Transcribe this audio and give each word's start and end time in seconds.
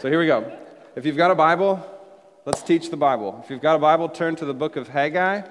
So 0.00 0.08
here 0.08 0.20
we 0.20 0.26
go. 0.26 0.56
If 0.94 1.04
you've 1.04 1.16
got 1.16 1.32
a 1.32 1.34
Bible, 1.34 1.84
let's 2.44 2.62
teach 2.62 2.88
the 2.88 2.96
Bible. 2.96 3.40
If 3.42 3.50
you've 3.50 3.60
got 3.60 3.74
a 3.74 3.80
Bible, 3.80 4.08
turn 4.08 4.36
to 4.36 4.44
the 4.44 4.54
book 4.54 4.76
of 4.76 4.86
Haggai. 4.86 5.42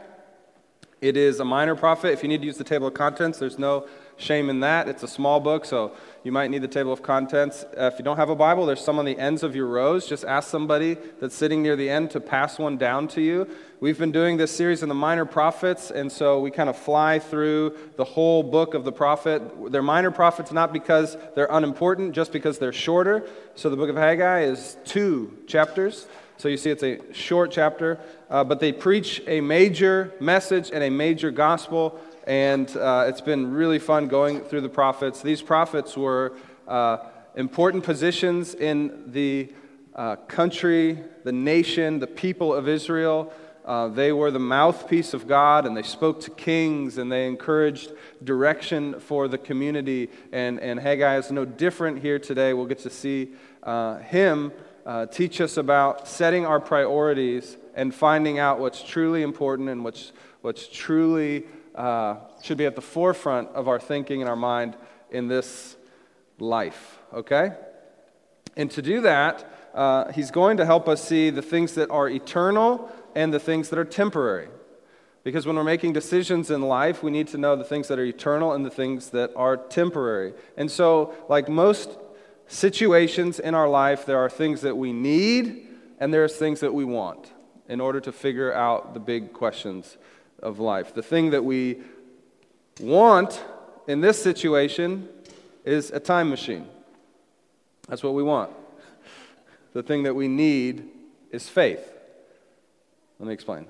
It 1.01 1.17
is 1.17 1.41
a 1.41 1.43
minor 1.43 1.75
prophet. 1.75 2.13
If 2.13 2.23
you 2.23 2.29
need 2.29 2.39
to 2.39 2.47
use 2.47 2.57
the 2.57 2.63
table 2.63 2.87
of 2.87 2.93
contents, 2.93 3.39
there's 3.39 3.59
no 3.59 3.89
shame 4.17 4.49
in 4.49 4.59
that. 4.61 4.89
It's 4.89 5.03
a 5.03 5.07
small 5.07 5.39
book, 5.39 5.63
so 5.63 5.93
you 6.23 6.31
might 6.31 6.49
need 6.49 6.61
the 6.61 6.67
table 6.67 6.91
of 6.91 7.01
contents. 7.01 7.63
Uh, 7.63 7.89
if 7.93 7.99
you 7.99 8.03
don't 8.03 8.17
have 8.17 8.29
a 8.29 8.35
Bible, 8.35 8.65
there's 8.65 8.83
some 8.83 8.99
on 8.99 9.05
the 9.05 9.17
ends 9.17 9.43
of 9.43 9.55
your 9.55 9.67
rows. 9.67 10.07
Just 10.07 10.25
ask 10.25 10.49
somebody 10.49 10.97
that's 11.19 11.35
sitting 11.35 11.61
near 11.61 11.75
the 11.75 11.89
end 11.89 12.11
to 12.11 12.19
pass 12.19 12.57
one 12.57 12.77
down 12.77 13.07
to 13.09 13.21
you. 13.21 13.47
We've 13.79 13.97
been 13.97 14.11
doing 14.11 14.37
this 14.37 14.55
series 14.55 14.81
in 14.81 14.89
the 14.89 14.95
minor 14.95 15.25
prophets, 15.25 15.91
and 15.91 16.11
so 16.11 16.39
we 16.39 16.49
kind 16.49 16.67
of 16.67 16.75
fly 16.75 17.19
through 17.19 17.77
the 17.95 18.03
whole 18.03 18.41
book 18.41 18.73
of 18.73 18.83
the 18.83 18.91
prophet. 18.91 19.71
They're 19.71 19.83
minor 19.83 20.11
prophets 20.11 20.51
not 20.51 20.73
because 20.73 21.15
they're 21.35 21.49
unimportant, 21.49 22.13
just 22.13 22.31
because 22.31 22.57
they're 22.57 22.73
shorter. 22.73 23.27
So 23.55 23.69
the 23.69 23.77
book 23.77 23.89
of 23.89 23.95
Haggai 23.95 24.41
is 24.41 24.77
two 24.83 25.37
chapters. 25.45 26.07
So 26.39 26.49
you 26.49 26.57
see, 26.57 26.69
it's 26.69 26.83
a 26.83 26.99
short 27.13 27.51
chapter, 27.51 27.99
uh, 28.29 28.43
but 28.43 28.59
they 28.59 28.71
preach 28.71 29.23
a 29.25 29.41
major 29.41 30.13
message 30.19 30.69
and 30.71 30.83
a 30.83 30.89
major 30.89 31.31
gospel, 31.31 31.99
and 32.27 32.75
uh, 32.75 33.05
it's 33.07 33.21
been 33.21 33.53
really 33.53 33.79
fun 33.79 34.09
going 34.09 34.41
through 34.41 34.59
the 34.59 34.69
prophets. 34.69 35.21
These 35.21 35.41
prophets 35.41 35.95
were 35.95 36.33
uh, 36.67 36.97
important 37.35 37.85
positions 37.85 38.53
in 38.53 39.13
the 39.13 39.53
uh, 39.95 40.17
country, 40.17 40.99
the 41.23 41.31
nation, 41.31 41.99
the 41.99 42.07
people 42.07 42.53
of 42.53 42.67
Israel. 42.67 43.31
Uh, 43.63 43.87
they 43.87 44.11
were 44.11 44.29
the 44.29 44.39
mouthpiece 44.39 45.13
of 45.13 45.25
God, 45.25 45.65
and 45.65 45.75
they 45.75 45.83
spoke 45.83 46.19
to 46.21 46.31
kings, 46.31 46.97
and 46.97 47.09
they 47.09 47.27
encouraged 47.27 47.93
direction 48.21 48.99
for 48.99 49.29
the 49.29 49.37
community. 49.37 50.09
And, 50.33 50.59
and 50.59 50.81
Haggai 50.81 51.17
is 51.17 51.31
no 51.31 51.45
different 51.45 52.01
here 52.01 52.19
today. 52.19 52.53
We'll 52.53 52.65
get 52.65 52.79
to 52.79 52.89
see 52.89 53.35
uh, 53.63 53.99
him 53.99 54.51
uh, 54.85 55.05
teach 55.05 55.39
us 55.39 55.55
about 55.55 56.09
setting 56.09 56.45
our 56.45 56.59
priorities 56.59 57.55
and 57.73 57.95
finding 57.95 58.37
out 58.37 58.59
what's 58.59 58.83
truly 58.83 59.21
important 59.21 59.69
and 59.69 59.83
what's, 59.83 60.11
what's 60.41 60.67
truly 60.67 61.45
uh, 61.77 62.17
should 62.41 62.57
be 62.57 62.65
at 62.65 62.75
the 62.75 62.81
forefront 62.81 63.49
of 63.49 63.67
our 63.67 63.79
thinking 63.79 64.21
and 64.21 64.29
our 64.29 64.35
mind 64.35 64.75
in 65.11 65.27
this 65.27 65.77
life, 66.39 66.97
okay? 67.13 67.53
And 68.55 68.69
to 68.71 68.81
do 68.81 69.01
that, 69.01 69.49
uh, 69.73 70.11
he's 70.11 70.31
going 70.31 70.57
to 70.57 70.65
help 70.65 70.89
us 70.89 71.07
see 71.07 71.29
the 71.29 71.41
things 71.41 71.75
that 71.75 71.89
are 71.91 72.09
eternal 72.09 72.91
and 73.15 73.31
the 73.31 73.39
things 73.39 73.69
that 73.69 73.77
are 73.77 73.85
temporary. 73.85 74.49
Because 75.23 75.45
when 75.45 75.55
we're 75.55 75.63
making 75.63 75.93
decisions 75.93 76.49
in 76.49 76.61
life, 76.61 77.03
we 77.03 77.11
need 77.11 77.27
to 77.27 77.37
know 77.37 77.55
the 77.55 77.63
things 77.63 77.87
that 77.89 77.99
are 77.99 78.05
eternal 78.05 78.53
and 78.53 78.65
the 78.65 78.71
things 78.71 79.11
that 79.11 79.31
are 79.35 79.57
temporary. 79.57 80.33
And 80.55 80.71
so, 80.71 81.13
like 81.29 81.49
most 81.49 81.97
situations 82.47 83.39
in 83.39 83.53
our 83.53 83.67
life, 83.67 84.05
there 84.05 84.19
are 84.19 84.29
things 84.29 84.61
that 84.61 84.77
we 84.77 84.93
need 84.93 85.67
and 85.99 86.13
there's 86.13 86.35
things 86.37 86.61
that 86.61 86.73
we 86.73 86.85
want 86.85 87.31
in 87.67 87.81
order 87.81 87.99
to 87.99 88.11
figure 88.11 88.53
out 88.53 88.93
the 88.93 88.99
big 88.99 89.33
questions 89.33 89.97
of 90.41 90.59
life. 90.59 90.93
The 90.93 91.03
thing 91.03 91.31
that 91.31 91.43
we 91.43 91.81
want 92.79 93.43
in 93.87 94.01
this 94.01 94.21
situation 94.21 95.09
is 95.65 95.91
a 95.91 95.99
time 95.99 96.29
machine. 96.29 96.67
That's 97.87 98.03
what 98.03 98.13
we 98.13 98.23
want. 98.23 98.51
The 99.73 99.83
thing 99.83 100.03
that 100.03 100.15
we 100.15 100.27
need 100.27 100.89
is 101.31 101.47
faith. 101.47 101.93
Let 103.19 103.27
me 103.27 103.33
explain. 103.33 103.65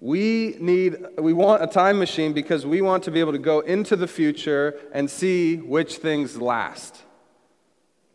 We 0.00 0.56
need 0.60 0.96
we 1.18 1.32
want 1.32 1.62
a 1.62 1.66
time 1.66 1.98
machine 1.98 2.32
because 2.32 2.64
we 2.64 2.80
want 2.80 3.02
to 3.04 3.10
be 3.10 3.20
able 3.20 3.32
to 3.32 3.38
go 3.38 3.60
into 3.60 3.96
the 3.96 4.06
future 4.06 4.78
and 4.92 5.10
see 5.10 5.56
which 5.56 5.96
things 5.96 6.40
last. 6.40 7.02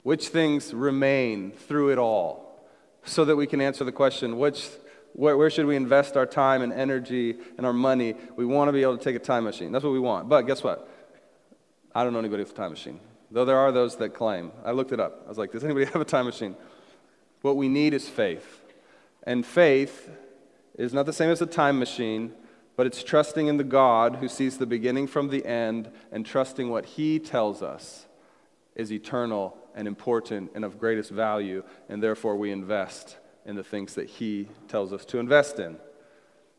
Which 0.04 0.30
things 0.30 0.74
remain 0.74 1.52
through 1.52 1.92
it 1.92 1.98
all? 1.98 2.68
So 3.06 3.26
that 3.26 3.36
we 3.36 3.48
can 3.48 3.60
answer 3.60 3.84
the 3.84 3.92
question 3.92 4.38
which, 4.38 4.70
where, 5.14 5.38
where, 5.38 5.50
should 5.50 5.66
we 5.66 5.76
invest 5.76 6.18
our 6.18 6.26
time 6.26 6.62
and 6.62 6.74
energy 6.74 7.36
and 7.58 7.66
our 7.66 7.74
money? 7.74 8.16
We 8.36 8.46
want 8.46 8.68
to 8.68 8.74
be 8.74 8.82
able 8.82 8.98
to 8.98 9.04
take 9.04 9.16
a 9.16 9.20
time 9.20 9.44
machine. 9.44 9.72
That's 9.72 9.84
what 9.84 9.94
we 9.94 10.00
want. 10.00 10.28
But 10.28 10.42
guess 10.44 10.64
what? 10.64 10.90
I 11.94 12.04
don't 12.04 12.14
know 12.14 12.20
anybody 12.20 12.44
with 12.44 12.52
a 12.52 12.56
time 12.56 12.72
machine, 12.72 13.00
though 13.30 13.46
there 13.46 13.58
are 13.58 13.72
those 13.72 13.96
that 13.98 14.16
claim. 14.16 14.52
I 14.66 14.72
looked 14.72 14.92
it 14.92 15.00
up. 15.00 15.22
I 15.26 15.30
was 15.30 15.38
like, 15.38 15.52
does 15.52 15.64
anybody 15.64 15.86
have 15.94 16.02
a 16.02 16.06
time 16.06 16.26
machine? 16.26 16.56
What 17.42 17.58
we 17.58 17.70
need 17.70 17.94
is 17.94 18.10
faith. 18.10 18.62
And 19.24 19.46
faith 19.46 20.10
is 20.76 20.94
not 20.94 21.06
the 21.06 21.14
same 21.14 21.30
as 21.30 21.42
a 21.42 21.46
time 21.46 21.78
machine, 21.78 22.34
but 22.76 22.88
it's 22.88 23.04
trusting 23.04 23.48
in 23.48 23.58
the 23.58 23.64
God 23.64 24.16
who 24.16 24.28
sees 24.28 24.58
the 24.58 24.66
beginning 24.66 25.06
from 25.06 25.30
the 25.30 25.46
end 25.46 25.92
and 26.12 26.26
trusting 26.26 26.70
what 26.70 26.86
he 26.86 27.20
tells 27.20 27.62
us 27.62 28.08
is 28.76 28.92
eternal 28.92 29.56
and 29.76 29.88
important 29.88 30.52
and 30.56 30.66
of 30.66 30.80
greatest 30.80 31.12
value, 31.12 31.64
and 31.88 32.02
therefore 32.02 32.36
we 32.36 32.52
invest 32.52 33.18
in 33.46 33.56
the 33.56 33.64
things 33.64 33.96
that 33.96 34.10
He 34.10 34.48
tells 34.68 34.94
us 34.94 35.06
to 35.06 35.20
invest 35.20 35.60
in. 35.60 35.78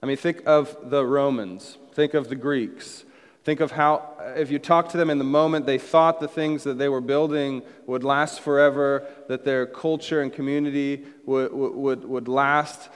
I 0.02 0.06
mean, 0.06 0.16
think 0.16 0.42
of 0.46 0.90
the 0.90 1.04
Romans, 1.04 1.78
think 1.92 2.14
of 2.14 2.28
the 2.28 2.36
Greeks. 2.36 3.04
Think 3.42 3.60
of 3.60 3.72
how, 3.72 4.10
if 4.36 4.50
you 4.50 4.58
talk 4.58 4.88
to 4.90 4.96
them 4.96 5.10
in 5.10 5.18
the 5.18 5.24
moment, 5.24 5.66
they 5.66 5.76
thought 5.76 6.18
the 6.18 6.28
things 6.28 6.64
that 6.64 6.78
they 6.78 6.88
were 6.88 7.02
building 7.02 7.62
would 7.86 8.02
last 8.02 8.40
forever, 8.40 9.06
that 9.28 9.44
their 9.44 9.66
culture 9.66 10.22
and 10.22 10.32
community 10.32 11.04
would, 11.26 11.52
would, 11.52 12.04
would 12.06 12.26
last. 12.26 12.88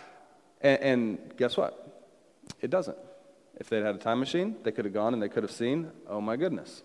And, 0.63 0.81
and 0.81 1.37
guess 1.37 1.59
what? 1.59 2.03
It 2.63 2.71
doesn't. 2.71 2.97
If 3.61 3.69
they'd 3.69 3.83
had 3.83 3.95
a 3.95 3.99
time 3.99 4.21
machine, 4.21 4.57
they 4.63 4.73
could 4.73 4.87
have 4.87 4.95
gone 4.95 5.13
and 5.13 5.23
they 5.23 5.29
could 5.29 5.43
have 5.43 5.53
seen, 5.53 5.91
oh 6.09 6.23
my 6.23 6.37
goodness, 6.37 6.83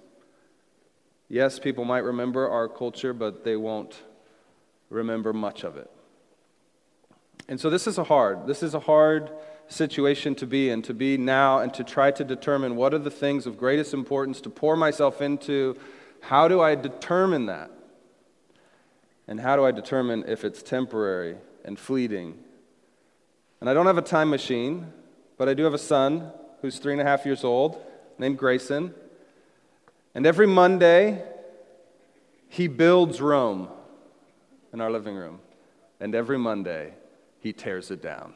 Yes, 1.34 1.58
people 1.58 1.84
might 1.84 2.04
remember 2.04 2.48
our 2.48 2.68
culture, 2.68 3.12
but 3.12 3.44
they 3.44 3.56
won't 3.56 3.96
remember 4.92 5.34
much 5.34 5.64
of 5.64 5.78
it. 5.78 5.90
And 7.48 7.60
so 7.60 7.70
this 7.70 7.88
is 7.88 7.98
a 7.98 8.04
hard, 8.04 8.48
this 8.48 8.64
is 8.64 8.74
a 8.74 8.80
hard 8.80 9.32
situation 9.68 10.36
to 10.36 10.46
be 10.46 10.70
in, 10.70 10.82
to 10.84 10.94
be 10.94 11.18
now 11.18 11.60
and 11.60 11.74
to 11.74 11.84
try 11.84 12.12
to 12.12 12.24
determine 12.24 12.76
what 12.76 12.94
are 12.94 13.00
the 13.00 13.12
things 13.12 13.46
of 13.46 13.58
greatest 13.58 13.94
importance 13.94 14.42
to 14.42 14.50
pour 14.50 14.76
myself 14.76 15.22
into. 15.22 15.78
How 16.22 16.48
do 16.48 16.62
I 16.62 16.76
determine 16.76 17.48
that? 17.48 17.72
And 19.28 19.40
how 19.40 19.56
do 19.56 19.66
I 19.66 19.72
determine 19.72 20.26
if 20.28 20.44
it's 20.44 20.62
temporary 20.62 21.38
and 21.64 21.80
fleeting? 21.80 22.38
And 23.62 23.70
I 23.70 23.74
don't 23.74 23.86
have 23.86 23.98
a 23.98 24.02
time 24.02 24.30
machine, 24.30 24.92
but 25.38 25.48
I 25.48 25.54
do 25.54 25.64
have 25.64 25.74
a 25.74 25.80
son 25.80 26.32
who's 26.62 26.80
three 26.80 26.94
and 26.94 27.02
a 27.02 27.06
half 27.06 27.26
years 27.26 27.44
old 27.44 27.82
named 28.18 28.38
Grayson. 28.38 28.94
And 30.16 30.26
every 30.26 30.48
Monday, 30.48 31.24
he 32.50 32.68
builds 32.68 33.22
Rome 33.22 33.70
in 34.72 34.82
our 34.82 34.92
living 34.92 35.16
room. 35.16 35.40
And 36.00 36.14
every 36.14 36.38
Monday, 36.38 36.94
he 37.44 37.52
tears 37.52 37.92
it 37.92 38.02
down. 38.02 38.34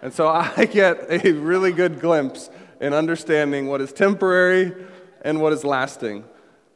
and 0.00 0.12
so 0.12 0.28
I 0.28 0.64
get 0.72 1.10
a 1.10 1.32
really 1.32 1.72
good 1.72 2.00
glimpse 2.00 2.48
in 2.80 2.94
understanding 2.94 3.66
what 3.66 3.80
is 3.80 3.92
temporary 3.92 4.72
and 5.22 5.40
what 5.42 5.52
is 5.52 5.64
lasting. 5.64 6.24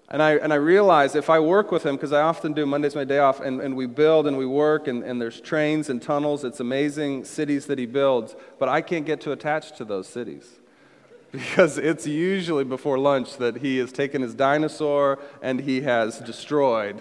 And 0.08 0.20
I, 0.20 0.32
and 0.32 0.52
I 0.52 0.56
realize 0.56 1.14
if 1.14 1.30
I 1.30 1.38
work 1.38 1.70
with 1.70 1.86
him, 1.86 1.94
because 1.94 2.12
I 2.12 2.22
often 2.22 2.52
do, 2.52 2.66
Monday's 2.66 2.96
my 2.96 3.04
day 3.04 3.18
off, 3.18 3.38
and, 3.38 3.60
and 3.60 3.76
we 3.76 3.86
build 3.86 4.26
and 4.26 4.36
we 4.36 4.44
work, 4.44 4.88
and, 4.88 5.04
and 5.04 5.22
there's 5.22 5.40
trains 5.40 5.88
and 5.88 6.02
tunnels, 6.02 6.42
it's 6.42 6.58
amazing 6.58 7.24
cities 7.24 7.66
that 7.66 7.78
he 7.78 7.86
builds, 7.86 8.34
but 8.58 8.68
I 8.68 8.80
can't 8.80 9.06
get 9.06 9.20
too 9.20 9.30
attached 9.30 9.76
to 9.76 9.84
those 9.84 10.08
cities 10.08 10.58
because 11.30 11.78
it's 11.78 12.08
usually 12.08 12.64
before 12.64 12.98
lunch 12.98 13.36
that 13.36 13.58
he 13.58 13.78
has 13.78 13.92
taken 13.92 14.20
his 14.20 14.34
dinosaur 14.34 15.20
and 15.42 15.60
he 15.60 15.82
has 15.82 16.18
destroyed 16.18 17.00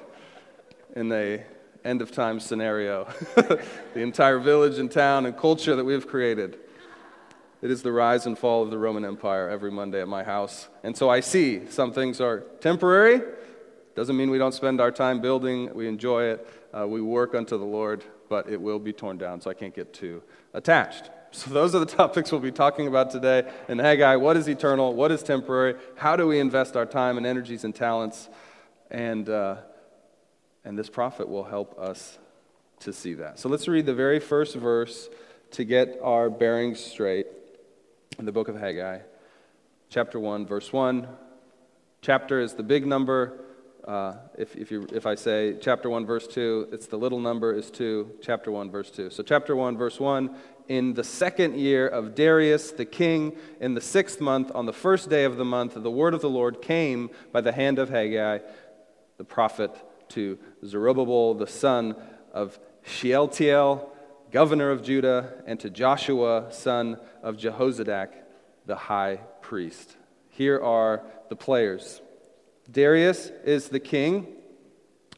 in 0.96 1.12
a 1.12 1.44
end 1.84 2.02
of 2.02 2.12
time 2.12 2.40
scenario 2.40 3.06
the 3.36 4.02
entire 4.02 4.40
village 4.40 4.78
and 4.78 4.92
town 4.92 5.26
and 5.26 5.38
culture 5.38 5.76
that 5.76 5.84
we 5.84 5.94
have 5.94 6.08
created 6.08 6.58
it 7.62 7.72
is 7.72 7.82
the 7.82 7.92
rise 7.92 8.26
and 8.26 8.38
fall 8.38 8.64
of 8.64 8.70
the 8.70 8.78
roman 8.78 9.06
empire 9.06 9.50
every 9.50 9.72
monday 9.72 10.02
at 10.02 10.08
my 10.08 10.24
house 10.24 10.68
and 10.84 10.96
so 10.96 11.10
i 11.10 11.20
see 11.20 11.66
some 11.68 11.92
things 11.94 12.20
are 12.20 12.42
temporary 12.60 13.22
doesn't 13.96 14.18
mean 14.18 14.30
we 14.30 14.38
don't 14.38 14.54
spend 14.54 14.82
our 14.82 14.92
time 14.92 15.22
building 15.22 15.74
we 15.74 15.88
enjoy 15.88 16.24
it 16.24 16.48
uh, 16.78 16.86
we 16.88 17.02
work 17.02 17.34
unto 17.34 17.58
the 17.58 17.66
lord 17.66 18.04
but 18.28 18.50
it 18.50 18.60
will 18.60 18.80
be 18.80 18.92
torn 18.92 19.18
down 19.18 19.40
so 19.40 19.50
i 19.50 19.54
can't 19.54 19.76
get 19.76 19.94
too 19.94 20.22
attached 20.54 21.10
so, 21.32 21.52
those 21.52 21.76
are 21.76 21.80
the 21.80 21.86
topics 21.98 22.32
we'll 22.32 22.42
be 22.42 22.52
talking 22.52 22.88
about 22.88 23.12
today 23.12 23.50
in 23.68 23.78
Haggai. 23.78 24.16
What 24.16 24.36
is 24.36 24.48
eternal? 24.48 24.96
What 24.96 25.12
is 25.12 25.22
temporary? 25.22 25.76
How 25.96 26.16
do 26.16 26.26
we 26.26 26.40
invest 26.40 26.76
our 26.76 26.88
time 26.88 27.18
and 27.18 27.26
energies 27.26 27.64
and 27.64 27.76
talents? 27.76 28.30
And, 28.90 29.30
uh, 29.30 29.58
and 30.64 30.78
this 30.78 30.90
prophet 30.90 31.28
will 31.28 31.44
help 31.44 31.78
us 31.80 32.18
to 32.80 32.94
see 32.94 33.14
that. 33.16 33.40
So, 33.40 33.50
let's 33.50 33.68
read 33.68 33.86
the 33.86 33.94
very 33.94 34.20
first 34.20 34.56
verse 34.56 35.10
to 35.52 35.64
get 35.64 36.00
our 36.04 36.30
bearings 36.30 36.80
straight 36.80 37.28
in 38.18 38.26
the 38.26 38.32
book 38.32 38.48
of 38.48 38.60
Haggai, 38.60 39.00
chapter 39.90 40.20
1, 40.20 40.46
verse 40.46 40.72
1. 40.72 41.08
Chapter 42.02 42.40
is 42.40 42.54
the 42.54 42.64
big 42.64 42.86
number. 42.86 43.42
Uh, 43.86 44.16
if, 44.38 44.56
if, 44.56 44.72
you, 44.72 44.88
if 44.94 45.06
I 45.06 45.16
say 45.16 45.58
chapter 45.60 45.90
1, 45.90 46.06
verse 46.06 46.28
2, 46.28 46.70
it's 46.72 46.88
the 46.88 46.98
little 46.98 47.20
number 47.20 47.54
is 47.54 47.72
2, 47.72 48.12
chapter 48.22 48.52
1, 48.52 48.70
verse 48.70 48.92
2. 48.92 49.10
So, 49.10 49.24
chapter 49.24 49.56
1, 49.56 49.78
verse 49.78 50.00
1 50.00 50.36
in 50.70 50.94
the 50.94 51.04
second 51.04 51.58
year 51.58 51.88
of 51.88 52.14
Darius 52.14 52.72
the 52.72 52.86
king, 52.86 53.36
in 53.60 53.74
the 53.74 53.82
sixth 53.82 54.22
month, 54.22 54.52
on 54.54 54.68
the 54.68 54.74
first 54.74 55.10
day 55.10 55.24
of 55.26 55.36
the 55.36 55.44
month, 55.44 55.74
the 55.76 55.92
word 55.92 56.14
of 56.14 56.22
the 56.22 56.30
Lord 56.30 56.62
came 56.62 57.10
by 57.32 57.42
the 57.42 57.52
hand 57.52 57.80
of 57.80 57.90
Haggai, 57.90 58.40
the 59.18 59.24
prophet 59.24 59.76
to 60.10 60.38
Zerubbabel, 60.66 61.36
the 61.36 61.48
son 61.48 61.96
of 62.34 62.60
Shealtiel, 62.84 63.92
governor 64.32 64.72
of 64.72 64.84
Judah, 64.84 65.34
and 65.46 65.60
to 65.60 65.70
Joshua, 65.70 66.48
son 66.52 66.98
of 67.24 67.38
Jehozadak, 67.38 68.10
the 68.66 68.76
high 68.76 69.18
priest. 69.42 69.96
Here 70.30 70.62
are 70.62 71.04
the 71.30 71.36
players 71.36 72.02
Darius 72.72 73.32
is 73.44 73.70
the 73.70 73.80
king, 73.80 74.28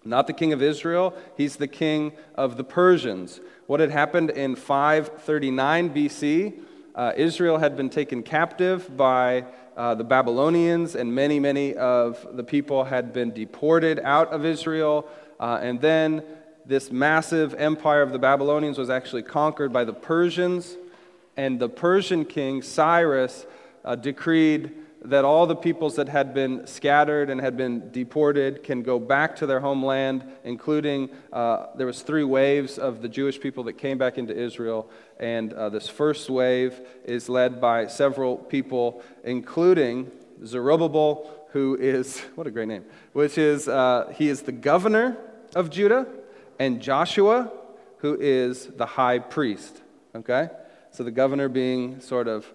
not 0.06 0.28
the 0.28 0.34
king 0.34 0.54
of 0.54 0.62
Israel, 0.62 1.14
he's 1.36 1.58
the 1.58 1.68
king 1.68 2.14
of 2.36 2.58
the 2.58 2.64
Persians. 2.64 3.42
What 3.68 3.80
had 3.80 3.92
happened 3.92 4.30
in 4.30 4.56
539 4.56 5.94
BC, 5.94 6.60
uh, 6.96 7.14
Israel 7.16 7.58
had 7.58 7.76
been 7.76 7.90
taken 7.90 8.24
captive 8.24 8.96
by 8.96 9.46
uh, 9.76 9.96
the 9.96 10.04
Babylonians, 10.04 10.96
and 10.96 11.14
many, 11.14 11.40
many 11.40 11.76
of 11.76 12.26
the 12.36 12.44
people 12.44 12.84
had 12.84 13.14
been 13.14 13.32
deported 13.32 14.00
out 14.00 14.30
of 14.30 14.46
Israel. 14.46 15.08
Uh, 15.42 15.60
and 15.60 15.82
then 15.82 16.24
this 16.68 16.92
massive 16.92 17.56
empire 17.56 18.04
of 18.04 18.12
the 18.12 18.20
Babylonians 18.20 18.78
was 18.78 18.92
actually 18.92 19.24
conquered 19.24 19.74
by 19.74 19.84
the 19.84 19.94
Persians. 19.94 20.78
And 21.36 21.60
the 21.60 21.68
Persian 21.68 22.26
king, 22.26 22.62
Cyrus, 22.62 23.48
uh, 23.84 23.96
decreed 23.96 24.72
that 25.04 25.26
all 25.26 25.48
the 25.48 25.56
peoples 25.56 25.96
that 25.96 26.08
had 26.08 26.32
been 26.32 26.68
scattered 26.68 27.32
and 27.32 27.42
had 27.42 27.58
been 27.58 27.92
deported 27.92 28.64
can 28.64 28.84
go 28.84 29.00
back 29.00 29.36
to 29.36 29.48
their 29.48 29.60
homeland 29.60 30.24
including 30.44 31.10
uh, 31.34 31.66
there 31.76 31.88
was 31.88 32.04
three 32.04 32.24
waves 32.24 32.78
of 32.78 33.02
the 33.02 33.10
jewish 33.10 33.40
people 33.40 33.64
that 33.64 33.74
came 33.74 33.98
back 33.98 34.20
into 34.20 34.38
israel 34.38 34.88
and 35.20 35.54
uh, 35.54 35.70
this 35.70 35.90
first 35.90 36.30
wave 36.30 36.80
is 37.04 37.30
led 37.30 37.60
by 37.60 37.88
several 37.88 38.38
people 38.38 39.02
including 39.24 40.12
zerubbabel 40.46 41.28
who 41.52 41.76
is 41.78 42.20
what 42.36 42.46
a 42.46 42.52
great 42.52 42.68
name 42.68 42.86
which 43.14 43.40
is 43.40 43.68
uh, 43.68 44.14
he 44.16 44.30
is 44.30 44.44
the 44.44 44.52
governor 44.52 45.18
of 45.56 45.70
judah 45.70 46.08
and 46.60 46.82
joshua 46.82 47.52
who 47.98 48.18
is 48.20 48.68
the 48.68 48.86
high 48.86 49.20
priest 49.20 49.82
okay 50.16 50.50
so 50.92 51.04
the 51.04 51.12
governor 51.12 51.48
being 51.48 52.02
sort 52.02 52.28
of 52.28 52.46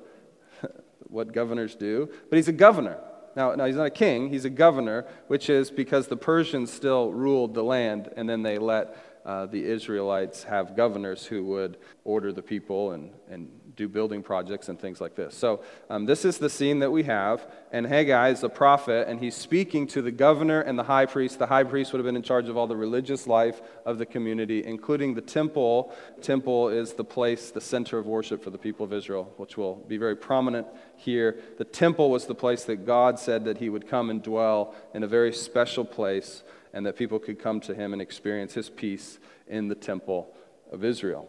what 1.09 1.33
governors 1.33 1.75
do, 1.75 2.11
but 2.31 2.37
he's 2.37 2.49
a 2.49 2.53
governor. 2.53 2.99
Now, 3.35 3.55
now, 3.55 3.67
he's 3.67 3.77
not 3.77 3.87
a 3.87 3.91
king, 3.91 4.31
he's 4.31 4.47
a 4.47 4.51
governor, 4.51 5.05
which 5.27 5.51
is 5.51 5.71
because 5.71 6.07
the 6.07 6.17
Persians 6.17 6.73
still 6.73 7.13
ruled 7.13 7.55
the 7.55 7.65
land, 7.65 8.11
and 8.17 8.29
then 8.29 8.43
they 8.43 8.57
let 8.57 8.97
uh, 9.27 9.47
the 9.47 9.63
Israelites 9.65 10.45
have 10.45 10.77
governors 10.77 11.27
who 11.27 11.45
would 11.45 11.77
order 12.05 12.33
the 12.33 12.43
people 12.43 12.93
and, 12.93 13.11
and 13.29 13.51
do 13.77 13.89
building 13.89 14.23
projects 14.23 14.69
and 14.69 14.81
things 14.81 15.01
like 15.01 15.15
this. 15.15 15.37
So, 15.37 15.61
um, 15.91 16.07
this 16.07 16.25
is 16.25 16.39
the 16.39 16.49
scene 16.49 16.79
that 16.79 16.91
we 16.91 17.03
have. 17.03 17.47
And 17.71 17.87
Haggai 17.87 18.31
is 18.31 18.43
a 18.43 18.49
prophet, 18.49 19.07
and 19.07 19.21
he's 19.21 19.37
speaking 19.37 19.87
to 19.89 20.01
the 20.01 20.11
governor 20.11 20.61
and 20.63 20.79
the 20.79 20.85
high 20.85 21.05
priest. 21.05 21.39
The 21.39 21.47
high 21.47 21.65
priest 21.65 21.93
would 21.93 21.99
have 21.99 22.07
been 22.07 22.17
in 22.17 22.23
charge 22.23 22.49
of 22.49 22.57
all 22.57 22.67
the 22.67 22.77
religious 22.77 23.27
life 23.27 23.61
of 23.85 23.99
the 23.99 24.07
community, 24.07 24.65
including 24.65 25.15
the 25.15 25.21
temple. 25.21 25.93
Temple 26.23 26.71
is 26.71 26.95
the 26.95 27.05
place, 27.05 27.51
the 27.51 27.61
center 27.61 27.99
of 27.99 28.07
worship 28.07 28.43
for 28.43 28.51
the 28.51 28.59
people 28.59 28.85
of 28.85 28.93
Israel, 28.95 29.33
which 29.37 29.59
will 29.59 29.75
be 29.75 29.99
very 29.99 30.17
prominent 30.17 30.67
here. 30.97 31.39
The 31.59 31.65
temple 31.65 32.11
was 32.11 32.25
the 32.25 32.35
place 32.35 32.65
that 32.65 32.87
God 32.87 33.19
said 33.19 33.45
that 33.45 33.59
he 33.59 33.69
would 33.69 33.89
come 33.89 34.09
and 34.09 34.23
dwell 34.23 34.75
in 34.95 35.03
a 35.03 35.09
very 35.09 35.33
special 35.33 35.85
place, 35.85 36.43
and 36.73 36.87
that 36.87 36.97
people 36.97 37.19
could 37.19 37.39
come 37.39 37.61
to 37.61 37.75
him 37.75 37.93
and 37.93 38.01
experience 38.01 38.55
his 38.55 38.71
peace 38.71 39.19
in 39.47 39.69
the 39.69 39.75
temple 39.75 40.35
of 40.73 40.83
Israel. 40.83 41.29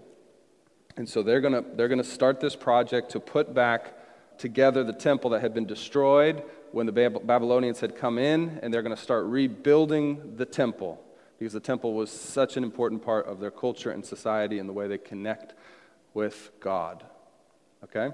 And 0.97 1.07
so 1.07 1.23
they're 1.23 1.41
going 1.41 1.53
to 1.53 1.63
they're 1.75 1.87
going 1.87 2.01
to 2.01 2.03
start 2.03 2.39
this 2.39 2.55
project 2.55 3.11
to 3.11 3.19
put 3.19 3.53
back 3.53 3.93
together 4.37 4.83
the 4.83 4.93
temple 4.93 5.29
that 5.31 5.41
had 5.41 5.53
been 5.53 5.65
destroyed 5.65 6.43
when 6.71 6.85
the 6.85 6.91
Babylonians 6.91 7.79
had 7.79 7.95
come 7.95 8.17
in, 8.17 8.59
and 8.61 8.73
they're 8.73 8.81
going 8.81 8.95
to 8.95 9.01
start 9.01 9.25
rebuilding 9.25 10.35
the 10.35 10.45
temple 10.45 11.01
because 11.39 11.53
the 11.53 11.59
temple 11.59 11.93
was 11.93 12.11
such 12.11 12.57
an 12.57 12.63
important 12.63 13.01
part 13.03 13.25
of 13.27 13.39
their 13.39 13.51
culture 13.51 13.91
and 13.91 14.05
society 14.05 14.59
and 14.59 14.67
the 14.67 14.73
way 14.73 14.87
they 14.87 14.97
connect 14.97 15.53
with 16.13 16.51
God. 16.59 17.05
Okay? 17.83 18.09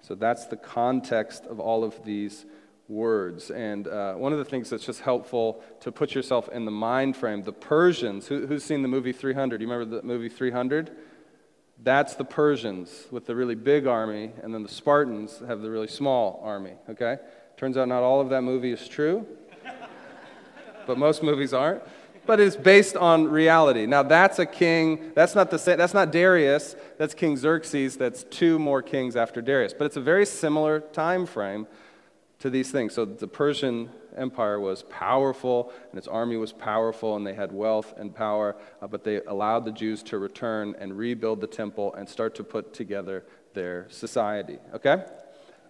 So 0.00 0.14
that's 0.14 0.46
the 0.46 0.56
context 0.56 1.44
of 1.46 1.60
all 1.60 1.84
of 1.84 2.04
these 2.04 2.44
words. 2.88 3.50
And 3.50 3.86
uh, 3.86 4.14
one 4.14 4.32
of 4.32 4.38
the 4.38 4.44
things 4.44 4.70
that's 4.70 4.84
just 4.84 5.00
helpful 5.00 5.62
to 5.80 5.92
put 5.92 6.14
yourself 6.14 6.48
in 6.48 6.64
the 6.64 6.70
mind 6.70 7.16
frame 7.16 7.42
the 7.42 7.52
Persians, 7.52 8.26
who, 8.26 8.46
who's 8.46 8.64
seen 8.64 8.82
the 8.82 8.88
movie 8.88 9.12
300? 9.12 9.60
You 9.60 9.68
remember 9.68 9.96
the 9.96 10.02
movie 10.02 10.28
300? 10.28 10.90
That's 11.84 12.14
the 12.14 12.24
Persians 12.24 13.06
with 13.10 13.26
the 13.26 13.34
really 13.34 13.56
big 13.56 13.88
army, 13.88 14.30
and 14.42 14.54
then 14.54 14.62
the 14.62 14.68
Spartans 14.68 15.42
have 15.46 15.62
the 15.62 15.70
really 15.70 15.88
small 15.88 16.40
army, 16.44 16.74
okay? 16.88 17.18
Turns 17.56 17.76
out 17.76 17.88
not 17.88 18.04
all 18.04 18.20
of 18.20 18.28
that 18.28 18.42
movie 18.42 18.70
is 18.70 18.86
true, 18.86 19.26
but 20.86 20.96
most 20.96 21.24
movies 21.24 21.52
aren't. 21.52 21.82
But 22.24 22.38
it's 22.38 22.54
based 22.54 22.96
on 22.96 23.26
reality. 23.26 23.86
Now 23.86 24.04
that's 24.04 24.38
a 24.38 24.46
king, 24.46 25.10
that's 25.16 25.34
not 25.34 25.50
the 25.50 25.58
same, 25.58 25.76
that's 25.76 25.92
not 25.92 26.12
Darius, 26.12 26.76
that's 26.98 27.14
King 27.14 27.36
Xerxes, 27.36 27.96
that's 27.96 28.22
two 28.24 28.60
more 28.60 28.80
kings 28.80 29.16
after 29.16 29.42
Darius. 29.42 29.74
But 29.76 29.86
it's 29.86 29.96
a 29.96 30.00
very 30.00 30.24
similar 30.24 30.78
time 30.78 31.26
frame 31.26 31.66
to 32.38 32.48
these 32.48 32.70
things. 32.70 32.94
So 32.94 33.04
the 33.04 33.26
Persian 33.26 33.90
Empire 34.16 34.60
was 34.60 34.82
powerful, 34.84 35.72
and 35.90 35.98
its 35.98 36.08
army 36.08 36.36
was 36.36 36.52
powerful, 36.52 37.16
and 37.16 37.26
they 37.26 37.34
had 37.34 37.52
wealth 37.52 37.94
and 37.96 38.14
power, 38.14 38.56
uh, 38.80 38.86
but 38.86 39.04
they 39.04 39.22
allowed 39.22 39.64
the 39.64 39.72
Jews 39.72 40.02
to 40.04 40.18
return 40.18 40.74
and 40.78 40.96
rebuild 40.96 41.40
the 41.40 41.46
temple 41.46 41.94
and 41.94 42.08
start 42.08 42.34
to 42.36 42.44
put 42.44 42.74
together 42.74 43.24
their 43.54 43.86
society. 43.90 44.58
Okay? 44.74 45.04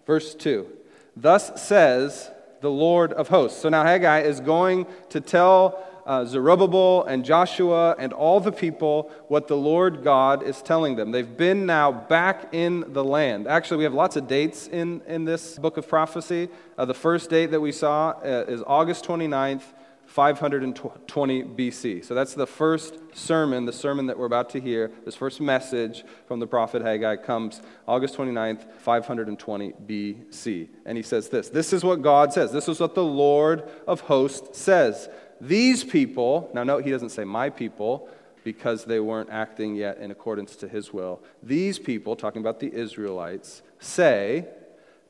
Verse 0.05 0.35
2 0.35 0.67
Thus 1.15 1.61
says 1.61 2.31
the 2.61 2.71
Lord 2.71 3.13
of 3.13 3.27
hosts. 3.27 3.61
So 3.61 3.69
now 3.69 3.83
Haggai 3.83 4.21
is 4.21 4.39
going 4.39 4.87
to 5.09 5.19
tell 5.19 5.85
uh, 6.05 6.25
Zerubbabel 6.25 7.03
and 7.05 7.23
Joshua 7.23 7.95
and 7.97 8.13
all 8.13 8.39
the 8.39 8.51
people 8.51 9.11
what 9.27 9.47
the 9.47 9.57
Lord 9.57 10.03
God 10.03 10.43
is 10.43 10.61
telling 10.61 10.95
them. 10.95 11.11
They've 11.11 11.37
been 11.37 11.65
now 11.65 11.91
back 11.91 12.53
in 12.53 12.93
the 12.93 13.03
land. 13.03 13.47
Actually, 13.47 13.77
we 13.77 13.83
have 13.85 13.93
lots 13.93 14.15
of 14.15 14.27
dates 14.27 14.67
in, 14.67 15.01
in 15.07 15.25
this 15.25 15.57
book 15.57 15.77
of 15.77 15.87
prophecy. 15.87 16.49
Uh, 16.77 16.85
the 16.85 16.93
first 16.93 17.29
date 17.29 17.51
that 17.51 17.61
we 17.61 17.71
saw 17.71 18.11
uh, 18.23 18.45
is 18.47 18.63
August 18.65 19.05
29th. 19.05 19.63
520 20.05 21.43
BC. 21.43 22.05
So 22.05 22.13
that's 22.13 22.35
the 22.35 22.45
first 22.45 22.99
sermon, 23.13 23.65
the 23.65 23.73
sermon 23.73 24.05
that 24.07 24.17
we're 24.17 24.27
about 24.27 24.51
to 24.51 24.59
hear. 24.59 24.91
This 25.05 25.15
first 25.15 25.41
message 25.41 26.03
from 26.27 26.39
the 26.39 26.45
prophet 26.45 26.83
Haggai 26.83 27.15
comes 27.15 27.61
August 27.87 28.15
29th, 28.17 28.79
520 28.79 29.73
BC. 29.87 30.67
And 30.85 30.97
he 30.97 31.03
says 31.03 31.29
this 31.29 31.49
This 31.49 31.73
is 31.73 31.83
what 31.83 32.03
God 32.03 32.31
says. 32.31 32.51
This 32.51 32.67
is 32.67 32.79
what 32.79 32.93
the 32.93 33.03
Lord 33.03 33.67
of 33.87 34.01
hosts 34.01 34.59
says. 34.59 35.09
These 35.43 35.83
people, 35.83 36.49
now 36.53 36.63
note 36.63 36.85
he 36.85 36.91
doesn't 36.91 37.09
say 37.09 37.25
my 37.25 37.49
people 37.49 38.07
because 38.45 38.85
they 38.85 39.01
weren't 39.01 39.29
acting 39.29 39.75
yet 39.75 39.97
in 39.97 40.09
accordance 40.09 40.55
to 40.57 40.69
his 40.69 40.93
will. 40.93 41.21
These 41.41 41.79
people, 41.79 42.15
talking 42.15 42.41
about 42.41 42.61
the 42.61 42.73
Israelites, 42.73 43.61
say, 43.77 44.47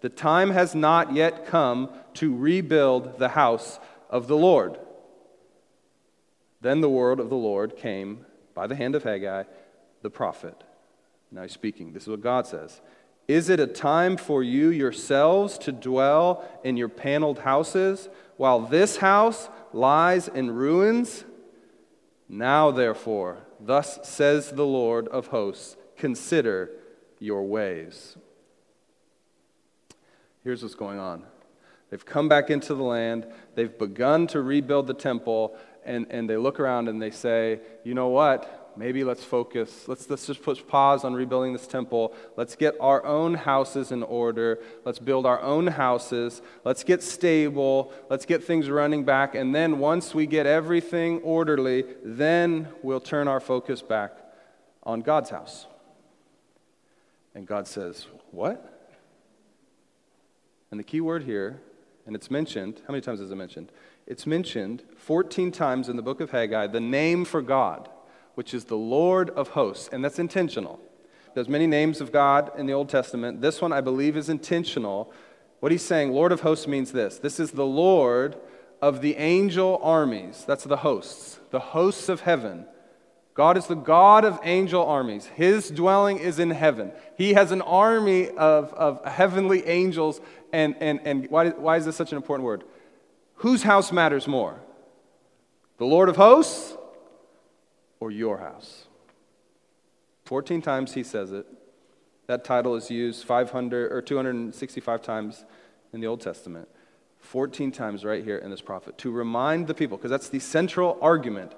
The 0.01 0.09
time 0.09 0.49
has 0.49 0.73
not 0.73 1.13
yet 1.13 1.45
come 1.45 1.89
to 2.15 2.35
rebuild 2.35 3.19
the 3.19 3.29
house 3.29 3.79
of 4.09 4.27
the 4.27 4.35
Lord. 4.35 4.79
Then 6.61 6.81
the 6.81 6.89
word 6.89 7.19
of 7.19 7.29
the 7.29 7.35
Lord 7.35 7.77
came 7.77 8.25
by 8.55 8.65
the 8.65 8.75
hand 8.75 8.95
of 8.95 9.03
Haggai, 9.03 9.43
the 10.01 10.09
prophet. 10.09 10.63
Now 11.31 11.43
he's 11.43 11.51
speaking. 11.51 11.93
This 11.93 12.03
is 12.03 12.09
what 12.09 12.21
God 12.21 12.47
says. 12.47 12.81
Is 13.27 13.49
it 13.49 13.59
a 13.59 13.67
time 13.67 14.17
for 14.17 14.41
you 14.43 14.69
yourselves 14.69 15.59
to 15.59 15.71
dwell 15.71 16.43
in 16.63 16.75
your 16.75 16.89
paneled 16.89 17.39
houses, 17.39 18.09
while 18.37 18.59
this 18.59 18.97
house 18.97 19.49
lies 19.71 20.27
in 20.27 20.51
ruins? 20.51 21.25
Now, 22.29 22.71
therefore, 22.71 23.45
thus 23.59 23.99
says 24.03 24.51
the 24.51 24.65
Lord 24.65 25.07
of 25.09 25.27
hosts, 25.27 25.75
consider 25.97 26.71
your 27.19 27.43
ways. 27.43 28.17
Here's 30.43 30.61
what's 30.61 30.75
going 30.75 30.99
on. 30.99 31.23
They've 31.89 32.05
come 32.05 32.27
back 32.27 32.49
into 32.49 32.73
the 32.73 32.83
land, 32.83 33.27
they've 33.55 33.77
begun 33.77 34.27
to 34.27 34.41
rebuild 34.41 34.87
the 34.87 34.93
temple, 34.93 35.55
and, 35.85 36.07
and 36.09 36.29
they 36.29 36.37
look 36.37 36.59
around 36.59 36.87
and 36.87 37.01
they 37.01 37.11
say, 37.11 37.59
you 37.83 37.93
know 37.93 38.07
what? 38.07 38.62
Maybe 38.75 39.03
let's 39.03 39.23
focus. 39.23 39.87
Let's, 39.87 40.09
let's 40.09 40.25
just 40.25 40.41
put 40.41 40.67
pause 40.67 41.03
on 41.03 41.13
rebuilding 41.13 41.53
this 41.53 41.67
temple. 41.67 42.13
Let's 42.35 42.55
get 42.55 42.75
our 42.79 43.05
own 43.05 43.33
houses 43.33 43.91
in 43.91 44.03
order. 44.03 44.59
Let's 44.85 44.99
build 44.99 45.25
our 45.25 45.41
own 45.41 45.67
houses. 45.67 46.41
Let's 46.63 46.83
get 46.83 47.03
stable. 47.03 47.93
Let's 48.09 48.25
get 48.25 48.43
things 48.43 48.69
running 48.69 49.03
back. 49.03 49.35
And 49.35 49.53
then 49.53 49.79
once 49.79 50.13
we 50.13 50.25
get 50.25 50.45
everything 50.45 51.19
orderly, 51.21 51.85
then 52.03 52.67
we'll 52.81 52.99
turn 52.99 53.27
our 53.27 53.39
focus 53.39 53.81
back 53.81 54.17
on 54.83 55.01
God's 55.01 55.29
house. 55.29 55.67
And 57.35 57.47
God 57.47 57.67
says, 57.67 58.07
What? 58.31 58.69
And 60.71 60.79
the 60.79 60.83
key 60.83 61.01
word 61.01 61.23
here, 61.23 61.61
and 62.07 62.15
it's 62.15 62.31
mentioned, 62.31 62.81
how 62.87 62.91
many 62.91 63.01
times 63.01 63.19
is 63.19 63.29
it 63.29 63.35
mentioned? 63.35 63.71
It's 64.07 64.25
mentioned 64.25 64.81
14 64.97 65.51
times 65.51 65.87
in 65.87 65.95
the 65.95 66.01
book 66.01 66.19
of 66.19 66.31
Haggai, 66.31 66.67
the 66.67 66.79
name 66.79 67.25
for 67.25 67.41
God 67.41 67.89
which 68.35 68.53
is 68.53 68.65
the 68.65 68.77
Lord 68.77 69.29
of 69.31 69.49
hosts. 69.49 69.89
And 69.91 70.03
that's 70.03 70.19
intentional. 70.19 70.79
There's 71.33 71.49
many 71.49 71.67
names 71.67 72.01
of 72.01 72.11
God 72.11 72.51
in 72.57 72.65
the 72.65 72.73
Old 72.73 72.89
Testament. 72.89 73.41
This 73.41 73.61
one, 73.61 73.73
I 73.73 73.81
believe, 73.81 74.15
is 74.15 74.29
intentional. 74.29 75.11
What 75.59 75.71
he's 75.71 75.81
saying, 75.81 76.11
Lord 76.11 76.31
of 76.31 76.41
hosts, 76.41 76.67
means 76.67 76.91
this 76.91 77.17
this 77.19 77.39
is 77.39 77.51
the 77.51 77.65
Lord 77.65 78.35
of 78.81 79.01
the 79.01 79.15
angel 79.15 79.79
armies. 79.81 80.43
That's 80.45 80.65
the 80.65 80.77
hosts, 80.77 81.39
the 81.51 81.59
hosts 81.59 82.09
of 82.09 82.21
heaven. 82.21 82.65
God 83.33 83.57
is 83.57 83.65
the 83.65 83.75
God 83.75 84.25
of 84.25 84.39
angel 84.43 84.85
armies. 84.85 85.25
His 85.25 85.71
dwelling 85.71 86.19
is 86.19 86.37
in 86.37 86.51
heaven. 86.51 86.91
He 87.17 87.33
has 87.33 87.51
an 87.51 87.61
army 87.63 88.29
of, 88.29 88.71
of 88.73 89.03
heavenly 89.05 89.65
angels. 89.65 90.21
And, 90.51 90.75
and, 90.79 90.99
and 91.03 91.27
why, 91.31 91.49
why 91.49 91.77
is 91.77 91.85
this 91.85 91.95
such 91.95 92.11
an 92.11 92.17
important 92.17 92.45
word? 92.45 92.63
Whose 93.37 93.63
house 93.63 93.91
matters 93.91 94.27
more? 94.27 94.59
The 95.77 95.85
Lord 95.85 96.09
of 96.09 96.15
hosts 96.15 96.77
or 98.03 98.11
your 98.11 98.39
house? 98.39 98.87
14 100.25 100.61
times 100.61 100.93
he 100.93 101.03
says 101.03 101.31
it. 101.31 101.47
That 102.27 102.43
title 102.43 102.75
is 102.75 102.91
used 102.91 103.23
500 103.23 103.93
or 103.93 104.01
265 104.01 105.01
times 105.01 105.45
in 105.93 106.01
the 106.01 106.07
Old 106.07 106.19
Testament. 106.19 106.67
14 107.19 107.71
times 107.71 108.03
right 108.03 108.21
here 108.21 108.37
in 108.37 108.51
this 108.51 108.59
prophet 108.59 108.97
to 108.97 109.09
remind 109.09 109.67
the 109.67 109.73
people, 109.73 109.95
because 109.95 110.11
that's 110.11 110.27
the 110.27 110.39
central 110.39 110.97
argument. 111.01 111.53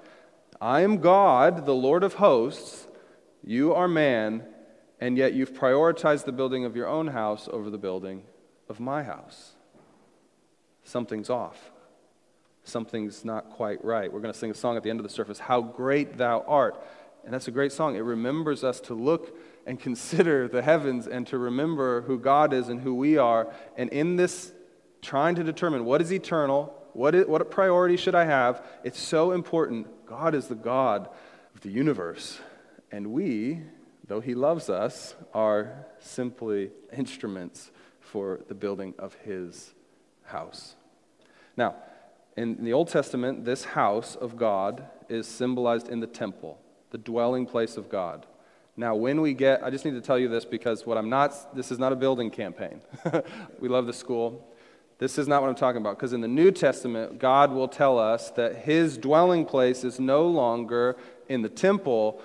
I 0.62 0.82
am 0.82 0.98
God, 0.98 1.66
the 1.66 1.74
Lord 1.74 2.04
of 2.04 2.16
hosts. 2.16 2.88
You 3.44 3.74
are 3.74 3.88
man, 3.88 4.46
and 5.00 5.18
yet 5.18 5.34
you've 5.34 5.54
prioritized 5.54 6.26
the 6.26 6.32
building 6.32 6.64
of 6.64 6.76
your 6.76 6.88
own 6.88 7.08
house 7.08 7.50
over 7.52 7.72
the 7.72 7.80
building 7.80 8.22
of 8.70 8.80
my 8.80 9.02
house. 9.02 9.54
Something's 10.84 11.32
off. 11.32 11.72
Something's 12.66 13.24
not 13.24 13.52
quite 13.52 13.84
right. 13.86 14.12
We're 14.12 14.20
going 14.20 14.34
to 14.34 14.38
sing 14.38 14.52
a 14.52 14.56
song 14.56 14.76
at 14.76 14.84
the 14.84 14.90
end 14.90 15.00
of 15.00 15.04
the 15.04 15.14
service, 15.14 15.40
How 15.40 15.62
Great 15.62 16.18
Thou 16.18 16.44
Art. 16.48 16.84
And 17.24 17.34
that's 17.34 17.48
a 17.48 17.52
great 17.52 17.72
song. 17.72 17.96
It 17.96 18.00
remembers 18.00 18.64
us 18.64 18.80
to 18.82 18.94
look 18.94 19.38
and 19.66 19.80
consider 19.80 20.48
the 20.48 20.62
heavens 20.62 21.08
and 21.08 21.26
to 21.28 21.38
remember 21.38 22.02
who 22.02 22.20
God 22.20 22.54
is 22.54 22.68
and 22.70 22.82
who 22.82 22.94
we 22.96 23.18
are. 23.18 23.54
And 23.78 23.90
in 23.92 24.16
this 24.16 24.52
trying 25.02 25.36
to 25.36 25.44
determine 25.44 25.86
what 25.86 26.02
is 26.02 26.12
eternal, 26.12 26.74
what, 26.94 27.16
is, 27.16 27.28
what 27.28 27.50
priority 27.52 27.98
should 27.98 28.16
I 28.16 28.26
have, 28.26 28.64
it's 28.84 29.00
so 29.00 29.32
important. 29.32 29.88
God 30.06 30.36
is 30.36 30.48
the 30.48 30.56
God 30.56 31.10
of 31.54 31.62
the 31.62 31.70
universe. 31.70 32.40
And 32.92 33.12
we, 33.12 33.62
though 34.08 34.22
He 34.22 34.36
loves 34.36 34.70
us, 34.70 35.16
are 35.34 35.86
simply 36.00 36.72
instruments 36.96 37.72
for 38.00 38.42
the 38.48 38.56
building 38.56 38.94
of 38.98 39.16
His 39.24 39.74
house. 40.24 40.76
Now, 41.58 41.76
in 42.38 42.64
the 42.64 42.74
Old 42.74 42.90
Testament, 42.90 43.46
this 43.46 43.64
house 43.64 44.16
of 44.16 44.38
God 44.38 44.86
is 45.10 45.28
symbolized 45.28 45.90
in 45.90 46.00
the 46.00 46.08
temple 46.08 46.60
the 46.92 46.98
dwelling 46.98 47.46
place 47.46 47.76
of 47.76 47.90
God. 47.90 48.26
Now, 48.78 48.96
when 48.96 49.20
we 49.20 49.34
get, 49.34 49.64
I 49.64 49.70
just 49.70 49.84
need 49.84 49.96
to 49.96 50.02
tell 50.02 50.20
you 50.20 50.30
this 50.30 50.46
because 50.46 50.86
what 50.86 50.98
I'm 50.98 51.10
not, 51.10 51.56
this 51.56 51.72
is 51.72 51.80
not 51.80 51.92
a 51.92 51.96
building 51.96 52.30
campaign. 52.30 52.82
we 53.60 53.68
love 53.68 53.86
the 53.86 53.94
school. 53.94 54.48
This 54.98 55.18
is 55.18 55.28
not 55.28 55.42
what 55.42 55.50
I'm 55.50 55.56
talking 55.56 55.82
about. 55.82 55.98
Because 55.98 56.14
in 56.14 56.22
the 56.22 56.28
New 56.28 56.52
Testament, 56.52 57.20
God 57.20 57.52
will 57.52 57.68
tell 57.68 58.00
us 58.00 58.32
that 58.32 58.58
his 58.58 58.98
dwelling 58.98 59.46
place 59.46 59.84
is 59.84 60.00
no 60.00 60.26
longer 60.26 60.96
in 61.28 61.42
the 61.42 61.50
temple, 61.50 62.22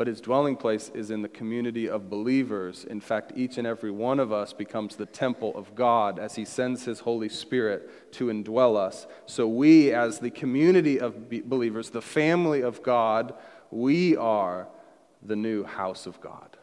but 0.00 0.06
his 0.06 0.22
dwelling 0.22 0.56
place 0.56 0.90
is 0.94 1.10
in 1.10 1.20
the 1.20 1.28
community 1.28 1.86
of 1.86 2.08
believers. 2.08 2.86
In 2.86 3.02
fact, 3.02 3.34
each 3.36 3.58
and 3.58 3.66
every 3.66 3.90
one 3.90 4.18
of 4.18 4.32
us 4.32 4.54
becomes 4.54 4.96
the 4.96 5.04
temple 5.04 5.54
of 5.54 5.74
God 5.74 6.18
as 6.18 6.36
he 6.36 6.46
sends 6.46 6.86
his 6.86 7.00
Holy 7.00 7.28
Spirit 7.28 8.10
to 8.14 8.28
indwell 8.28 8.78
us. 8.78 9.06
So 9.26 9.46
we, 9.46 9.92
as 9.92 10.18
the 10.18 10.30
community 10.30 10.98
of 10.98 11.28
believers, 11.28 11.90
the 11.90 12.00
family 12.00 12.62
of 12.62 12.82
God, 12.82 13.34
we 13.70 14.16
are 14.16 14.68
the 15.22 15.36
new 15.36 15.64
house 15.64 16.06
of 16.06 16.18
God. 16.18 16.56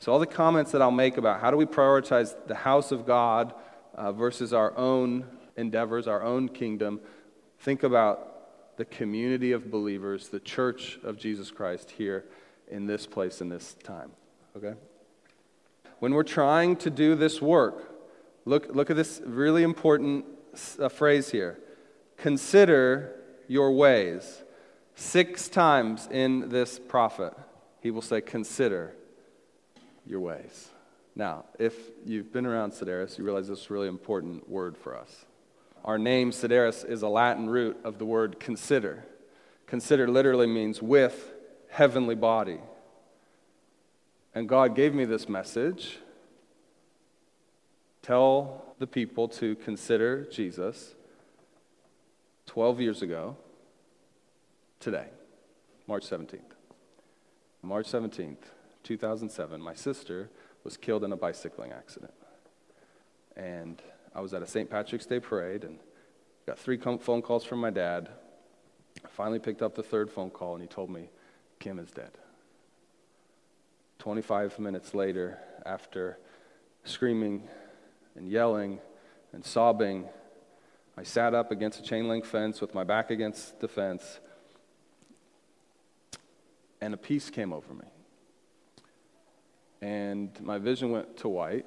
So, 0.00 0.10
all 0.10 0.18
the 0.18 0.26
comments 0.26 0.72
that 0.72 0.82
I'll 0.82 0.90
make 0.90 1.18
about 1.18 1.40
how 1.40 1.52
do 1.52 1.56
we 1.56 1.66
prioritize 1.66 2.34
the 2.48 2.56
house 2.56 2.90
of 2.90 3.06
God 3.06 3.54
uh, 3.94 4.10
versus 4.10 4.52
our 4.52 4.76
own 4.76 5.24
endeavors, 5.56 6.08
our 6.08 6.24
own 6.24 6.48
kingdom, 6.48 6.98
think 7.60 7.84
about 7.84 8.76
the 8.76 8.84
community 8.86 9.52
of 9.52 9.70
believers, 9.70 10.30
the 10.30 10.40
church 10.40 10.98
of 11.04 11.16
Jesus 11.16 11.52
Christ 11.52 11.92
here 11.92 12.24
in 12.72 12.86
this 12.86 13.06
place 13.06 13.40
in 13.40 13.48
this 13.48 13.74
time. 13.84 14.10
Okay? 14.56 14.74
When 15.98 16.14
we're 16.14 16.24
trying 16.24 16.76
to 16.76 16.90
do 16.90 17.14
this 17.14 17.40
work, 17.40 17.94
look, 18.44 18.74
look 18.74 18.90
at 18.90 18.96
this 18.96 19.20
really 19.24 19.62
important 19.62 20.24
uh, 20.78 20.88
phrase 20.88 21.30
here 21.30 21.58
consider 22.16 23.16
your 23.48 23.72
ways. 23.72 24.42
Six 24.94 25.48
times 25.48 26.08
in 26.10 26.50
this 26.50 26.78
prophet, 26.78 27.34
he 27.80 27.90
will 27.90 28.02
say, 28.02 28.20
Consider 28.20 28.94
your 30.06 30.20
ways. 30.20 30.68
Now, 31.14 31.44
if 31.58 31.74
you've 32.04 32.32
been 32.32 32.46
around 32.46 32.72
Sedaris, 32.72 33.18
you 33.18 33.24
realize 33.24 33.48
this 33.48 33.60
is 33.60 33.70
a 33.70 33.72
really 33.72 33.88
important 33.88 34.48
word 34.48 34.76
for 34.76 34.96
us. 34.96 35.26
Our 35.84 35.98
name, 35.98 36.30
Sedaris, 36.30 36.88
is 36.88 37.02
a 37.02 37.08
Latin 37.08 37.50
root 37.50 37.76
of 37.84 37.98
the 37.98 38.04
word 38.04 38.38
consider. 38.38 39.04
Consider 39.66 40.08
literally 40.08 40.46
means 40.46 40.80
with 40.80 41.31
heavenly 41.72 42.14
body. 42.14 42.58
And 44.34 44.46
God 44.46 44.76
gave 44.76 44.94
me 44.94 45.06
this 45.06 45.26
message 45.28 45.98
tell 48.02 48.64
the 48.78 48.86
people 48.86 49.26
to 49.28 49.54
consider 49.56 50.24
Jesus 50.24 50.94
12 52.46 52.80
years 52.80 53.00
ago 53.00 53.36
today, 54.80 55.06
March 55.86 56.04
17th. 56.04 56.40
March 57.62 57.86
17th, 57.86 58.36
2007, 58.82 59.60
my 59.60 59.74
sister 59.74 60.28
was 60.64 60.76
killed 60.76 61.04
in 61.04 61.12
a 61.12 61.16
bicycling 61.16 61.72
accident. 61.72 62.12
And 63.34 63.80
I 64.14 64.20
was 64.20 64.34
at 64.34 64.42
a 64.42 64.46
St. 64.46 64.68
Patrick's 64.68 65.06
Day 65.06 65.20
parade 65.20 65.64
and 65.64 65.78
got 66.44 66.58
three 66.58 66.76
phone 66.76 67.22
calls 67.22 67.44
from 67.44 67.60
my 67.60 67.70
dad. 67.70 68.10
I 69.02 69.08
finally 69.08 69.38
picked 69.38 69.62
up 69.62 69.74
the 69.74 69.82
third 69.82 70.10
phone 70.10 70.28
call 70.28 70.54
and 70.54 70.60
he 70.60 70.68
told 70.68 70.90
me, 70.90 71.08
Kim 71.62 71.78
is 71.78 71.92
dead. 71.92 72.10
25 74.00 74.58
minutes 74.58 74.94
later, 74.94 75.38
after 75.64 76.18
screaming 76.82 77.44
and 78.16 78.28
yelling 78.28 78.80
and 79.32 79.44
sobbing, 79.44 80.06
I 80.98 81.04
sat 81.04 81.34
up 81.34 81.52
against 81.52 81.78
a 81.78 81.82
chain 81.84 82.08
link 82.08 82.24
fence 82.24 82.60
with 82.60 82.74
my 82.74 82.82
back 82.82 83.12
against 83.12 83.60
the 83.60 83.68
fence 83.68 84.18
and 86.80 86.94
a 86.94 86.96
peace 86.96 87.30
came 87.30 87.52
over 87.52 87.72
me. 87.72 87.86
And 89.80 90.30
my 90.40 90.58
vision 90.58 90.90
went 90.90 91.16
to 91.18 91.28
white, 91.28 91.66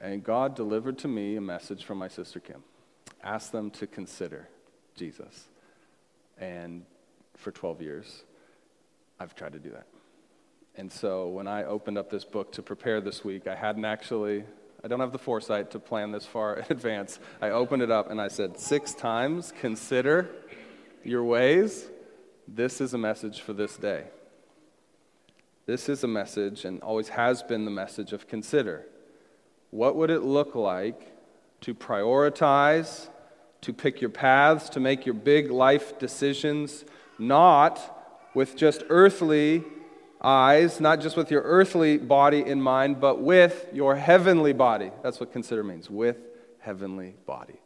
and 0.00 0.22
God 0.22 0.54
delivered 0.54 0.96
to 0.98 1.08
me 1.08 1.34
a 1.34 1.40
message 1.40 1.84
from 1.84 1.98
my 1.98 2.06
sister 2.06 2.38
Kim. 2.38 2.62
Ask 3.20 3.50
them 3.50 3.72
to 3.72 3.88
consider 3.88 4.48
Jesus. 4.94 5.48
And 6.38 6.84
for 7.34 7.50
12 7.50 7.82
years, 7.82 8.22
I've 9.20 9.34
tried 9.34 9.52
to 9.52 9.58
do 9.58 9.70
that. 9.70 9.86
And 10.76 10.92
so 10.92 11.28
when 11.28 11.48
I 11.48 11.64
opened 11.64 11.98
up 11.98 12.08
this 12.08 12.24
book 12.24 12.52
to 12.52 12.62
prepare 12.62 13.00
this 13.00 13.24
week, 13.24 13.48
I 13.48 13.56
hadn't 13.56 13.84
actually, 13.84 14.44
I 14.84 14.88
don't 14.88 15.00
have 15.00 15.10
the 15.10 15.18
foresight 15.18 15.72
to 15.72 15.80
plan 15.80 16.12
this 16.12 16.24
far 16.24 16.56
in 16.58 16.64
advance. 16.70 17.18
I 17.42 17.50
opened 17.50 17.82
it 17.82 17.90
up 17.90 18.10
and 18.10 18.20
I 18.20 18.28
said, 18.28 18.58
Six 18.58 18.94
times, 18.94 19.52
consider 19.60 20.30
your 21.04 21.24
ways. 21.24 21.88
This 22.46 22.80
is 22.80 22.94
a 22.94 22.98
message 22.98 23.40
for 23.40 23.52
this 23.52 23.76
day. 23.76 24.04
This 25.66 25.90
is 25.90 26.02
a 26.02 26.08
message, 26.08 26.64
and 26.64 26.80
always 26.80 27.10
has 27.10 27.42
been 27.42 27.66
the 27.66 27.70
message 27.70 28.14
of 28.14 28.26
consider. 28.26 28.86
What 29.70 29.96
would 29.96 30.08
it 30.08 30.22
look 30.22 30.54
like 30.54 31.12
to 31.60 31.74
prioritize, 31.74 33.08
to 33.60 33.74
pick 33.74 34.00
your 34.00 34.08
paths, 34.08 34.70
to 34.70 34.80
make 34.80 35.04
your 35.04 35.14
big 35.14 35.50
life 35.50 35.98
decisions, 35.98 36.86
not 37.18 37.97
with 38.38 38.54
just 38.54 38.84
earthly 38.88 39.64
eyes, 40.22 40.80
not 40.80 41.00
just 41.00 41.16
with 41.16 41.28
your 41.28 41.42
earthly 41.42 41.98
body 41.98 42.40
in 42.40 42.62
mind, 42.62 43.00
but 43.00 43.20
with 43.20 43.66
your 43.72 43.96
heavenly 43.96 44.52
body? 44.52 44.92
That's 45.02 45.18
what 45.18 45.32
consider 45.32 45.64
means 45.64 45.90
with 45.90 46.18
heavenly 46.60 47.16
body. 47.26 47.60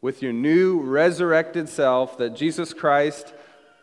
With 0.00 0.22
your 0.22 0.32
new 0.32 0.80
resurrected 0.80 1.68
self 1.68 2.16
that 2.16 2.30
Jesus 2.30 2.72
Christ 2.72 3.34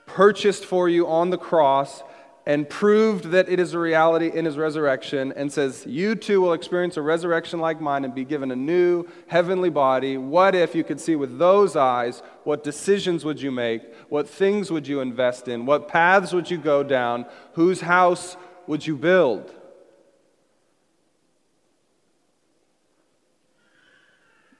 purchased 0.08 0.66
for 0.66 0.90
you 0.90 1.06
on 1.06 1.30
the 1.30 1.38
cross 1.38 2.02
and 2.50 2.68
proved 2.68 3.26
that 3.26 3.48
it 3.48 3.60
is 3.60 3.76
a 3.76 3.80
reality 3.80 4.32
in 4.34 4.44
his 4.44 4.58
resurrection 4.58 5.32
and 5.36 5.54
says, 5.54 5.86
You 5.86 6.16
too 6.16 6.42
will 6.42 6.54
experience 6.54 6.98
a 6.98 7.02
resurrection 7.04 7.60
like 7.60 7.80
mine 7.80 8.04
and 8.04 8.16
be 8.16 8.26
given 8.26 8.50
a 8.50 8.56
new 8.56 9.06
heavenly 9.28 9.70
body. 9.70 10.18
What 10.18 10.56
if 10.56 10.74
you 10.74 10.84
could 10.84 11.00
see 11.00 11.16
with 11.16 11.38
those 11.38 11.76
eyes? 11.76 12.24
What 12.46 12.64
decisions 12.64 13.24
would 13.24 13.40
you 13.40 13.52
make? 13.52 13.84
What 14.10 14.28
things 14.28 14.72
would 14.72 14.88
you 14.88 15.00
invest 15.00 15.48
in? 15.48 15.68
What 15.68 15.88
paths 15.88 16.34
would 16.34 16.50
you 16.50 16.58
go 16.58 16.82
down? 16.82 17.28
Whose 17.54 17.82
house 17.82 18.36
would 18.66 18.88
you 18.88 18.98
build? 18.98 19.54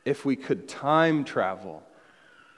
If 0.06 0.26
we 0.26 0.36
could 0.36 0.68
time 0.68 1.24
travel 1.24 1.82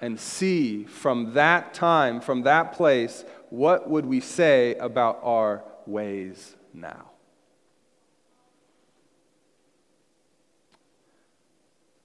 and 0.02 0.20
see 0.20 0.84
from 0.84 1.36
that 1.36 1.74
time, 1.74 2.20
from 2.20 2.42
that 2.42 2.74
place, 2.74 3.24
what 3.52 3.90
would 3.90 4.06
we 4.06 4.22
say 4.22 4.76
about 4.76 5.20
our 5.24 5.62
ways 5.86 6.56
now? 6.74 7.12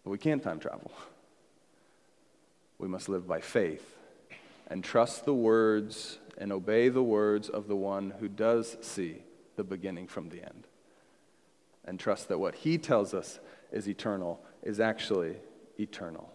But 0.03 0.11
we 0.11 0.19
can't 0.19 0.43
time 0.43 0.59
travel. 0.59 0.91
We 2.79 2.89
must 2.89 3.09
live 3.09 3.29
by 3.29 3.41
faith 3.41 3.97
and 4.67 4.83
trust 4.83 5.25
the 5.25 5.35
words 5.35 6.19
and 6.37 6.53
obey 6.53 6.89
the 6.89 7.03
words 7.03 7.49
of 7.49 7.69
the 7.69 7.77
one 7.77 8.13
who 8.19 8.29
does 8.29 8.77
see 8.81 9.23
the 9.55 9.65
beginning 9.65 10.09
from 10.09 10.29
the 10.31 10.43
end. 10.43 10.67
And 11.85 11.99
trust 11.99 12.29
that 12.29 12.39
what 12.39 12.57
he 12.57 12.77
tells 12.77 13.15
us 13.15 13.39
is 13.71 13.89
eternal 13.89 14.45
is 14.65 14.81
actually 14.81 15.37
eternal. 15.79 16.33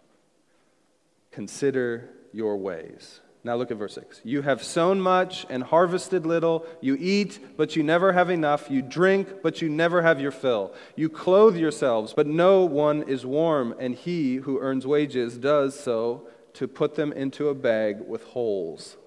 Consider 1.32 2.10
your 2.32 2.56
ways. 2.56 3.20
Now 3.44 3.56
look 3.56 3.72
at 3.72 3.78
verse 3.78 3.96
6. 3.96 4.22
You 4.24 4.44
have 4.44 4.62
sown 4.62 5.02
much 5.02 5.48
and 5.50 5.64
harvested 5.64 6.28
little. 6.28 6.66
You 6.80 6.96
eat, 7.00 7.40
but 7.58 7.76
you 7.76 7.82
never 7.82 8.14
have 8.14 8.30
enough. 8.30 8.70
You 8.70 8.84
drink, 8.84 9.42
but 9.42 9.62
you 9.62 9.70
never 9.70 10.04
have 10.04 10.22
your 10.22 10.32
fill. 10.32 10.74
You 10.96 11.10
clothe 11.10 11.58
yourselves, 11.58 12.14
but 12.16 12.28
no 12.28 12.66
one 12.66 13.02
is 13.04 13.26
warm. 13.26 13.74
And 13.80 13.96
he 13.96 14.36
who 14.36 14.60
earns 14.60 14.86
wages 14.86 15.38
does 15.38 15.80
so 15.80 16.28
to 16.54 16.68
put 16.68 16.96
them 16.96 17.12
into 17.14 17.50
a 17.50 17.56
bag 17.56 18.02
with 18.08 18.24
holes. 18.26 18.98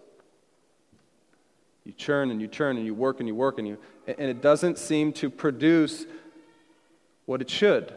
You 1.84 1.92
churn 1.92 2.30
and 2.30 2.40
you 2.40 2.48
churn 2.48 2.76
and 2.76 2.86
you 2.86 2.94
work 2.94 3.20
and 3.20 3.28
you 3.28 3.34
work 3.34 3.58
and 3.58 3.68
you, 3.68 3.78
and 4.06 4.30
it 4.30 4.40
doesn't 4.40 4.78
seem 4.78 5.12
to 5.14 5.30
produce 5.30 6.06
what 7.26 7.40
it 7.40 7.50
should. 7.50 7.92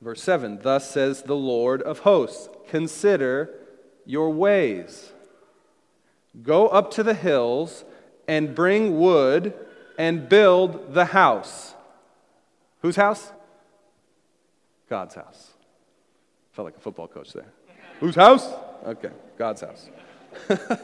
Verse 0.00 0.22
7 0.22 0.60
Thus 0.62 0.90
says 0.90 1.22
the 1.22 1.36
Lord 1.36 1.82
of 1.82 2.00
hosts, 2.00 2.48
consider 2.68 3.50
your 4.08 4.30
ways. 4.30 5.12
Go 6.42 6.66
up 6.68 6.90
to 6.92 7.02
the 7.02 7.12
hills 7.12 7.84
and 8.26 8.54
bring 8.54 8.98
wood 8.98 9.52
and 9.98 10.28
build 10.28 10.94
the 10.94 11.04
house. 11.04 11.74
Whose 12.80 12.96
house? 12.96 13.30
God's 14.88 15.14
house. 15.14 15.50
Felt 16.52 16.64
like 16.64 16.76
a 16.76 16.80
football 16.80 17.06
coach 17.06 17.34
there. 17.34 17.52
Whose 18.00 18.14
house? 18.14 18.48
Okay, 18.86 19.10
God's 19.36 19.60
house. 19.60 19.90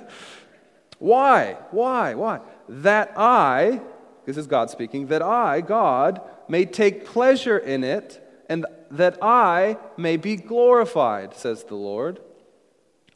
Why? 0.98 1.56
Why? 1.70 2.14
Why? 2.14 2.40
That 2.68 3.14
I, 3.16 3.80
this 4.26 4.36
is 4.36 4.46
God 4.46 4.68
speaking, 4.68 5.06
that 5.06 5.22
I, 5.22 5.62
God, 5.62 6.20
may 6.46 6.66
take 6.66 7.06
pleasure 7.06 7.56
in 7.56 7.84
it 7.84 8.20
and 8.50 8.66
that 8.90 9.16
I 9.22 9.78
may 9.96 10.18
be 10.18 10.36
glorified, 10.36 11.34
says 11.34 11.64
the 11.64 11.74
Lord. 11.74 12.20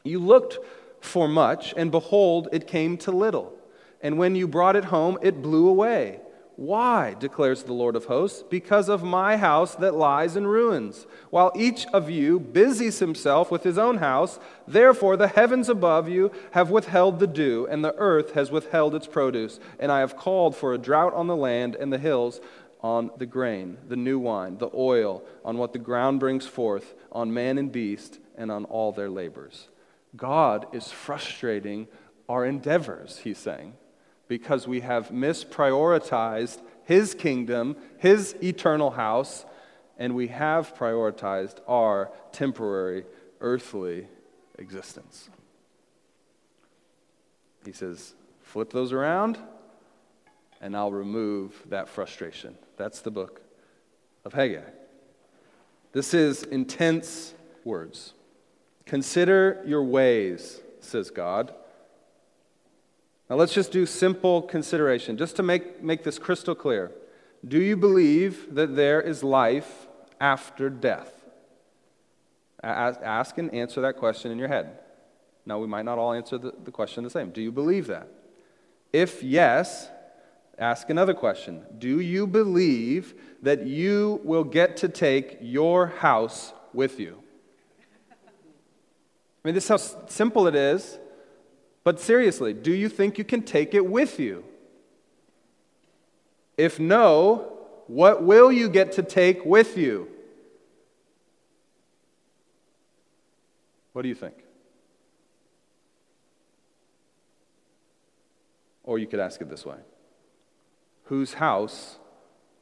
You 0.03 0.19
looked 0.19 0.57
for 1.01 1.27
much, 1.27 1.73
and 1.77 1.91
behold, 1.91 2.49
it 2.51 2.67
came 2.67 2.97
to 2.97 3.11
little. 3.11 3.53
And 4.01 4.17
when 4.17 4.35
you 4.35 4.47
brought 4.47 4.75
it 4.75 4.85
home, 4.85 5.17
it 5.21 5.41
blew 5.41 5.67
away. 5.67 6.19
Why, 6.55 7.15
declares 7.17 7.63
the 7.63 7.71
Lord 7.71 7.95
of 7.95 8.05
hosts? 8.05 8.43
Because 8.49 8.89
of 8.89 9.01
my 9.01 9.37
house 9.37 9.75
that 9.75 9.95
lies 9.95 10.35
in 10.35 10.45
ruins. 10.45 11.07
While 11.29 11.53
each 11.55 11.85
of 11.93 12.09
you 12.09 12.37
busies 12.37 12.99
himself 12.99 13.49
with 13.49 13.63
his 13.63 13.77
own 13.77 13.99
house, 13.99 14.39
therefore 14.67 15.15
the 15.15 15.29
heavens 15.29 15.69
above 15.69 16.09
you 16.09 16.33
have 16.51 16.69
withheld 16.69 17.19
the 17.19 17.27
dew, 17.27 17.65
and 17.71 17.83
the 17.83 17.95
earth 17.95 18.33
has 18.33 18.51
withheld 18.51 18.93
its 18.93 19.07
produce. 19.07 19.57
And 19.79 19.89
I 19.89 20.01
have 20.01 20.17
called 20.17 20.53
for 20.53 20.73
a 20.73 20.77
drought 20.77 21.13
on 21.13 21.27
the 21.27 21.35
land 21.35 21.75
and 21.75 21.93
the 21.93 21.97
hills 21.97 22.41
on 22.81 23.11
the 23.17 23.25
grain, 23.25 23.77
the 23.87 23.95
new 23.95 24.19
wine, 24.19 24.57
the 24.57 24.69
oil, 24.73 25.23
on 25.45 25.57
what 25.57 25.71
the 25.71 25.79
ground 25.79 26.19
brings 26.19 26.45
forth, 26.45 26.93
on 27.09 27.33
man 27.33 27.57
and 27.57 27.71
beast, 27.71 28.19
and 28.37 28.51
on 28.51 28.65
all 28.65 28.91
their 28.91 29.09
labors. 29.09 29.69
God 30.15 30.67
is 30.73 30.91
frustrating 30.91 31.87
our 32.27 32.45
endeavors, 32.45 33.19
he's 33.19 33.37
saying 33.37 33.73
because 34.29 34.67
we 34.67 34.79
have 34.79 35.09
misprioritized 35.09 36.61
His 36.85 37.13
kingdom, 37.13 37.75
His 37.97 38.35
eternal 38.41 38.91
house, 38.91 39.45
and 39.97 40.15
we 40.15 40.27
have 40.27 40.73
prioritized 40.75 41.59
our 41.67 42.11
temporary, 42.31 43.03
earthly 43.41 44.07
existence. 44.57 45.29
He 47.65 47.73
says, 47.73 48.13
flip 48.41 48.71
those 48.71 48.93
around, 48.93 49.37
and 50.61 50.77
I'll 50.77 50.91
remove 50.91 51.61
that 51.69 51.89
frustration. 51.89 52.55
That's 52.77 53.01
the 53.01 53.11
book 53.11 53.41
of 54.23 54.33
Haggai. 54.33 54.61
This 55.91 56.13
is 56.13 56.43
intense 56.43 57.33
words. 57.65 58.13
Consider 58.89 59.61
your 59.67 59.83
ways, 59.83 60.61
says 60.79 61.11
God. 61.11 61.53
Now 63.29 63.35
let's 63.35 63.53
just 63.53 63.71
do 63.71 63.85
simple 63.85 64.41
consideration, 64.41 65.15
just 65.15 65.35
to 65.35 65.43
make, 65.43 65.83
make 65.83 66.03
this 66.03 66.17
crystal 66.17 66.55
clear. 66.55 66.91
Do 67.47 67.61
you 67.61 67.77
believe 67.77 68.55
that 68.55 68.75
there 68.75 68.99
is 68.99 69.23
life 69.23 69.85
after 70.19 70.71
death? 70.71 71.13
Ask 72.63 73.37
and 73.37 73.53
answer 73.53 73.79
that 73.81 73.97
question 73.97 74.31
in 74.31 74.39
your 74.39 74.47
head. 74.47 74.79
Now, 75.45 75.59
we 75.59 75.67
might 75.67 75.85
not 75.85 75.99
all 75.99 76.13
answer 76.13 76.39
the, 76.39 76.55
the 76.63 76.71
question 76.71 77.03
the 77.03 77.11
same. 77.11 77.29
Do 77.29 77.43
you 77.43 77.51
believe 77.51 77.85
that? 77.85 78.07
If 78.91 79.21
yes, 79.21 79.87
ask 80.57 80.89
another 80.89 81.13
question. 81.13 81.63
Do 81.77 81.99
you 81.99 82.25
believe 82.25 83.13
that 83.43 83.67
you 83.67 84.19
will 84.23 84.43
get 84.43 84.77
to 84.77 84.89
take 84.89 85.37
your 85.41 85.85
house 85.85 86.53
with 86.73 86.99
you? 86.99 87.21
I 89.43 89.47
mean, 89.47 89.55
this 89.55 89.65
is 89.65 89.69
how 89.69 90.07
simple 90.07 90.47
it 90.47 90.55
is. 90.55 90.99
But 91.83 91.99
seriously, 91.99 92.53
do 92.53 92.71
you 92.71 92.89
think 92.89 93.17
you 93.17 93.23
can 93.23 93.41
take 93.41 93.73
it 93.73 93.85
with 93.85 94.19
you? 94.19 94.43
If 96.57 96.79
no, 96.79 97.57
what 97.87 98.21
will 98.21 98.51
you 98.51 98.69
get 98.69 98.91
to 98.93 99.03
take 99.03 99.45
with 99.45 99.77
you? 99.77 100.09
What 103.93 104.03
do 104.03 104.09
you 104.09 104.15
think? 104.15 104.35
Or 108.83 108.99
you 108.99 109.07
could 109.07 109.19
ask 109.19 109.41
it 109.41 109.49
this 109.49 109.65
way 109.65 109.77
Whose 111.05 111.35
house 111.35 111.97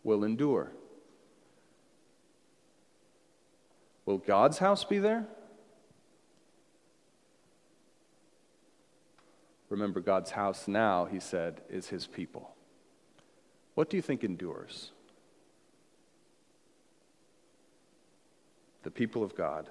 will 0.04 0.24
endure? 0.24 0.72
Will 4.06 4.20
God's 4.20 4.60
house 4.60 4.86
be 4.86 5.00
there? 5.00 5.28
Remember, 9.70 10.00
God's 10.00 10.32
house 10.32 10.68
now, 10.68 11.06
he 11.06 11.20
said, 11.20 11.62
is 11.70 11.90
his 11.90 12.08
people. 12.08 12.56
What 13.76 13.90
do 13.90 13.98
you 13.98 14.02
think 14.02 14.24
endures? 14.24 14.92
The 18.84 18.92
people 18.92 19.24
of 19.24 19.36
God, 19.36 19.70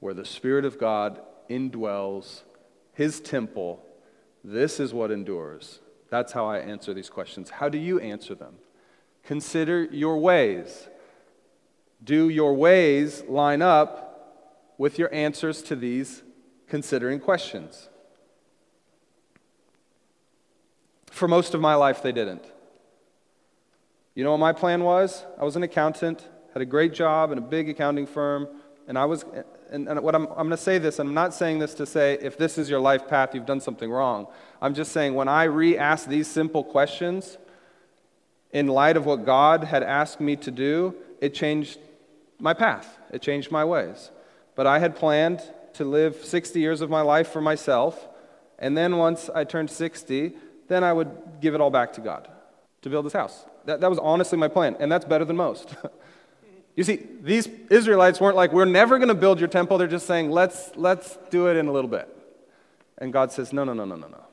where 0.00 0.14
the 0.14 0.24
Spirit 0.24 0.64
of 0.64 0.78
God 0.78 1.20
indwells 1.50 2.42
his 2.94 3.20
temple. 3.20 3.84
This 4.42 4.80
is 4.80 4.94
what 4.94 5.10
endures. 5.10 5.80
That's 6.08 6.32
how 6.32 6.46
I 6.46 6.58
answer 6.58 6.94
these 6.94 7.10
questions. 7.10 7.50
How 7.50 7.68
do 7.68 7.78
you 7.78 8.00
answer 8.00 8.34
them? 8.34 8.54
Consider 9.22 9.84
your 9.84 10.18
ways. 10.18 10.88
Do 12.02 12.28
your 12.28 12.54
ways 12.54 13.22
line 13.28 13.62
up 13.62 14.74
with 14.78 14.98
your 14.98 15.12
answers 15.14 15.62
to 15.62 15.76
these 15.76 16.22
considering 16.66 17.20
questions? 17.20 17.88
For 21.12 21.28
most 21.28 21.52
of 21.52 21.60
my 21.60 21.74
life, 21.74 22.02
they 22.02 22.10
didn't. 22.10 22.42
You 24.14 24.24
know 24.24 24.30
what 24.30 24.40
my 24.40 24.54
plan 24.54 24.82
was? 24.82 25.26
I 25.38 25.44
was 25.44 25.56
an 25.56 25.62
accountant, 25.62 26.26
had 26.54 26.62
a 26.62 26.66
great 26.66 26.94
job 26.94 27.30
in 27.32 27.36
a 27.36 27.42
big 27.42 27.68
accounting 27.68 28.06
firm, 28.06 28.48
and 28.88 28.98
I 28.98 29.04
was, 29.04 29.26
and, 29.70 29.88
and 29.88 30.00
what 30.00 30.14
I'm, 30.14 30.26
I'm 30.28 30.48
going 30.48 30.50
to 30.50 30.56
say 30.56 30.78
this, 30.78 30.98
and 30.98 31.10
I'm 31.10 31.14
not 31.14 31.34
saying 31.34 31.58
this 31.58 31.74
to 31.74 31.86
say 31.86 32.18
if 32.22 32.38
this 32.38 32.56
is 32.56 32.70
your 32.70 32.80
life 32.80 33.08
path, 33.08 33.34
you've 33.34 33.44
done 33.44 33.60
something 33.60 33.90
wrong. 33.90 34.26
I'm 34.62 34.72
just 34.72 34.90
saying 34.90 35.14
when 35.14 35.28
I 35.28 35.44
re 35.44 35.76
asked 35.76 36.08
these 36.08 36.28
simple 36.28 36.64
questions, 36.64 37.36
in 38.50 38.66
light 38.66 38.96
of 38.96 39.04
what 39.04 39.26
God 39.26 39.64
had 39.64 39.82
asked 39.82 40.18
me 40.18 40.36
to 40.36 40.50
do, 40.50 40.94
it 41.20 41.34
changed 41.34 41.78
my 42.38 42.54
path, 42.54 42.98
it 43.12 43.20
changed 43.20 43.50
my 43.50 43.66
ways. 43.66 44.10
But 44.54 44.66
I 44.66 44.78
had 44.78 44.96
planned 44.96 45.42
to 45.74 45.84
live 45.84 46.24
60 46.24 46.58
years 46.58 46.80
of 46.80 46.88
my 46.88 47.02
life 47.02 47.28
for 47.28 47.42
myself, 47.42 48.08
and 48.58 48.78
then 48.78 48.96
once 48.96 49.28
I 49.34 49.44
turned 49.44 49.70
60, 49.70 50.32
then 50.68 50.84
I 50.84 50.92
would 50.92 51.10
give 51.40 51.54
it 51.54 51.60
all 51.60 51.70
back 51.70 51.92
to 51.94 52.00
God 52.00 52.28
to 52.82 52.90
build 52.90 53.06
this 53.06 53.12
house. 53.12 53.44
That, 53.64 53.80
that 53.80 53.90
was 53.90 53.98
honestly 53.98 54.38
my 54.38 54.48
plan, 54.48 54.76
and 54.80 54.90
that's 54.90 55.04
better 55.04 55.24
than 55.24 55.36
most. 55.36 55.74
you 56.76 56.84
see, 56.84 57.06
these 57.20 57.48
Israelites 57.70 58.20
weren't 58.20 58.36
like, 58.36 58.52
we're 58.52 58.64
never 58.64 58.98
going 58.98 59.08
to 59.08 59.14
build 59.14 59.38
your 59.38 59.48
temple. 59.48 59.78
They're 59.78 59.86
just 59.86 60.06
saying, 60.06 60.30
let's, 60.30 60.72
let's 60.76 61.18
do 61.30 61.48
it 61.48 61.56
in 61.56 61.68
a 61.68 61.72
little 61.72 61.90
bit. 61.90 62.08
And 62.98 63.12
God 63.12 63.32
says, 63.32 63.52
no, 63.52 63.64
no, 63.64 63.72
no, 63.72 63.84
no, 63.84 63.96
no, 63.96 64.08
no. 64.08 64.24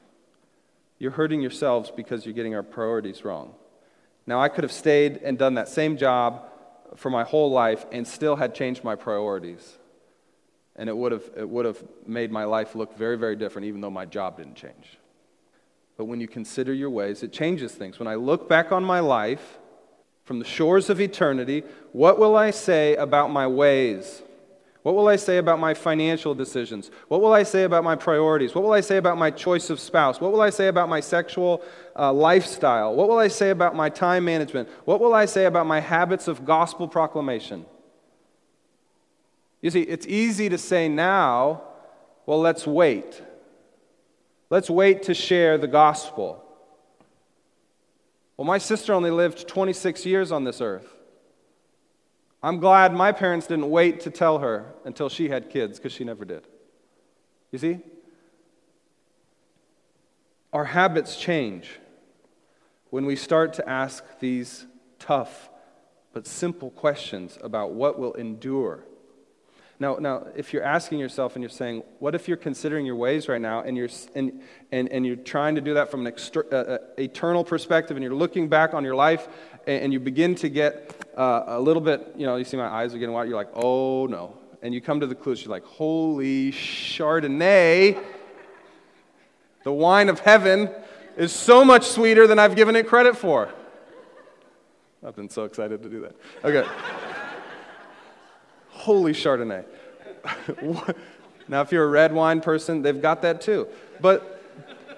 You're 1.00 1.12
hurting 1.12 1.42
yourselves 1.42 1.92
because 1.96 2.26
you're 2.26 2.36
getting 2.36 2.56
our 2.56 2.64
priorities 2.64 3.24
wrong. 3.24 3.56
Now, 4.28 4.42
I 4.42 4.50
could 4.50 4.64
have 4.64 4.72
stayed 4.72 5.18
and 5.24 5.38
done 5.38 5.56
that 5.56 5.70
same 5.70 5.98
job 5.98 6.44
for 6.96 7.10
my 7.10 7.24
whole 7.24 7.52
life 7.52 7.86
and 7.92 8.08
still 8.08 8.36
had 8.36 8.54
changed 8.54 8.84
my 8.84 8.96
priorities. 8.96 9.78
And 10.76 10.88
it 10.88 10.96
would 10.96 11.12
have, 11.12 11.30
it 11.36 11.50
would 11.50 11.66
have 11.66 11.84
made 12.06 12.32
my 12.32 12.44
life 12.44 12.76
look 12.76 12.98
very, 12.98 13.18
very 13.18 13.36
different, 13.36 13.68
even 13.68 13.82
though 13.82 13.90
my 13.90 14.06
job 14.06 14.38
didn't 14.38 14.56
change. 14.56 14.99
But 16.00 16.06
when 16.06 16.22
you 16.22 16.30
consider 16.30 16.74
your 16.74 16.90
ways, 16.90 17.24
it 17.24 17.34
changes 17.34 17.74
things. 17.74 18.00
When 18.00 18.08
I 18.08 18.16
look 18.16 18.48
back 18.48 18.72
on 18.72 18.86
my 18.86 19.02
life 19.02 19.60
from 20.24 20.40
the 20.40 20.46
shores 20.46 20.90
of 20.90 21.02
eternity, 21.02 21.66
what 21.92 22.18
will 22.18 22.38
I 22.38 22.52
say 22.52 22.96
about 22.96 23.32
my 23.32 23.46
ways? 23.46 24.22
What 24.84 24.96
will 24.96 25.10
I 25.10 25.18
say 25.18 25.40
about 25.40 25.60
my 25.60 25.74
financial 25.74 26.34
decisions? 26.34 26.90
What 27.10 27.20
will 27.20 27.34
I 27.34 27.44
say 27.44 27.64
about 27.64 27.84
my 27.84 27.98
priorities? 27.98 28.56
What 28.56 28.64
will 28.64 28.72
I 28.72 28.80
say 28.80 28.96
about 28.96 29.18
my 29.18 29.30
choice 29.30 29.70
of 29.70 29.78
spouse? 29.78 30.22
What 30.22 30.32
will 30.32 30.40
I 30.40 30.52
say 30.52 30.70
about 30.70 30.88
my 30.88 31.02
sexual 31.02 31.62
uh, 31.98 32.14
lifestyle? 32.14 32.96
What 32.96 33.10
will 33.10 33.20
I 33.20 33.28
say 33.28 33.50
about 33.50 33.76
my 33.76 33.90
time 33.90 34.24
management? 34.24 34.70
What 34.86 35.02
will 35.02 35.14
I 35.14 35.26
say 35.26 35.48
about 35.48 35.68
my 35.68 35.82
habits 35.82 36.30
of 36.30 36.46
gospel 36.46 36.88
proclamation? 36.88 37.66
You 39.62 39.70
see, 39.70 39.82
it's 39.82 40.08
easy 40.08 40.48
to 40.48 40.58
say 40.58 40.88
now, 40.88 41.64
well, 42.26 42.40
let's 42.40 42.66
wait. 42.66 43.22
Let's 44.50 44.70
wait 44.70 45.04
to 45.04 45.14
share 45.14 45.58
the 45.58 45.68
gospel. 45.68 46.44
Well, 48.36 48.46
my 48.46 48.58
sister 48.58 48.94
only 48.94 49.12
lived 49.12 49.48
26 49.48 50.06
years 50.06 50.32
on 50.32 50.44
this 50.44 50.62
earth. 50.62 50.96
I'm 52.42 52.60
glad 52.60 52.94
my 52.94 53.12
parents 53.12 53.48
didn't 53.48 53.70
wait 53.70 54.00
to 54.02 54.10
tell 54.10 54.40
her 54.40 54.74
until 54.86 55.10
she 55.10 55.30
had 55.30 55.50
kids, 55.50 55.78
because 55.78 55.92
she 55.92 56.04
never 56.04 56.24
did. 56.26 56.48
You 57.52 57.60
see? 57.60 57.80
Our 60.54 60.66
habits 60.66 61.18
change 61.18 61.80
when 62.90 63.06
we 63.06 63.16
start 63.16 63.54
to 63.54 63.70
ask 63.70 64.04
these 64.20 64.66
tough 64.98 65.50
but 66.12 66.26
simple 66.26 66.72
questions 66.72 67.38
about 67.42 67.74
what 67.74 68.00
will 68.00 68.14
endure 68.14 68.84
now, 69.82 69.96
now, 69.96 70.28
if 70.36 70.52
you're 70.52 70.64
asking 70.64 71.00
yourself 71.00 71.38
and 71.38 71.44
you're 71.44 71.50
saying, 71.50 71.84
what 72.00 72.14
if 72.14 72.28
you're 72.28 72.36
considering 72.36 72.86
your 72.86 72.98
ways 72.98 73.30
right 73.30 73.40
now 73.40 73.62
and 73.62 73.78
you're, 73.78 73.88
and, 74.14 74.42
and, 74.74 74.92
and 74.92 75.06
you're 75.06 75.16
trying 75.16 75.56
to 75.56 75.62
do 75.62 75.76
that 75.76 75.90
from 75.90 76.02
an 76.02 76.08
exter- 76.08 76.46
uh, 76.52 76.56
uh, 76.56 76.78
eternal 76.98 77.46
perspective 77.46 77.96
and 77.96 78.04
you're 78.04 78.14
looking 78.14 78.50
back 78.50 78.74
on 78.74 78.84
your 78.84 78.96
life 78.96 79.30
and, 79.68 79.84
and 79.84 79.94
you 79.94 80.02
begin 80.02 80.36
to 80.36 80.50
get 80.50 81.08
uh, 81.18 81.44
a 81.48 81.62
little 81.62 81.82
bit, 81.82 82.14
you 82.18 82.26
know, 82.26 82.36
you 82.36 82.44
see 82.44 82.58
my 82.58 82.68
eyes 82.68 82.94
are 82.94 82.98
getting 82.98 83.14
wide, 83.14 83.30
you're 83.30 83.38
like, 83.38 83.52
oh 83.56 84.06
no. 84.08 84.38
And 84.62 84.74
you 84.74 84.82
come 84.82 85.00
to 85.00 85.08
the 85.08 85.16
clues, 85.16 85.46
you're 85.46 85.52
like, 85.52 85.64
holy 85.64 86.52
Chardonnay, 86.52 88.04
the 89.64 89.72
wine 89.72 90.10
of 90.10 90.20
heaven 90.20 90.70
is 91.16 91.32
so 91.32 91.64
much 91.64 91.88
sweeter 91.88 92.28
than 92.28 92.38
I've 92.38 92.58
given 92.58 92.76
it 92.76 92.86
credit 92.86 93.16
for. 93.16 93.50
I've 95.08 95.16
been 95.16 95.30
so 95.30 95.46
excited 95.46 95.82
to 95.84 95.90
do 95.90 96.02
that. 96.02 96.16
Okay 96.44 96.68
holy 98.90 99.14
Chardonnay. 99.14 99.64
now, 101.48 101.62
if 101.62 101.72
you're 101.72 101.84
a 101.84 101.88
red 101.88 102.12
wine 102.12 102.42
person, 102.42 102.82
they've 102.82 103.00
got 103.00 103.22
that 103.22 103.40
too. 103.40 103.68
But 104.02 104.44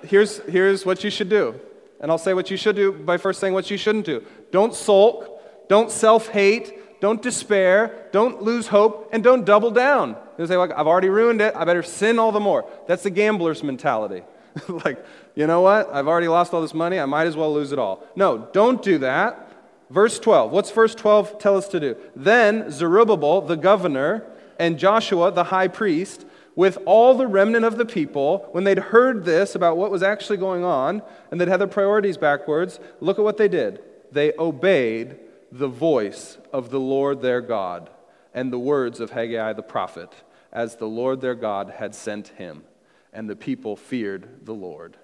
here's, 0.01 0.37
here's 0.43 0.85
what 0.85 1.03
you 1.03 1.09
should 1.09 1.27
do. 1.27 1.59
And 1.99 2.09
I'll 2.09 2.17
say 2.17 2.33
what 2.33 2.49
you 2.49 2.55
should 2.55 2.77
do 2.77 2.93
by 2.93 3.17
first 3.17 3.41
saying 3.41 3.53
what 3.53 3.69
you 3.69 3.75
shouldn't 3.75 4.05
do. 4.05 4.23
Don't 4.49 4.73
sulk, 4.73 5.27
don't 5.67 5.91
self 5.91 6.29
hate, 6.29 7.01
don't 7.01 7.21
despair, 7.21 8.07
don't 8.13 8.41
lose 8.41 8.67
hope, 8.67 9.09
and 9.11 9.21
don't 9.21 9.43
double 9.43 9.71
down. 9.71 10.15
You 10.37 10.47
say, 10.47 10.55
like, 10.55 10.71
I've 10.71 10.87
already 10.87 11.09
ruined 11.09 11.41
it, 11.41 11.53
I 11.53 11.65
better 11.65 11.83
sin 11.83 12.17
all 12.17 12.31
the 12.31 12.39
more. 12.39 12.65
That's 12.87 13.03
the 13.03 13.09
gambler's 13.09 13.61
mentality. 13.61 14.23
like, 14.85 15.05
you 15.35 15.47
know 15.47 15.59
what? 15.59 15.93
I've 15.93 16.07
already 16.07 16.29
lost 16.29 16.53
all 16.53 16.61
this 16.61 16.73
money, 16.73 16.97
I 16.97 17.05
might 17.05 17.27
as 17.27 17.35
well 17.35 17.53
lose 17.53 17.73
it 17.73 17.79
all. 17.79 18.07
No, 18.15 18.47
don't 18.53 18.81
do 18.81 18.99
that. 18.99 19.50
Verse 19.91 20.19
12. 20.19 20.51
What's 20.51 20.71
verse 20.71 20.95
12 20.95 21.37
tell 21.37 21.57
us 21.57 21.67
to 21.67 21.79
do? 21.79 21.97
Then 22.15 22.71
Zerubbabel, 22.71 23.41
the 23.41 23.57
governor, 23.57 24.25
and 24.57 24.79
Joshua, 24.79 25.31
the 25.31 25.45
high 25.45 25.67
priest, 25.67 26.25
with 26.55 26.77
all 26.85 27.13
the 27.13 27.27
remnant 27.27 27.65
of 27.65 27.77
the 27.77 27.85
people, 27.85 28.47
when 28.53 28.63
they'd 28.63 28.77
heard 28.77 29.25
this 29.25 29.53
about 29.53 29.75
what 29.75 29.91
was 29.91 30.01
actually 30.01 30.37
going 30.37 30.63
on, 30.63 31.01
and 31.29 31.41
they'd 31.41 31.49
had 31.49 31.59
their 31.59 31.67
priorities 31.67 32.17
backwards, 32.17 32.79
look 33.01 33.19
at 33.19 33.25
what 33.25 33.35
they 33.35 33.49
did. 33.49 33.81
They 34.13 34.31
obeyed 34.39 35.19
the 35.51 35.67
voice 35.67 36.37
of 36.53 36.69
the 36.69 36.79
Lord 36.79 37.21
their 37.21 37.41
God 37.41 37.89
and 38.33 38.51
the 38.51 38.59
words 38.59 39.01
of 39.01 39.11
Haggai 39.11 39.51
the 39.53 39.61
prophet, 39.61 40.13
as 40.53 40.77
the 40.77 40.87
Lord 40.87 41.19
their 41.19 41.35
God 41.35 41.69
had 41.77 41.93
sent 41.93 42.29
him. 42.29 42.63
And 43.11 43.29
the 43.29 43.35
people 43.35 43.75
feared 43.75 44.45
the 44.45 44.53
Lord. 44.53 44.95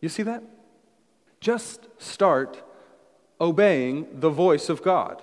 You 0.00 0.08
see 0.08 0.22
that? 0.22 0.42
Just 1.40 1.88
start 1.98 2.62
obeying 3.40 4.06
the 4.20 4.30
voice 4.30 4.68
of 4.68 4.82
God. 4.82 5.22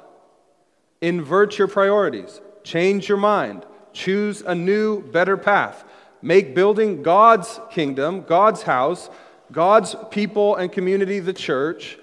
Invert 1.01 1.57
your 1.57 1.67
priorities, 1.67 2.41
change 2.63 3.09
your 3.09 3.17
mind, 3.17 3.65
choose 3.93 4.41
a 4.41 4.55
new, 4.55 5.01
better 5.01 5.37
path. 5.37 5.83
Make 6.21 6.55
building 6.55 7.03
God's 7.03 7.59
kingdom, 7.71 8.21
God's 8.21 8.63
house, 8.63 9.09
God's 9.51 9.95
people 10.09 10.55
and 10.55 10.71
community, 10.71 11.19
the 11.19 11.33
church, 11.33 11.99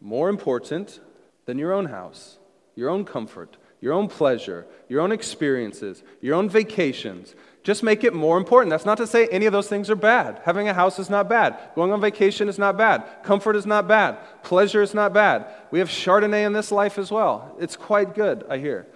more 0.00 0.28
important 0.28 1.00
than 1.46 1.58
your 1.58 1.72
own 1.72 1.86
house, 1.86 2.38
your 2.74 2.90
own 2.90 3.04
comfort, 3.04 3.56
your 3.80 3.92
own 3.92 4.08
pleasure, 4.08 4.66
your 4.88 5.00
own 5.00 5.12
experiences, 5.12 6.02
your 6.20 6.34
own 6.34 6.48
vacations, 6.48 7.34
just 7.66 7.82
make 7.82 8.04
it 8.04 8.14
more 8.14 8.38
important. 8.38 8.70
That's 8.70 8.86
not 8.86 8.96
to 8.98 9.08
say 9.08 9.26
any 9.26 9.44
of 9.46 9.52
those 9.52 9.66
things 9.66 9.90
are 9.90 9.96
bad. 9.96 10.40
Having 10.44 10.68
a 10.68 10.72
house 10.72 11.00
is 11.00 11.10
not 11.10 11.28
bad. 11.28 11.58
Going 11.74 11.90
on 11.90 12.00
vacation 12.00 12.48
is 12.48 12.60
not 12.60 12.76
bad. 12.76 13.02
Comfort 13.24 13.56
is 13.56 13.66
not 13.66 13.88
bad. 13.88 14.18
Pleasure 14.44 14.82
is 14.82 14.94
not 14.94 15.12
bad. 15.12 15.46
We 15.72 15.80
have 15.80 15.88
Chardonnay 15.88 16.46
in 16.46 16.52
this 16.52 16.70
life 16.70 16.96
as 16.96 17.10
well. 17.10 17.56
It's 17.58 17.74
quite 17.74 18.14
good, 18.14 18.46
I 18.48 18.58
hear. 18.58 18.86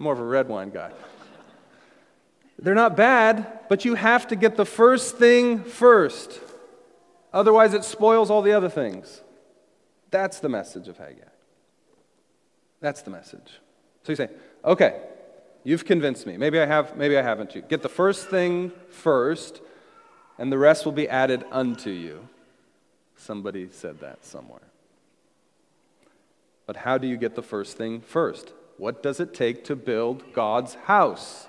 more 0.00 0.12
of 0.12 0.18
a 0.18 0.24
red 0.24 0.48
wine 0.48 0.70
guy. 0.70 0.90
They're 2.58 2.74
not 2.74 2.96
bad, 2.96 3.60
but 3.68 3.84
you 3.84 3.94
have 3.94 4.26
to 4.26 4.34
get 4.34 4.56
the 4.56 4.66
first 4.66 5.18
thing 5.18 5.62
first. 5.62 6.40
Otherwise, 7.32 7.74
it 7.74 7.84
spoils 7.84 8.28
all 8.28 8.42
the 8.42 8.54
other 8.54 8.68
things. 8.68 9.22
That's 10.10 10.40
the 10.40 10.48
message 10.48 10.88
of 10.88 10.98
Haggai. 10.98 11.28
That's 12.80 13.02
the 13.02 13.10
message. 13.10 13.60
So 14.02 14.10
you 14.10 14.16
say, 14.16 14.30
okay, 14.64 15.00
You've 15.66 15.84
convinced 15.84 16.28
me. 16.28 16.36
Maybe 16.36 16.60
I 16.60 16.64
have, 16.64 16.96
maybe 16.96 17.18
I 17.18 17.22
haven't 17.22 17.56
you. 17.56 17.60
Get 17.60 17.82
the 17.82 17.88
first 17.88 18.28
thing 18.28 18.70
first, 18.88 19.60
and 20.38 20.52
the 20.52 20.58
rest 20.58 20.84
will 20.84 20.92
be 20.92 21.08
added 21.08 21.44
unto 21.50 21.90
you. 21.90 22.28
Somebody 23.16 23.68
said 23.72 23.98
that 23.98 24.24
somewhere. 24.24 24.60
But 26.66 26.76
how 26.76 26.98
do 26.98 27.08
you 27.08 27.16
get 27.16 27.34
the 27.34 27.42
first 27.42 27.76
thing 27.76 28.00
first? 28.00 28.52
What 28.76 29.02
does 29.02 29.18
it 29.18 29.34
take 29.34 29.64
to 29.64 29.74
build 29.74 30.32
God's 30.32 30.74
house? 30.74 31.48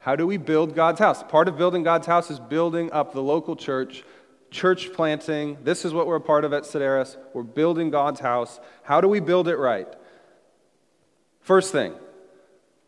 How 0.00 0.16
do 0.16 0.26
we 0.26 0.38
build 0.38 0.74
God's 0.74 0.98
house? 0.98 1.22
Part 1.22 1.46
of 1.46 1.56
building 1.56 1.84
God's 1.84 2.08
house 2.08 2.32
is 2.32 2.40
building 2.40 2.90
up 2.90 3.12
the 3.12 3.22
local 3.22 3.54
church, 3.54 4.02
church 4.50 4.92
planting. 4.92 5.56
This 5.62 5.84
is 5.84 5.94
what 5.94 6.08
we're 6.08 6.16
a 6.16 6.20
part 6.20 6.44
of 6.44 6.52
at 6.52 6.64
Sedaris. 6.64 7.16
We're 7.32 7.44
building 7.44 7.90
God's 7.90 8.18
house. 8.18 8.58
How 8.82 9.00
do 9.00 9.06
we 9.06 9.20
build 9.20 9.46
it 9.46 9.56
right? 9.56 9.86
First 11.42 11.70
thing, 11.70 11.94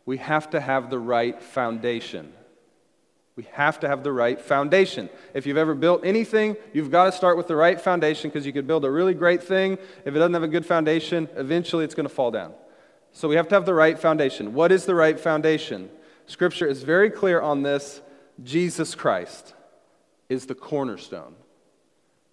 we 0.05 0.17
have 0.17 0.49
to 0.51 0.59
have 0.59 0.89
the 0.89 0.99
right 0.99 1.41
foundation. 1.41 2.31
We 3.35 3.47
have 3.53 3.79
to 3.81 3.87
have 3.87 4.03
the 4.03 4.13
right 4.13 4.39
foundation. 4.39 5.09
If 5.33 5.45
you've 5.45 5.57
ever 5.57 5.75
built 5.75 6.05
anything, 6.05 6.55
you've 6.73 6.91
got 6.91 7.05
to 7.05 7.11
start 7.11 7.35
with 7.35 7.47
the 7.47 7.55
right 7.55 7.79
foundation 7.79 8.29
because 8.29 8.45
you 8.45 8.53
could 8.53 8.67
build 8.67 8.85
a 8.85 8.91
really 8.91 9.13
great 9.13 9.43
thing. 9.43 9.73
If 10.05 10.15
it 10.15 10.19
doesn't 10.19 10.33
have 10.33 10.43
a 10.43 10.47
good 10.47 10.65
foundation, 10.65 11.27
eventually 11.35 11.83
it's 11.83 11.95
going 11.95 12.07
to 12.07 12.13
fall 12.13 12.31
down. 12.31 12.53
So 13.11 13.27
we 13.27 13.35
have 13.35 13.47
to 13.49 13.55
have 13.55 13.65
the 13.65 13.73
right 13.73 13.97
foundation. 13.99 14.53
What 14.53 14.71
is 14.71 14.85
the 14.85 14.95
right 14.95 15.19
foundation? 15.19 15.89
Scripture 16.27 16.67
is 16.67 16.83
very 16.83 17.09
clear 17.09 17.41
on 17.41 17.63
this. 17.63 18.01
Jesus 18.43 18.95
Christ 18.95 19.53
is 20.29 20.45
the 20.45 20.55
cornerstone. 20.55 21.35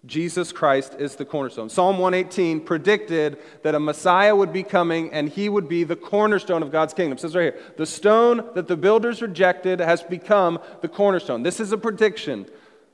Jesus 0.05 0.51
Christ 0.51 0.95
is 0.99 1.15
the 1.15 1.23
cornerstone. 1.23 1.69
Psalm 1.69 1.97
118 1.97 2.61
predicted 2.61 3.37
that 3.61 3.73
a 3.73 3.79
Messiah 3.79 4.35
would 4.35 4.51
be 4.51 4.63
coming 4.63 5.11
and 5.13 5.29
he 5.29 5.47
would 5.47 5.69
be 5.69 5.85
the 5.85 5.95
cornerstone 5.95 6.61
of 6.61 6.71
God's 6.71 6.93
kingdom. 6.93 7.17
It 7.17 7.21
says 7.21 7.35
right 7.35 7.53
here, 7.53 7.61
the 7.77 7.85
stone 7.85 8.49
that 8.53 8.67
the 8.67 8.75
builders 8.75 9.21
rejected 9.21 9.79
has 9.79 10.03
become 10.03 10.59
the 10.81 10.89
cornerstone. 10.89 11.43
This 11.43 11.61
is 11.61 11.71
a 11.71 11.77
prediction 11.77 12.47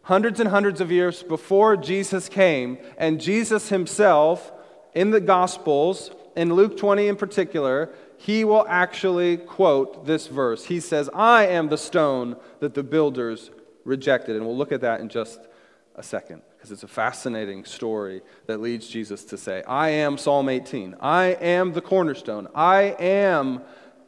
hundreds 0.04 0.39
and 0.39 0.50
hundreds 0.50 0.82
of 0.82 0.91
years 0.91 1.22
before 1.22 1.78
Jesus 1.78 2.30
came, 2.30 2.80
and 2.98 3.22
Jesus 3.22 3.69
himself 3.69 4.52
in 4.95 5.12
the 5.12 5.22
Gospels, 5.22 6.10
in 6.36 6.54
Luke 6.54 6.78
20 6.78 7.08
in 7.08 7.15
particular, 7.15 7.91
he 8.17 8.43
will 8.43 8.65
actually 8.67 9.38
quote 9.38 10.08
this 10.08 10.26
verse. 10.26 10.65
He 10.65 10.80
says, 10.80 11.10
I 11.13 11.45
am 11.45 11.69
the 11.69 11.78
stone 11.78 12.38
that 12.60 12.74
the 12.74 12.82
builders 12.82 13.52
rejected. 13.86 14.36
And 14.36 14.45
we'll 14.45 14.58
look 14.58 14.72
at 14.72 14.82
that 14.82 15.00
in 15.00 15.10
just 15.10 15.39
a 15.95 16.02
second 16.02 16.41
because 16.60 16.74
it's 16.74 16.84
a 16.84 16.89
fascinating 16.89 17.63
story 17.63 18.22
that 18.48 18.60
leads 18.60 18.86
Jesus 18.86 19.24
to 19.24 19.38
say, 19.38 19.63
I 19.63 19.91
am 19.91 20.17
Psalm 20.17 20.50
18. 20.50 20.98
I 21.00 21.28
am 21.28 21.72
the 21.72 21.80
cornerstone. 21.80 22.50
I 22.54 22.98
am 23.00 23.62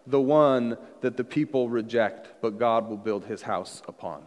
the 0.05 0.19
one 0.19 0.77
that 0.99 1.15
the 1.15 1.23
people 1.23 1.69
reject, 1.69 2.41
but 2.41 2.59
God 2.59 2.89
will 2.89 2.97
build 2.97 3.23
his 3.23 3.43
house 3.43 3.81
upon. 3.87 4.23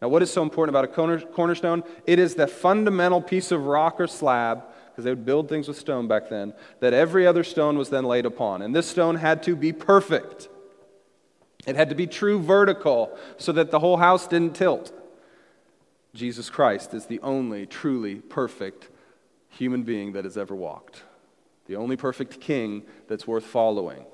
Now, 0.00 0.08
what 0.08 0.22
is 0.22 0.32
so 0.32 0.42
important 0.42 0.74
about 0.74 0.86
a 0.86 1.26
cornerstone? 1.26 1.84
It 2.06 2.18
is 2.18 2.34
the 2.34 2.46
fundamental 2.46 3.20
piece 3.20 3.52
of 3.52 3.66
rock 3.66 4.00
or 4.00 4.06
slab, 4.06 4.64
because 4.88 5.04
they 5.04 5.10
would 5.10 5.26
build 5.26 5.50
things 5.50 5.68
with 5.68 5.76
stone 5.76 6.08
back 6.08 6.30
then, 6.30 6.54
that 6.80 6.94
every 6.94 7.26
other 7.26 7.44
stone 7.44 7.76
was 7.76 7.90
then 7.90 8.04
laid 8.04 8.24
upon. 8.24 8.62
And 8.62 8.74
this 8.74 8.86
stone 8.86 9.16
had 9.16 9.42
to 9.42 9.54
be 9.54 9.74
perfect. 9.74 10.48
It 11.66 11.76
had 11.76 11.90
to 11.90 11.94
be 11.94 12.06
true 12.06 12.40
vertical 12.40 13.18
so 13.36 13.52
that 13.52 13.70
the 13.70 13.80
whole 13.80 13.98
house 13.98 14.26
didn't 14.26 14.56
tilt. 14.56 14.94
Jesus 16.16 16.50
Christ 16.50 16.94
is 16.94 17.06
the 17.06 17.20
only 17.20 17.66
truly 17.66 18.16
perfect 18.16 18.88
human 19.48 19.82
being 19.82 20.12
that 20.12 20.24
has 20.24 20.36
ever 20.36 20.54
walked, 20.54 21.02
the 21.66 21.76
only 21.76 21.96
perfect 21.96 22.40
king 22.40 22.84
that's 23.06 23.26
worth 23.26 23.44
following. 23.44 24.04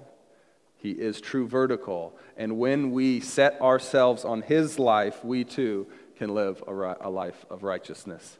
He 0.76 0.90
is 0.90 1.20
true 1.20 1.46
vertical. 1.46 2.18
And 2.36 2.58
when 2.58 2.90
we 2.90 3.20
set 3.20 3.60
ourselves 3.60 4.24
on 4.24 4.42
His 4.42 4.80
life, 4.80 5.24
we 5.24 5.44
too 5.44 5.86
can 6.16 6.34
live 6.34 6.62
a, 6.66 6.74
ri- 6.74 6.94
a 7.00 7.08
life 7.08 7.46
of 7.48 7.62
righteousness, 7.62 8.38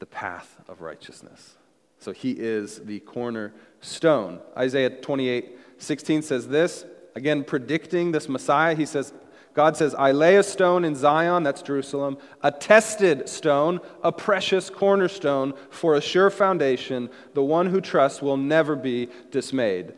the 0.00 0.06
path 0.06 0.56
of 0.68 0.80
righteousness. 0.80 1.56
So 2.00 2.10
He 2.10 2.32
is 2.32 2.80
the 2.80 3.00
cornerstone. 3.00 4.40
Isaiah 4.56 4.90
28 4.90 5.58
16 5.78 6.22
says 6.22 6.48
this, 6.48 6.86
again, 7.14 7.44
predicting 7.44 8.10
this 8.10 8.28
Messiah. 8.28 8.74
He 8.74 8.86
says, 8.86 9.12
God 9.56 9.74
says, 9.74 9.94
I 9.94 10.12
lay 10.12 10.36
a 10.36 10.42
stone 10.42 10.84
in 10.84 10.94
Zion, 10.94 11.42
that's 11.42 11.62
Jerusalem, 11.62 12.18
a 12.42 12.52
tested 12.52 13.26
stone, 13.26 13.80
a 14.02 14.12
precious 14.12 14.68
cornerstone 14.68 15.54
for 15.70 15.94
a 15.94 16.02
sure 16.02 16.28
foundation. 16.28 17.08
The 17.32 17.42
one 17.42 17.68
who 17.68 17.80
trusts 17.80 18.20
will 18.20 18.36
never 18.36 18.76
be 18.76 19.08
dismayed. 19.30 19.94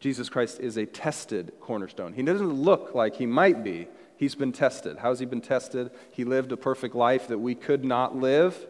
Jesus 0.00 0.28
Christ 0.28 0.58
is 0.58 0.76
a 0.76 0.84
tested 0.84 1.52
cornerstone. 1.60 2.12
He 2.12 2.24
doesn't 2.24 2.52
look 2.52 2.92
like 2.92 3.14
he 3.14 3.24
might 3.24 3.62
be. 3.62 3.86
He's 4.16 4.34
been 4.34 4.50
tested. 4.50 4.98
How's 4.98 5.20
he 5.20 5.26
been 5.26 5.42
tested? 5.42 5.92
He 6.10 6.24
lived 6.24 6.50
a 6.50 6.56
perfect 6.56 6.96
life 6.96 7.28
that 7.28 7.38
we 7.38 7.54
could 7.54 7.84
not 7.84 8.16
live. 8.16 8.66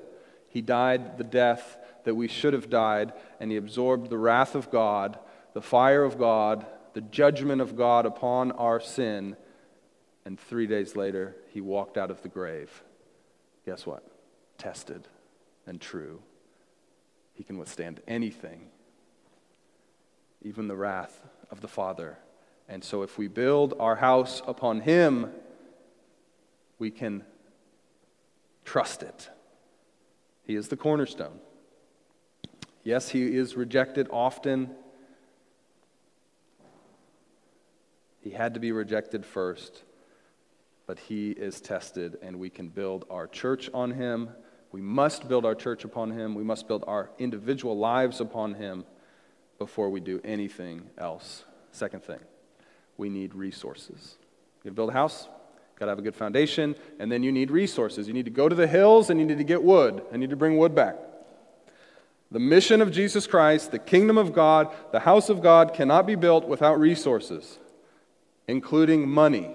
He 0.51 0.61
died 0.61 1.17
the 1.17 1.25
death 1.25 1.79
that 2.05 2.17
we 2.17 2.29
should 2.29 2.53
have 2.53 2.69
died, 2.69 3.15
and 3.41 3.51
he 3.51 3.57
absorbed 3.57 4.11
the 4.11 4.19
wrath 4.19 4.55
of 4.55 4.71
God, 4.71 5.19
the 5.55 5.63
fire 5.63 6.05
of 6.05 6.19
God, 6.19 6.67
the 6.93 7.01
judgment 7.01 7.63
of 7.63 7.77
God 7.79 8.05
upon 8.05 8.53
our 8.53 8.79
sin 8.79 9.35
and 10.29 10.39
three 10.39 10.67
days 10.67 10.95
later, 10.95 11.35
he 11.55 11.63
walked 11.63 11.97
out 11.97 12.11
of 12.11 12.21
the 12.21 12.29
grave. 12.29 12.83
Guess 13.65 13.87
what? 13.87 14.03
Tested 14.59 15.09
and 15.67 15.81
true. 15.81 16.21
He 17.33 17.43
can 17.43 17.57
withstand 17.57 18.03
anything, 18.07 18.69
even 20.43 20.69
the 20.69 20.77
wrath 20.77 21.27
of 21.51 21.63
the 21.63 21.67
Father. 21.67 22.19
And 22.69 22.85
so, 22.85 23.01
if 23.01 23.17
we 23.17 23.27
build 23.27 23.73
our 23.81 23.97
house 23.97 24.43
upon 24.47 24.83
him, 24.83 25.33
we 26.79 26.91
can 26.91 27.25
trust 28.67 29.03
it. 29.03 29.31
He 30.43 30.57
is 30.57 30.69
the 30.69 30.77
cornerstone. 30.77 31.41
Yes, 32.85 33.09
he 33.09 33.35
is 33.35 33.57
rejected 33.57 34.07
often. 34.11 34.73
He 38.21 38.29
had 38.29 38.53
to 38.53 38.61
be 38.61 38.73
rejected 38.73 39.25
first 39.25 39.85
but 40.89 40.99
he 40.99 41.33
is 41.33 41.61
tested, 41.61 42.17
and 42.23 42.41
we 42.41 42.49
can 42.49 42.69
build 42.69 43.05
our 43.11 43.27
church 43.27 43.69
on 43.75 43.91
him. 43.91 44.31
We 44.73 44.81
must 44.81 45.29
build 45.29 45.45
our 45.45 45.55
church 45.55 45.85
upon 45.85 46.13
him. 46.13 46.35
We 46.35 46.43
must 46.43 46.67
build 46.67 46.83
our 46.87 47.11
individual 47.19 47.77
lives 47.77 48.23
upon 48.23 48.55
him 48.55 48.87
before 49.59 49.91
we 49.91 50.01
do 50.01 50.19
anything 50.25 50.89
else. 50.97 51.45
Second 51.73 52.05
thing, 52.05 52.21
we 52.97 53.11
need 53.11 53.35
resources. 53.35 54.17
You 54.65 54.71
build 54.71 54.89
a 54.89 54.95
house, 54.95 55.29
gotta 55.79 55.91
have 55.91 55.99
a 55.99 56.03
good 56.03 56.17
foundation, 56.17 56.75
and 56.99 57.13
then 57.13 57.23
you 57.23 57.33
need 57.33 57.51
resources. 57.51 58.09
You 58.09 58.15
need 58.15 58.25
to 58.25 58.31
go 58.31 58.49
to 58.49 58.55
the 58.55 58.67
hills 58.67 59.11
and 59.11 59.21
you 59.21 59.27
need 59.27 59.39
to 59.39 59.45
get 59.45 59.63
wood. 59.63 60.03
I 60.11 60.17
need 60.17 60.31
to 60.31 60.37
bring 60.37 60.57
wood 60.57 60.75
back. 60.75 60.97
The 62.31 62.41
mission 62.41 62.81
of 62.81 62.91
Jesus 62.93 63.27
Christ, 63.27 63.73
the 63.73 63.79
kingdom 63.79 64.17
of 64.17 64.33
God, 64.33 64.75
the 64.93 65.01
house 65.01 65.29
of 65.29 65.43
God 65.43 65.75
cannot 65.75 66.07
be 66.07 66.15
built 66.15 66.49
without 66.49 66.81
resources, 66.81 67.59
including 68.47 69.07
money. 69.07 69.51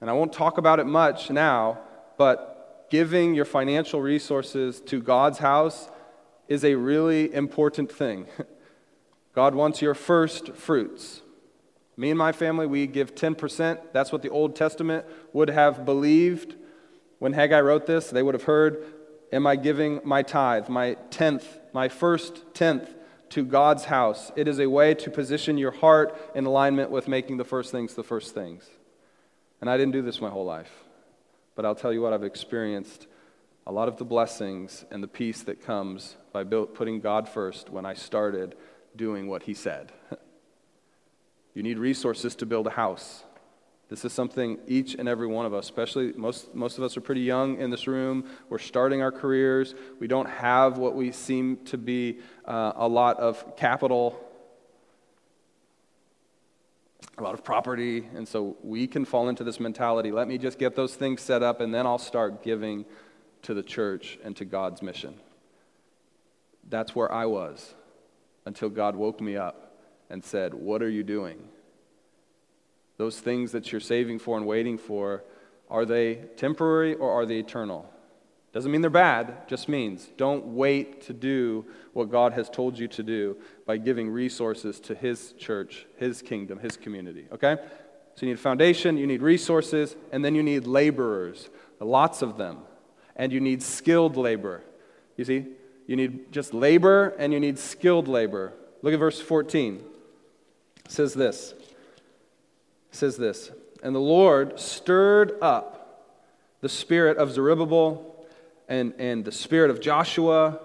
And 0.00 0.10
I 0.10 0.12
won't 0.12 0.32
talk 0.32 0.58
about 0.58 0.80
it 0.80 0.86
much 0.86 1.30
now, 1.30 1.78
but 2.18 2.88
giving 2.90 3.34
your 3.34 3.44
financial 3.44 4.00
resources 4.00 4.80
to 4.82 5.00
God's 5.00 5.38
house 5.38 5.88
is 6.48 6.64
a 6.64 6.74
really 6.74 7.32
important 7.34 7.90
thing. 7.90 8.26
God 9.34 9.54
wants 9.54 9.82
your 9.82 9.94
first 9.94 10.54
fruits. 10.54 11.22
Me 11.96 12.10
and 12.10 12.18
my 12.18 12.32
family, 12.32 12.66
we 12.66 12.86
give 12.86 13.14
10%. 13.14 13.78
That's 13.92 14.12
what 14.12 14.22
the 14.22 14.28
Old 14.28 14.54
Testament 14.54 15.06
would 15.32 15.48
have 15.48 15.84
believed. 15.84 16.54
When 17.18 17.32
Haggai 17.32 17.60
wrote 17.60 17.86
this, 17.86 18.10
they 18.10 18.22
would 18.22 18.34
have 18.34 18.44
heard, 18.44 18.84
Am 19.32 19.46
I 19.46 19.56
giving 19.56 20.00
my 20.04 20.22
tithe, 20.22 20.68
my 20.68 20.94
tenth, 21.10 21.58
my 21.72 21.88
first 21.88 22.44
tenth 22.54 22.94
to 23.30 23.44
God's 23.44 23.86
house? 23.86 24.30
It 24.36 24.46
is 24.46 24.60
a 24.60 24.68
way 24.68 24.94
to 24.94 25.10
position 25.10 25.58
your 25.58 25.72
heart 25.72 26.16
in 26.34 26.46
alignment 26.46 26.90
with 26.90 27.08
making 27.08 27.38
the 27.38 27.44
first 27.44 27.72
things 27.72 27.94
the 27.94 28.04
first 28.04 28.34
things. 28.34 28.64
And 29.60 29.70
I 29.70 29.76
didn't 29.76 29.92
do 29.92 30.02
this 30.02 30.20
my 30.20 30.30
whole 30.30 30.44
life. 30.44 30.70
But 31.54 31.64
I'll 31.64 31.74
tell 31.74 31.92
you 31.92 32.02
what, 32.02 32.12
I've 32.12 32.24
experienced 32.24 33.06
a 33.66 33.72
lot 33.72 33.88
of 33.88 33.96
the 33.96 34.04
blessings 34.04 34.84
and 34.90 35.02
the 35.02 35.08
peace 35.08 35.42
that 35.42 35.64
comes 35.64 36.16
by 36.32 36.44
putting 36.44 37.00
God 37.00 37.28
first 37.28 37.70
when 37.70 37.84
I 37.84 37.94
started 37.94 38.54
doing 38.94 39.26
what 39.26 39.44
He 39.44 39.54
said. 39.54 39.92
you 41.54 41.62
need 41.62 41.78
resources 41.78 42.36
to 42.36 42.46
build 42.46 42.66
a 42.66 42.70
house. 42.70 43.24
This 43.88 44.04
is 44.04 44.12
something 44.12 44.58
each 44.66 44.94
and 44.94 45.08
every 45.08 45.28
one 45.28 45.46
of 45.46 45.54
us, 45.54 45.64
especially 45.64 46.12
most, 46.16 46.54
most 46.54 46.76
of 46.76 46.84
us 46.84 46.96
are 46.96 47.00
pretty 47.00 47.20
young 47.20 47.60
in 47.60 47.70
this 47.70 47.86
room. 47.86 48.24
We're 48.48 48.58
starting 48.58 49.00
our 49.00 49.12
careers. 49.12 49.74
We 50.00 50.08
don't 50.08 50.28
have 50.28 50.76
what 50.76 50.96
we 50.96 51.12
seem 51.12 51.58
to 51.66 51.78
be 51.78 52.18
uh, 52.44 52.72
a 52.74 52.88
lot 52.88 53.18
of 53.20 53.56
capital 53.56 54.20
a 57.18 57.22
lot 57.22 57.34
of 57.34 57.42
property, 57.42 58.06
and 58.14 58.28
so 58.28 58.56
we 58.62 58.86
can 58.86 59.04
fall 59.04 59.28
into 59.28 59.42
this 59.42 59.58
mentality 59.58 60.10
let 60.10 60.28
me 60.28 60.38
just 60.38 60.58
get 60.58 60.74
those 60.74 60.94
things 60.94 61.22
set 61.22 61.42
up, 61.42 61.60
and 61.60 61.74
then 61.74 61.86
I'll 61.86 61.98
start 61.98 62.42
giving 62.42 62.84
to 63.42 63.54
the 63.54 63.62
church 63.62 64.18
and 64.24 64.36
to 64.36 64.44
God's 64.44 64.82
mission. 64.82 65.14
That's 66.68 66.94
where 66.94 67.10
I 67.10 67.26
was 67.26 67.74
until 68.44 68.68
God 68.68 68.96
woke 68.96 69.20
me 69.20 69.36
up 69.36 69.78
and 70.10 70.24
said, 70.24 70.52
What 70.52 70.82
are 70.82 70.90
you 70.90 71.02
doing? 71.02 71.48
Those 72.96 73.20
things 73.20 73.52
that 73.52 73.72
you're 73.72 73.80
saving 73.80 74.18
for 74.18 74.36
and 74.36 74.46
waiting 74.46 74.78
for, 74.78 75.22
are 75.70 75.84
they 75.84 76.16
temporary 76.36 76.94
or 76.94 77.10
are 77.10 77.26
they 77.26 77.38
eternal? 77.38 77.90
Doesn't 78.56 78.72
mean 78.72 78.80
they're 78.80 78.88
bad, 78.88 79.46
just 79.48 79.68
means 79.68 80.08
don't 80.16 80.46
wait 80.46 81.02
to 81.02 81.12
do 81.12 81.66
what 81.92 82.10
God 82.10 82.32
has 82.32 82.48
told 82.48 82.78
you 82.78 82.88
to 82.88 83.02
do 83.02 83.36
by 83.66 83.76
giving 83.76 84.08
resources 84.08 84.80
to 84.80 84.94
His 84.94 85.34
church, 85.34 85.84
His 85.98 86.22
kingdom, 86.22 86.58
His 86.58 86.74
community. 86.74 87.26
Okay? 87.30 87.56
So 88.14 88.24
you 88.24 88.28
need 88.28 88.38
a 88.38 88.40
foundation, 88.40 88.96
you 88.96 89.06
need 89.06 89.20
resources, 89.20 89.94
and 90.10 90.24
then 90.24 90.34
you 90.34 90.42
need 90.42 90.66
laborers, 90.66 91.50
lots 91.80 92.22
of 92.22 92.38
them. 92.38 92.60
And 93.14 93.30
you 93.30 93.40
need 93.40 93.62
skilled 93.62 94.16
labor. 94.16 94.62
You 95.18 95.26
see? 95.26 95.44
You 95.86 95.96
need 95.96 96.32
just 96.32 96.54
labor 96.54 97.08
and 97.18 97.34
you 97.34 97.40
need 97.40 97.58
skilled 97.58 98.08
labor. 98.08 98.54
Look 98.80 98.94
at 98.94 98.98
verse 98.98 99.20
14. 99.20 99.84
It 100.82 100.90
says 100.90 101.12
this. 101.12 101.52
It 101.52 102.96
says 102.96 103.18
this. 103.18 103.50
And 103.82 103.94
the 103.94 104.00
Lord 104.00 104.58
stirred 104.58 105.36
up 105.42 106.06
the 106.62 106.70
spirit 106.70 107.18
of 107.18 107.30
Zerubbabel 107.32 108.14
and, 108.68 108.94
and 108.98 109.24
the 109.24 109.32
spirit 109.32 109.70
of 109.70 109.80
Joshua, 109.80 110.60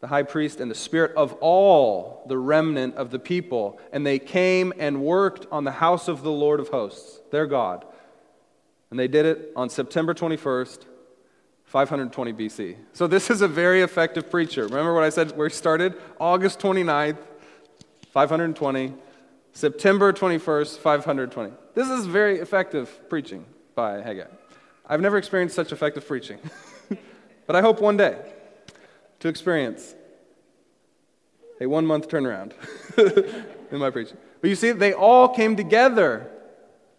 the 0.00 0.06
high 0.06 0.22
priest, 0.22 0.60
and 0.60 0.70
the 0.70 0.74
spirit 0.74 1.12
of 1.16 1.32
all 1.34 2.24
the 2.26 2.38
remnant 2.38 2.96
of 2.96 3.10
the 3.10 3.18
people. 3.18 3.80
And 3.92 4.06
they 4.06 4.18
came 4.18 4.72
and 4.78 5.02
worked 5.02 5.46
on 5.50 5.64
the 5.64 5.72
house 5.72 6.08
of 6.08 6.22
the 6.22 6.30
Lord 6.30 6.60
of 6.60 6.68
hosts, 6.68 7.20
their 7.30 7.46
God. 7.46 7.84
And 8.90 8.98
they 8.98 9.08
did 9.08 9.26
it 9.26 9.52
on 9.56 9.68
September 9.70 10.14
21st, 10.14 10.84
520 11.64 12.32
BC. 12.32 12.76
So 12.92 13.06
this 13.06 13.30
is 13.30 13.40
a 13.40 13.48
very 13.48 13.82
effective 13.82 14.30
preacher. 14.30 14.64
Remember 14.64 14.92
what 14.92 15.04
I 15.04 15.08
said 15.08 15.36
where 15.36 15.48
he 15.48 15.54
started? 15.54 15.94
August 16.20 16.58
29th, 16.60 17.18
520. 18.12 18.94
September 19.54 20.12
21st, 20.12 20.78
520. 20.78 21.52
This 21.74 21.88
is 21.88 22.06
very 22.06 22.38
effective 22.38 23.08
preaching 23.08 23.44
by 23.74 24.00
Haggai. 24.00 24.26
I've 24.86 25.00
never 25.00 25.18
experienced 25.18 25.54
such 25.54 25.72
effective 25.72 26.06
preaching. 26.06 26.38
But 27.46 27.56
I 27.56 27.60
hope 27.60 27.80
one 27.80 27.96
day 27.96 28.16
to 29.20 29.28
experience 29.28 29.94
a 31.60 31.66
one 31.66 31.86
month 31.86 32.08
turnaround 32.08 32.52
in 33.72 33.78
my 33.78 33.90
preaching. 33.90 34.16
But 34.40 34.50
you 34.50 34.56
see, 34.56 34.72
they 34.72 34.92
all 34.92 35.28
came 35.28 35.56
together. 35.56 36.28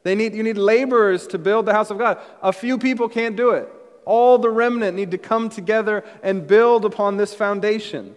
They 0.03 0.15
need, 0.15 0.34
you 0.34 0.43
need 0.43 0.58
laborers 0.58 1.27
to 1.27 1.38
build 1.38 1.65
the 1.65 1.73
house 1.73 1.89
of 1.89 1.97
God. 1.97 2.19
A 2.41 2.53
few 2.53 2.77
people 2.77 3.10
can't 3.10 3.36
do 3.36 3.51
it. 3.51 3.69
All 4.06 4.38
the 4.38 4.49
remnant 4.49 4.95
need 4.97 5.12
to 5.12 5.17
come 5.17 5.49
together 5.49 6.03
and 6.21 6.45
build 6.45 6.86
upon 6.86 7.17
this 7.17 7.34
foundation. 7.34 8.15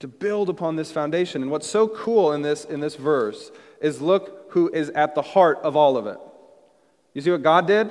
To 0.00 0.08
build 0.08 0.48
upon 0.48 0.76
this 0.76 0.92
foundation. 0.92 1.42
And 1.42 1.50
what's 1.50 1.66
so 1.66 1.88
cool 1.88 2.32
in 2.32 2.42
this, 2.42 2.64
in 2.64 2.80
this 2.80 2.94
verse 2.94 3.50
is 3.80 4.00
look 4.00 4.46
who 4.50 4.70
is 4.70 4.90
at 4.90 5.14
the 5.14 5.22
heart 5.22 5.58
of 5.62 5.76
all 5.76 5.96
of 5.96 6.06
it. 6.06 6.18
You 7.14 7.20
see 7.20 7.30
what 7.30 7.42
God 7.42 7.66
did? 7.66 7.90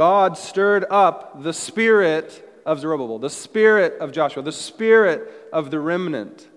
God 0.00 0.38
stirred 0.38 0.86
up 0.88 1.42
the 1.42 1.52
spirit 1.52 2.62
of 2.64 2.80
Zerubbabel, 2.80 3.18
the 3.18 3.28
spirit 3.28 4.00
of 4.00 4.12
Joshua, 4.12 4.42
the 4.42 4.50
spirit 4.50 5.30
of 5.52 5.70
the 5.70 5.78
remnant. 5.78 6.48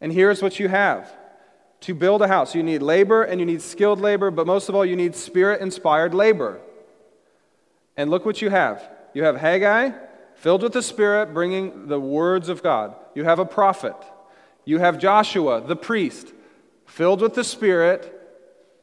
And 0.00 0.10
here's 0.10 0.40
what 0.40 0.58
you 0.58 0.66
have 0.66 1.14
to 1.82 1.94
build 1.94 2.22
a 2.22 2.28
house, 2.28 2.54
you 2.54 2.62
need 2.62 2.80
labor 2.80 3.24
and 3.24 3.40
you 3.40 3.44
need 3.44 3.60
skilled 3.60 4.00
labor, 4.00 4.30
but 4.30 4.46
most 4.46 4.70
of 4.70 4.74
all, 4.74 4.86
you 4.86 4.96
need 4.96 5.14
spirit 5.14 5.60
inspired 5.60 6.14
labor. 6.14 6.58
And 7.98 8.10
look 8.10 8.24
what 8.24 8.40
you 8.40 8.48
have 8.48 8.88
you 9.12 9.24
have 9.24 9.36
Haggai, 9.36 9.90
filled 10.36 10.62
with 10.62 10.72
the 10.72 10.82
Spirit, 10.82 11.34
bringing 11.34 11.88
the 11.88 12.00
words 12.00 12.48
of 12.48 12.62
God. 12.62 12.94
You 13.14 13.24
have 13.24 13.38
a 13.38 13.44
prophet. 13.44 13.96
You 14.64 14.78
have 14.78 14.98
Joshua, 14.98 15.60
the 15.60 15.76
priest, 15.76 16.32
filled 16.86 17.20
with 17.20 17.34
the 17.34 17.44
Spirit, 17.44 18.19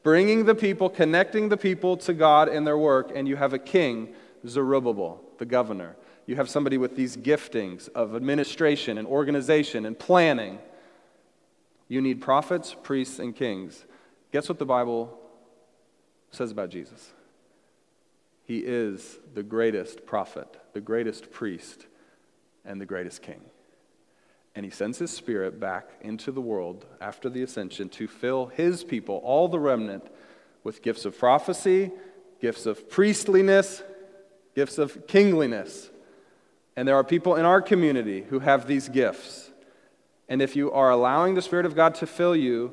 bringing 0.08 0.46
the 0.46 0.54
people, 0.54 0.88
connecting 0.88 1.50
the 1.50 1.56
people 1.58 1.94
to 1.94 2.14
God 2.14 2.48
in 2.48 2.64
their 2.64 2.78
work, 2.78 3.12
and 3.14 3.28
you 3.28 3.36
have 3.36 3.52
a 3.52 3.58
king, 3.58 4.08
Zerubbabel, 4.46 5.22
the 5.36 5.44
governor. 5.44 5.96
You 6.24 6.36
have 6.36 6.48
somebody 6.48 6.78
with 6.78 6.96
these 6.96 7.14
giftings 7.14 7.90
of 7.90 8.16
administration 8.16 8.96
and 8.96 9.06
organization 9.06 9.84
and 9.84 9.98
planning. 9.98 10.60
You 11.88 12.00
need 12.00 12.22
prophets, 12.22 12.74
priests, 12.82 13.18
and 13.18 13.36
kings. 13.36 13.84
Guess 14.32 14.48
what 14.48 14.58
the 14.58 14.64
Bible 14.64 15.14
says 16.30 16.52
about 16.52 16.70
Jesus? 16.70 17.12
He 18.44 18.60
is 18.60 19.18
the 19.34 19.42
greatest 19.42 20.06
prophet, 20.06 20.48
the 20.72 20.80
greatest 20.80 21.30
priest, 21.30 21.86
and 22.64 22.80
the 22.80 22.86
greatest 22.86 23.20
king. 23.20 23.42
And 24.58 24.64
he 24.64 24.72
sends 24.72 24.98
his 24.98 25.12
spirit 25.12 25.60
back 25.60 25.88
into 26.00 26.32
the 26.32 26.40
world 26.40 26.84
after 27.00 27.30
the 27.30 27.44
ascension 27.44 27.88
to 27.90 28.08
fill 28.08 28.46
his 28.46 28.82
people, 28.82 29.20
all 29.22 29.46
the 29.46 29.60
remnant, 29.60 30.04
with 30.64 30.82
gifts 30.82 31.04
of 31.04 31.16
prophecy, 31.16 31.92
gifts 32.40 32.66
of 32.66 32.90
priestliness, 32.90 33.84
gifts 34.56 34.76
of 34.78 35.06
kingliness. 35.06 35.90
And 36.74 36.88
there 36.88 36.96
are 36.96 37.04
people 37.04 37.36
in 37.36 37.44
our 37.44 37.62
community 37.62 38.22
who 38.30 38.40
have 38.40 38.66
these 38.66 38.88
gifts. 38.88 39.52
And 40.28 40.42
if 40.42 40.56
you 40.56 40.72
are 40.72 40.90
allowing 40.90 41.36
the 41.36 41.42
Spirit 41.42 41.64
of 41.64 41.76
God 41.76 41.94
to 41.94 42.06
fill 42.08 42.34
you, 42.34 42.72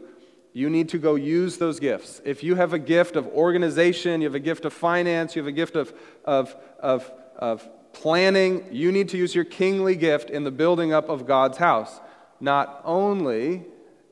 you 0.54 0.72
need 0.72 0.90
to 0.90 0.98
go 0.98 1.14
use 1.14 1.60
those 1.60 1.80
gifts. 1.80 2.20
If 2.26 2.44
you 2.44 2.56
have 2.56 2.74
a 2.74 2.80
gift 2.80 3.16
of 3.16 3.28
organization, 3.28 4.22
you 4.22 4.28
have 4.28 4.34
a 4.34 4.40
gift 4.40 4.66
of 4.66 4.74
finance, 4.74 5.36
you 5.36 5.44
have 5.44 5.48
a 5.48 5.52
gift 5.52 5.76
of, 5.76 5.94
of, 6.24 6.56
of, 6.80 7.12
of 7.38 7.70
planning, 7.96 8.66
you 8.72 8.92
need 8.92 9.10
to 9.10 9.18
use 9.18 9.34
your 9.34 9.46
kingly 9.46 9.96
gift 9.96 10.30
in 10.30 10.44
the 10.44 10.52
building 10.52 10.92
up 10.92 11.10
of 11.10 11.26
God's 11.26 11.58
house, 11.58 12.02
not 12.40 12.82
only 12.84 13.64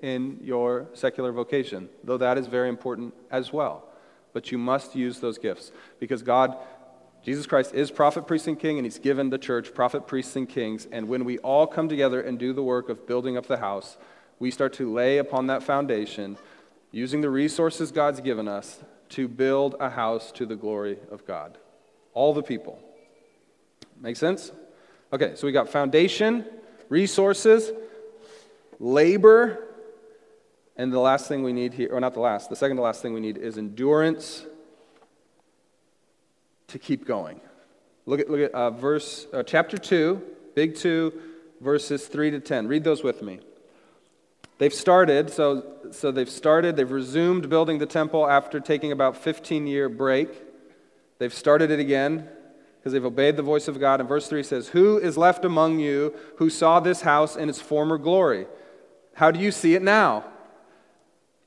in 0.02 0.40
your 0.42 0.88
secular 0.94 1.32
vocation, 1.32 1.90
though 2.04 2.18
that 2.18 2.38
is 2.38 2.48
very 2.48 2.70
important 2.70 3.14
as 3.30 3.52
well. 3.52 3.84
But 4.32 4.52
you 4.52 4.58
must 4.58 4.96
use 4.96 5.20
those 5.20 5.38
gifts 5.38 5.72
because 6.00 6.24
God, 6.24 6.58
Jesus 7.24 7.46
Christ, 7.46 7.74
is 7.74 7.92
prophet, 7.92 8.26
priest, 8.26 8.48
and 8.48 8.60
king, 8.60 8.78
and 8.78 8.86
He's 8.86 9.00
given 9.00 9.30
the 9.30 9.38
church 9.38 9.74
prophet, 9.74 10.08
priests, 10.08 10.36
and 10.36 10.48
kings. 10.48 10.88
And 10.92 11.08
when 11.08 11.26
we 11.26 11.38
all 11.40 11.68
come 11.68 11.90
together 11.90 12.22
and 12.22 12.40
do 12.40 12.54
the 12.54 12.64
work 12.64 12.90
of 12.90 13.06
building 13.06 13.38
up 13.38 13.48
the 13.48 13.58
house, 13.58 13.98
we 14.40 14.50
start 14.50 14.74
to 14.74 14.92
lay 14.92 15.18
upon 15.18 15.48
that 15.48 15.62
foundation, 15.62 16.38
using 16.92 17.22
the 17.22 17.30
resources 17.30 17.92
God's 17.92 18.22
given 18.22 18.48
us 18.48 18.80
to 19.10 19.28
build 19.28 19.76
a 19.80 19.90
house 19.90 20.32
to 20.34 20.46
the 20.46 20.56
glory 20.56 20.98
of 21.12 21.26
God. 21.28 21.58
All 22.14 22.34
the 22.34 22.44
people. 22.44 22.80
Make 24.04 24.18
sense? 24.18 24.52
Okay, 25.14 25.32
so 25.36 25.48
we 25.48 25.54
got 25.54 25.70
foundation, 25.70 26.46
resources, 26.90 27.72
labor, 28.78 29.64
and 30.76 30.92
the 30.92 31.00
last 31.00 31.30
thing 31.30 31.42
we 31.42 31.54
need 31.54 31.74
here, 31.74 31.88
or 31.90 32.02
not 32.02 32.14
the 32.14 32.20
last, 32.20 32.50
the 32.50 32.56
second 32.58 32.76
to 32.76 32.84
last 32.84 33.02
thing 33.02 33.14
we 33.14 33.22
need 33.22 33.38
is 33.38 33.58
endurance 33.58 34.46
to 36.68 36.78
keep 36.78 37.08
going. 37.08 37.40
Look 38.06 38.20
at, 38.20 38.30
look 38.30 38.42
at 38.42 38.52
uh, 38.52 38.72
verse, 38.72 39.26
uh, 39.32 39.42
chapter 39.44 39.78
2, 39.78 40.22
big 40.54 40.76
2, 40.76 41.14
verses 41.62 42.06
3 42.06 42.32
to 42.32 42.42
10. 42.42 42.68
Read 42.68 42.84
those 42.84 43.04
with 43.04 43.22
me. 43.22 43.40
They've 44.58 44.74
started, 44.74 45.30
so, 45.30 45.64
so 45.92 46.12
they've 46.12 46.30
started, 46.30 46.76
they've 46.76 46.92
resumed 46.92 47.50
building 47.50 47.78
the 47.78 47.86
temple 47.86 48.30
after 48.30 48.60
taking 48.60 48.92
about 48.92 49.16
15 49.16 49.66
year 49.66 49.88
break. 49.88 50.30
They've 51.20 51.34
started 51.34 51.72
it 51.72 51.80
again 51.80 52.28
because 52.84 52.92
they've 52.92 53.06
obeyed 53.06 53.38
the 53.38 53.44
voice 53.44 53.70
of 53.70 53.80
God. 53.80 54.02
And 54.02 54.10
verse 54.10 54.28
3 54.28 54.44
says, 54.44 54.68
Who 54.68 54.98
is 54.98 55.16
left 55.16 55.46
among 55.46 55.80
you 55.80 56.14
who 56.36 56.50
saw 56.50 56.82
this 56.82 57.00
house 57.00 57.38
in 57.38 57.48
its 57.48 57.62
former 57.62 57.98
glory? 57.98 58.46
How 59.14 59.32
do 59.32 59.40
you 59.40 59.52
see 59.52 59.74
it 59.74 59.82
now? 59.82 60.26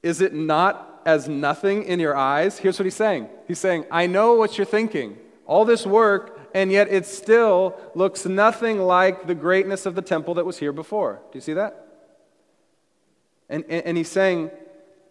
Is 0.03 0.23
it 0.23 0.33
not 0.33 1.03
as 1.05 1.29
nothing 1.29 1.83
in 1.83 2.01
your 2.01 2.17
eyes? 2.17 2.57
Here's 2.57 2.79
what 2.79 2.85
he's 2.85 2.97
saying 2.97 3.29
He's 3.47 3.59
saying, 3.59 3.85
I 3.91 4.07
know 4.07 4.33
what 4.33 4.57
you're 4.57 4.65
thinking. 4.65 5.19
All 5.45 5.67
this 5.67 5.87
work, 5.87 6.41
and 6.55 6.73
yet 6.73 6.89
it 6.91 7.05
still 7.05 7.79
looks 7.95 8.25
nothing 8.25 8.79
like 8.79 9.27
the 9.27 9.35
greatness 9.35 9.85
of 9.85 9.95
the 9.95 10.01
temple 10.01 10.35
that 10.35 10.47
was 10.47 10.59
here 10.59 10.73
before. 10.73 11.21
Do 11.31 11.37
you 11.37 11.43
see 11.43 11.53
that? 11.53 11.87
And, 13.51 13.63
and, 13.69 13.85
and 13.85 13.97
he's 13.99 14.09
saying, 14.09 14.51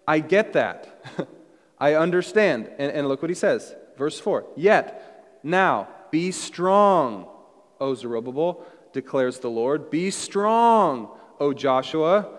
I 0.08 0.20
get 0.20 0.54
that. 0.54 1.06
I 1.80 1.94
understand. 1.94 2.72
And, 2.80 2.92
and 2.92 3.08
look 3.08 3.22
what 3.22 3.30
he 3.30 3.36
says. 3.36 3.76
Verse 3.96 4.20
4 4.20 4.44
Yet, 4.56 5.40
now, 5.44 5.88
be 6.12 6.32
strong, 6.32 7.28
O 7.80 7.94
Zerubbabel, 7.96 8.66
declares 8.94 9.40
the 9.40 9.50
Lord. 9.50 9.90
Be 9.90 10.12
strong, 10.12 11.10
O 11.40 11.54
Joshua. 11.54 12.30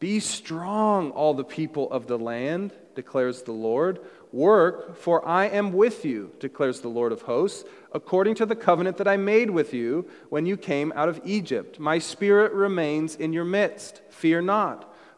Be 0.00 0.20
strong, 0.20 1.10
all 1.12 1.34
the 1.34 1.44
people 1.44 1.90
of 1.90 2.06
the 2.06 2.18
land, 2.18 2.72
declares 2.94 3.42
the 3.42 3.52
Lord. 3.52 4.00
Work, 4.32 4.96
for 4.96 5.26
I 5.26 5.46
am 5.46 5.72
with 5.72 6.04
you, 6.04 6.32
declares 6.40 6.80
the 6.80 6.88
Lord 6.88 7.12
of 7.12 7.22
hosts, 7.22 7.64
according 7.92 8.34
to 8.36 8.46
the 8.46 8.56
covenant 8.56 8.96
that 8.96 9.08
I 9.08 9.16
made 9.16 9.50
with 9.50 9.72
you 9.72 10.08
when 10.28 10.44
you 10.44 10.56
came 10.56 10.92
out 10.96 11.08
of 11.08 11.20
Egypt. 11.24 11.78
My 11.78 11.98
spirit 11.98 12.52
remains 12.52 13.14
in 13.14 13.32
your 13.32 13.44
midst. 13.44 14.02
Fear 14.10 14.42
not. 14.42 14.93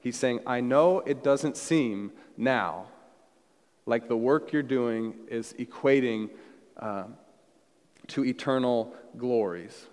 He's 0.00 0.16
saying, 0.16 0.40
I 0.46 0.60
know 0.60 1.00
it 1.00 1.22
doesn't 1.22 1.56
seem 1.56 2.12
now 2.36 2.86
like 3.88 4.06
the 4.06 4.16
work 4.16 4.52
you're 4.52 4.62
doing 4.62 5.14
is 5.28 5.54
equating 5.58 6.28
uh, 6.76 7.04
to 8.08 8.24
eternal 8.24 8.94
glories, 9.16 9.86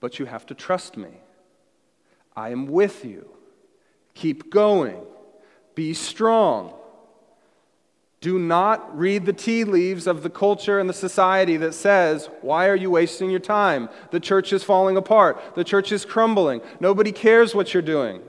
but 0.00 0.18
you 0.18 0.26
have 0.26 0.44
to 0.46 0.54
trust 0.54 0.96
me. 0.96 1.10
I 2.34 2.50
am 2.50 2.66
with 2.66 3.04
you. 3.04 3.28
Keep 4.14 4.50
going. 4.50 5.00
Be 5.76 5.94
strong. 5.94 6.74
Do 8.20 8.38
not 8.38 8.98
read 8.98 9.26
the 9.26 9.32
tea 9.32 9.62
leaves 9.64 10.08
of 10.08 10.24
the 10.24 10.30
culture 10.30 10.80
and 10.80 10.88
the 10.88 10.94
society 10.94 11.56
that 11.58 11.74
says, 11.74 12.30
Why 12.40 12.68
are 12.68 12.76
you 12.76 12.90
wasting 12.90 13.30
your 13.30 13.40
time? 13.40 13.88
The 14.10 14.20
church 14.20 14.52
is 14.52 14.64
falling 14.64 14.96
apart. 14.96 15.54
The 15.54 15.64
church 15.64 15.92
is 15.92 16.04
crumbling. 16.04 16.62
Nobody 16.80 17.12
cares 17.12 17.54
what 17.54 17.72
you're 17.72 17.82
doing. 17.82 18.22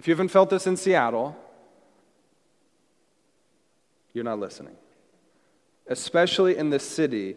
If 0.00 0.08
you 0.08 0.12
haven't 0.12 0.28
felt 0.28 0.48
this 0.48 0.66
in 0.66 0.78
Seattle, 0.78 1.36
you're 4.14 4.24
not 4.24 4.38
listening. 4.38 4.76
Especially 5.86 6.56
in 6.56 6.70
this 6.70 6.88
city, 6.88 7.36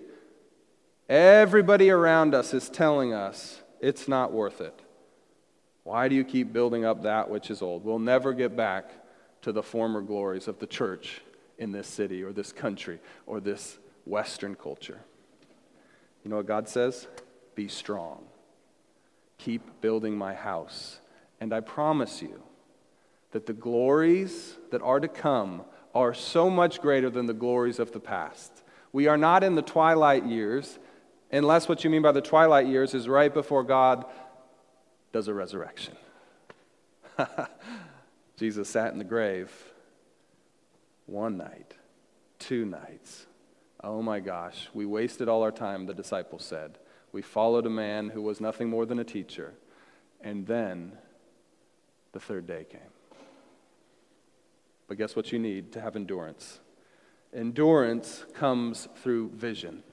everybody 1.10 1.90
around 1.90 2.34
us 2.34 2.54
is 2.54 2.70
telling 2.70 3.12
us 3.12 3.62
it's 3.82 4.08
not 4.08 4.32
worth 4.32 4.62
it. 4.62 4.80
Why 5.84 6.08
do 6.08 6.16
you 6.16 6.24
keep 6.24 6.54
building 6.54 6.86
up 6.86 7.04
that 7.04 7.30
which 7.30 7.52
is 7.52 7.62
old? 7.62 7.84
We'll 7.84 8.00
never 8.00 8.32
get 8.32 8.56
back 8.56 8.92
to 9.42 9.52
the 9.52 9.62
former 9.62 10.00
glories 10.00 10.48
of 10.48 10.60
the 10.60 10.68
church 10.68 11.20
in 11.58 11.74
this 11.74 11.86
city 11.86 12.24
or 12.24 12.32
this 12.32 12.54
country 12.54 13.02
or 13.26 13.42
this 13.42 13.78
Western 14.06 14.56
culture. 14.56 15.02
You 16.24 16.30
know 16.30 16.38
what 16.38 16.46
God 16.46 16.70
says? 16.70 17.10
Be 17.56 17.68
strong. 17.68 18.24
Keep 19.38 19.82
building 19.82 20.18
my 20.18 20.34
house. 20.34 21.02
And 21.42 21.54
I 21.54 21.60
promise 21.60 22.22
you, 22.22 22.42
that 23.34 23.48
the 23.48 23.54
glories 23.54 24.56
that 24.70 24.82
are 24.82 25.00
to 25.00 25.08
come 25.08 25.64
are 25.94 26.14
so 26.14 26.50
much 26.50 26.80
greater 26.82 27.10
than 27.10 27.26
the 27.26 27.34
glories 27.34 27.80
of 27.80 27.92
the 27.92 28.00
past. 28.00 28.64
We 28.92 29.08
are 29.08 29.18
not 29.18 29.44
in 29.44 29.56
the 29.56 29.62
twilight 29.62 30.26
years, 30.26 30.78
unless 31.32 31.68
what 31.68 31.84
you 31.84 31.90
mean 31.90 32.04
by 32.04 32.12
the 32.12 32.22
twilight 32.22 32.68
years 32.68 32.94
is 32.94 33.10
right 33.10 33.34
before 33.34 33.64
God 33.64 34.06
does 35.12 35.28
a 35.28 35.34
resurrection. 35.34 35.98
Jesus 38.38 38.70
sat 38.70 38.94
in 38.94 39.00
the 39.00 39.04
grave 39.04 39.52
one 41.08 41.38
night, 41.38 41.74
two 42.38 42.66
nights. 42.66 43.26
Oh 43.84 44.02
my 44.02 44.20
gosh, 44.20 44.70
we 44.76 44.86
wasted 44.86 45.28
all 45.28 45.42
our 45.42 45.52
time, 45.52 45.88
the 45.88 45.94
disciples 45.94 46.46
said. 46.46 46.78
We 47.12 47.24
followed 47.24 47.66
a 47.66 47.72
man 47.72 48.10
who 48.10 48.22
was 48.22 48.40
nothing 48.40 48.70
more 48.70 48.86
than 48.86 49.00
a 49.00 49.04
teacher. 49.04 49.54
And 50.22 50.46
then 50.46 50.94
the 52.12 52.20
third 52.20 52.46
day 52.48 52.66
came. 52.70 52.93
But 54.88 54.98
guess 54.98 55.16
what 55.16 55.32
you 55.32 55.40
need 55.40 55.72
to 55.74 55.82
have 55.82 55.96
endurance? 55.96 56.60
Endurance 57.34 58.26
comes 58.34 58.88
through 59.02 59.30
vision. 59.32 59.84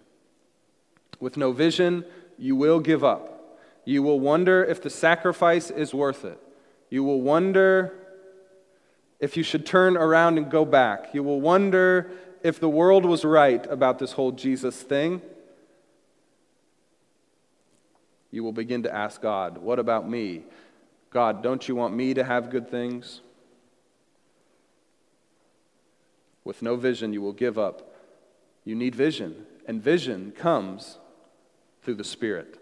With 1.20 1.36
no 1.36 1.52
vision, 1.52 2.04
you 2.38 2.56
will 2.56 2.80
give 2.80 3.04
up. 3.04 3.58
You 3.84 4.02
will 4.02 4.20
wonder 4.20 4.64
if 4.64 4.82
the 4.82 4.90
sacrifice 4.90 5.70
is 5.70 5.94
worth 5.94 6.24
it. 6.24 6.38
You 6.90 7.04
will 7.04 7.20
wonder 7.20 7.94
if 9.20 9.36
you 9.36 9.42
should 9.42 9.64
turn 9.64 9.96
around 9.96 10.38
and 10.38 10.50
go 10.50 10.64
back. 10.64 11.14
You 11.14 11.22
will 11.22 11.40
wonder 11.40 12.10
if 12.42 12.58
the 12.58 12.68
world 12.68 13.04
was 13.04 13.24
right 13.24 13.64
about 13.70 13.98
this 13.98 14.12
whole 14.12 14.32
Jesus 14.32 14.82
thing. 14.82 15.22
You 18.30 18.44
will 18.44 18.52
begin 18.52 18.82
to 18.84 18.94
ask 18.94 19.20
God, 19.20 19.58
What 19.58 19.78
about 19.78 20.08
me? 20.08 20.44
God, 21.10 21.42
don't 21.42 21.66
you 21.66 21.74
want 21.74 21.94
me 21.94 22.14
to 22.14 22.24
have 22.24 22.50
good 22.50 22.70
things? 22.70 23.20
With 26.50 26.62
no 26.62 26.74
vision, 26.74 27.12
you 27.12 27.22
will 27.22 27.32
give 27.32 27.60
up. 27.60 27.94
You 28.64 28.74
need 28.74 28.96
vision, 28.96 29.46
and 29.68 29.80
vision 29.80 30.32
comes 30.32 30.98
through 31.84 31.94
the 31.94 32.02
Spirit. 32.02 32.60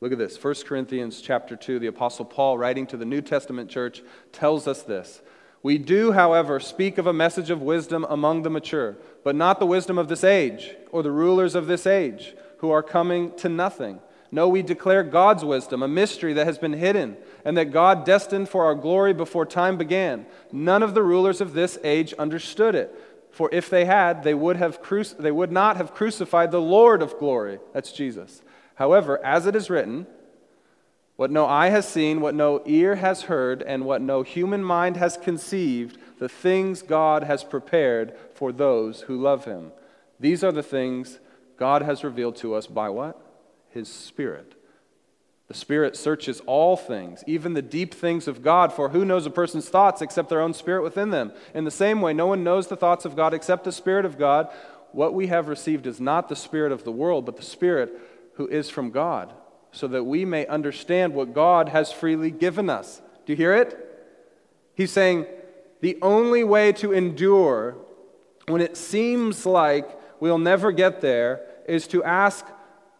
Look 0.00 0.10
at 0.12 0.16
this. 0.16 0.42
1 0.42 0.54
Corinthians 0.64 1.20
chapter 1.20 1.54
2, 1.54 1.78
the 1.78 1.88
apostle 1.88 2.24
Paul 2.24 2.56
writing 2.56 2.86
to 2.86 2.96
the 2.96 3.04
New 3.04 3.20
Testament 3.20 3.68
church 3.68 4.00
tells 4.32 4.66
us 4.66 4.80
this. 4.80 5.20
We 5.62 5.76
do, 5.76 6.12
however, 6.12 6.58
speak 6.58 6.96
of 6.96 7.06
a 7.06 7.12
message 7.12 7.50
of 7.50 7.60
wisdom 7.60 8.06
among 8.08 8.40
the 8.40 8.48
mature, 8.48 8.96
but 9.22 9.36
not 9.36 9.58
the 9.58 9.66
wisdom 9.66 9.98
of 9.98 10.08
this 10.08 10.24
age 10.24 10.74
or 10.90 11.02
the 11.02 11.12
rulers 11.12 11.54
of 11.54 11.66
this 11.66 11.86
age 11.86 12.34
who 12.60 12.70
are 12.70 12.82
coming 12.82 13.36
to 13.36 13.50
nothing. 13.50 14.00
No, 14.30 14.48
we 14.48 14.62
declare 14.62 15.02
God's 15.02 15.44
wisdom, 15.44 15.82
a 15.82 15.88
mystery 15.88 16.32
that 16.32 16.46
has 16.46 16.56
been 16.56 16.72
hidden, 16.72 17.18
and 17.44 17.56
that 17.56 17.72
God 17.72 18.04
destined 18.04 18.48
for 18.48 18.64
our 18.64 18.74
glory 18.74 19.12
before 19.12 19.44
time 19.44 19.76
began. 19.76 20.26
None 20.50 20.82
of 20.82 20.94
the 20.94 21.02
rulers 21.02 21.40
of 21.40 21.52
this 21.52 21.78
age 21.84 22.14
understood 22.14 22.74
it. 22.74 22.94
For 23.30 23.50
if 23.52 23.68
they 23.68 23.84
had, 23.84 24.22
they 24.22 24.34
would, 24.34 24.56
have 24.56 24.78
they 25.18 25.32
would 25.32 25.52
not 25.52 25.76
have 25.76 25.92
crucified 25.92 26.50
the 26.50 26.60
Lord 26.60 27.02
of 27.02 27.18
glory. 27.18 27.58
That's 27.72 27.92
Jesus. 27.92 28.42
However, 28.76 29.22
as 29.24 29.46
it 29.46 29.56
is 29.56 29.68
written, 29.68 30.06
what 31.16 31.30
no 31.30 31.46
eye 31.46 31.68
has 31.68 31.86
seen, 31.86 32.20
what 32.20 32.34
no 32.34 32.62
ear 32.64 32.96
has 32.96 33.22
heard, 33.22 33.62
and 33.62 33.84
what 33.84 34.00
no 34.02 34.22
human 34.22 34.64
mind 34.64 34.96
has 34.96 35.16
conceived, 35.16 35.98
the 36.18 36.28
things 36.28 36.82
God 36.82 37.24
has 37.24 37.44
prepared 37.44 38.16
for 38.34 38.52
those 38.52 39.02
who 39.02 39.20
love 39.20 39.44
him. 39.44 39.72
These 40.18 40.42
are 40.42 40.52
the 40.52 40.62
things 40.62 41.20
God 41.56 41.82
has 41.82 42.02
revealed 42.02 42.36
to 42.36 42.54
us 42.54 42.66
by 42.66 42.88
what? 42.88 43.20
His 43.70 43.88
Spirit. 43.88 44.53
The 45.48 45.54
Spirit 45.54 45.96
searches 45.96 46.40
all 46.46 46.76
things, 46.76 47.22
even 47.26 47.52
the 47.52 47.62
deep 47.62 47.92
things 47.92 48.26
of 48.26 48.42
God, 48.42 48.72
for 48.72 48.88
who 48.88 49.04
knows 49.04 49.26
a 49.26 49.30
person's 49.30 49.68
thoughts 49.68 50.00
except 50.00 50.30
their 50.30 50.40
own 50.40 50.54
spirit 50.54 50.82
within 50.82 51.10
them? 51.10 51.32
In 51.52 51.64
the 51.64 51.70
same 51.70 52.00
way, 52.00 52.14
no 52.14 52.26
one 52.26 52.42
knows 52.42 52.68
the 52.68 52.76
thoughts 52.76 53.04
of 53.04 53.14
God 53.14 53.34
except 53.34 53.64
the 53.64 53.72
Spirit 53.72 54.06
of 54.06 54.18
God. 54.18 54.48
What 54.92 55.12
we 55.12 55.26
have 55.26 55.48
received 55.48 55.86
is 55.86 56.00
not 56.00 56.28
the 56.28 56.36
Spirit 56.36 56.72
of 56.72 56.84
the 56.84 56.92
world, 56.92 57.26
but 57.26 57.36
the 57.36 57.42
Spirit 57.42 57.92
who 58.34 58.46
is 58.46 58.70
from 58.70 58.90
God 58.90 59.34
so 59.74 59.88
that 59.88 60.04
we 60.04 60.24
may 60.24 60.46
understand 60.46 61.12
what 61.12 61.34
God 61.34 61.68
has 61.68 61.90
freely 61.90 62.30
given 62.30 62.70
us. 62.70 63.02
Do 63.26 63.32
you 63.32 63.36
hear 63.36 63.54
it? 63.54 63.76
He's 64.74 64.92
saying 64.92 65.26
the 65.80 65.98
only 66.00 66.44
way 66.44 66.72
to 66.74 66.92
endure 66.92 67.76
when 68.46 68.60
it 68.60 68.76
seems 68.76 69.44
like 69.44 69.88
we'll 70.20 70.38
never 70.38 70.70
get 70.70 71.00
there 71.00 71.44
is 71.66 71.88
to 71.88 72.04
ask 72.04 72.46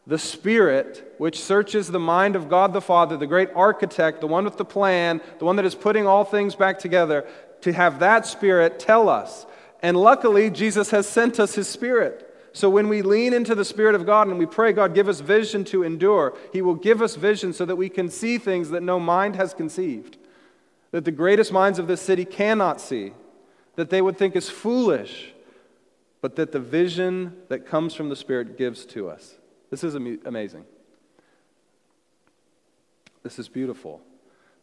the 0.06 0.18
Spirit, 0.18 1.14
which 1.18 1.40
searches 1.40 1.88
the 1.88 1.98
mind 1.98 2.36
of 2.36 2.48
God 2.48 2.72
the 2.72 2.80
Father, 2.80 3.16
the 3.16 3.26
great 3.26 3.48
architect, 3.54 4.20
the 4.20 4.26
one 4.26 4.44
with 4.44 4.58
the 4.58 4.64
plan, 4.64 5.20
the 5.38 5.44
one 5.44 5.56
that 5.56 5.64
is 5.64 5.74
putting 5.74 6.06
all 6.06 6.24
things 6.24 6.54
back 6.54 6.78
together, 6.78 7.26
to 7.62 7.72
have 7.72 8.00
that 8.00 8.26
Spirit 8.26 8.78
tell 8.78 9.08
us. 9.08 9.46
And 9.82 9.96
luckily, 9.96 10.50
Jesus 10.50 10.90
has 10.90 11.08
sent 11.08 11.40
us 11.40 11.54
His 11.54 11.68
Spirit. 11.68 12.30
So 12.52 12.68
when 12.70 12.88
we 12.88 13.02
lean 13.02 13.32
into 13.32 13.54
the 13.54 13.64
Spirit 13.64 13.94
of 13.94 14.06
God 14.06 14.28
and 14.28 14.38
we 14.38 14.46
pray, 14.46 14.72
God, 14.72 14.94
give 14.94 15.08
us 15.08 15.20
vision 15.20 15.64
to 15.64 15.82
endure, 15.82 16.36
He 16.52 16.62
will 16.62 16.74
give 16.74 17.00
us 17.00 17.16
vision 17.16 17.52
so 17.52 17.64
that 17.64 17.76
we 17.76 17.88
can 17.88 18.10
see 18.10 18.38
things 18.38 18.70
that 18.70 18.82
no 18.82 19.00
mind 19.00 19.36
has 19.36 19.54
conceived, 19.54 20.18
that 20.90 21.04
the 21.04 21.10
greatest 21.10 21.50
minds 21.50 21.78
of 21.78 21.86
this 21.86 22.02
city 22.02 22.24
cannot 22.24 22.80
see, 22.80 23.12
that 23.76 23.90
they 23.90 24.02
would 24.02 24.18
think 24.18 24.36
is 24.36 24.50
foolish, 24.50 25.32
but 26.20 26.36
that 26.36 26.52
the 26.52 26.60
vision 26.60 27.36
that 27.48 27.66
comes 27.66 27.94
from 27.94 28.10
the 28.10 28.16
Spirit 28.16 28.56
gives 28.56 28.84
to 28.86 29.08
us. 29.08 29.36
This 29.74 29.82
is 29.82 29.96
amazing. 29.96 30.66
This 33.24 33.40
is 33.40 33.48
beautiful. 33.48 34.02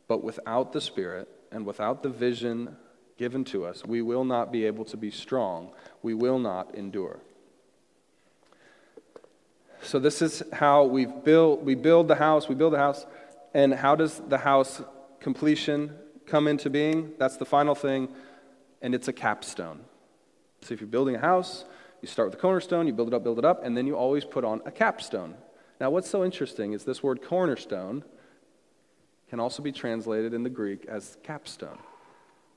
But 0.07 0.23
without 0.23 0.71
the 0.71 0.79
Spirit 0.79 1.27
and 1.51 1.65
without 1.65 2.01
the 2.01 2.07
vision 2.07 2.77
given 3.17 3.43
to 3.43 3.65
us, 3.65 3.83
we 3.85 4.01
will 4.01 4.23
not 4.23 4.53
be 4.53 4.63
able 4.63 4.85
to 4.85 4.95
be 4.95 5.11
strong. 5.11 5.73
We 6.01 6.13
will 6.13 6.39
not 6.39 6.73
endure. 6.75 7.19
So 9.81 9.99
this 9.99 10.21
is 10.21 10.43
how 10.53 10.85
we 10.85 11.07
build 11.07 11.65
we 11.65 11.75
build 11.75 12.07
the 12.07 12.15
house, 12.15 12.47
we 12.47 12.55
build 12.55 12.71
the 12.71 12.77
house, 12.77 13.05
and 13.53 13.73
how 13.73 13.97
does 13.97 14.21
the 14.29 14.37
house 14.37 14.81
completion 15.19 15.93
come 16.25 16.47
into 16.47 16.69
being? 16.69 17.11
That's 17.17 17.35
the 17.35 17.43
final 17.43 17.75
thing, 17.75 18.07
and 18.81 18.95
it's 18.95 19.09
a 19.09 19.13
capstone. 19.13 19.81
So 20.61 20.73
if 20.73 20.79
you're 20.79 20.87
building 20.87 21.15
a 21.15 21.19
house, 21.19 21.65
you 22.01 22.07
start 22.07 22.29
with 22.29 22.35
the 22.35 22.41
cornerstone, 22.41 22.87
you 22.87 22.93
build 22.93 23.09
it 23.09 23.13
up, 23.13 23.23
build 23.23 23.39
it 23.39 23.45
up, 23.45 23.63
and 23.63 23.77
then 23.77 23.85
you 23.85 23.95
always 23.95 24.25
put 24.25 24.43
on 24.43 24.61
a 24.65 24.71
capstone. 24.71 25.35
Now 25.79 25.89
what's 25.89 26.09
so 26.09 26.23
interesting 26.23 26.73
is 26.73 26.83
this 26.83 27.03
word 27.03 27.21
cornerstone 27.21 28.03
can 29.29 29.39
also 29.39 29.63
be 29.63 29.71
translated 29.71 30.33
in 30.33 30.43
the 30.43 30.49
Greek 30.49 30.85
as 30.85 31.17
capstone. 31.23 31.79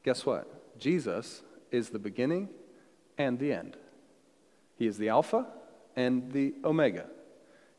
Guess 0.03 0.26
what? 0.26 0.78
Jesus 0.78 1.42
is 1.70 1.90
the 1.90 1.99
beginning 1.99 2.49
and 3.16 3.38
the 3.38 3.53
end. 3.53 3.76
He 4.76 4.86
is 4.86 4.99
the 4.99 5.09
Alpha 5.09 5.47
and 5.95 6.32
the 6.32 6.55
Omega. 6.64 7.07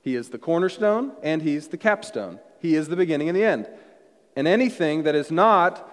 He 0.02 0.16
is 0.16 0.30
the 0.30 0.38
cornerstone 0.38 1.12
and 1.24 1.42
he's 1.42 1.68
the 1.68 1.78
capstone. 1.78 2.40
He 2.60 2.76
is 2.76 2.88
the 2.88 2.96
beginning 2.96 3.28
and 3.28 3.36
the 3.36 3.44
end. 3.44 3.68
And 4.36 4.48
anything 4.48 5.04
that 5.04 5.16
is 5.16 5.32
not 5.32 5.92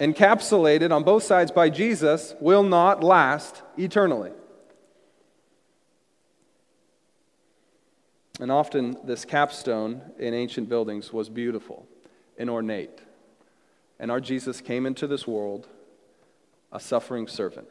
encapsulated 0.00 0.90
on 0.90 1.04
both 1.04 1.22
sides 1.22 1.50
by 1.50 1.70
Jesus 1.70 2.34
will 2.40 2.62
not 2.62 3.02
last 3.02 3.62
eternally. 3.78 4.32
And 8.40 8.50
often, 8.50 8.96
this 9.04 9.24
capstone 9.24 10.02
in 10.18 10.34
ancient 10.34 10.68
buildings 10.68 11.12
was 11.12 11.28
beautiful 11.28 11.86
and 12.36 12.50
ornate. 12.50 13.00
And 13.98 14.10
our 14.10 14.20
Jesus 14.20 14.60
came 14.60 14.86
into 14.86 15.06
this 15.06 15.26
world 15.26 15.68
a 16.72 16.80
suffering 16.80 17.28
servant. 17.28 17.68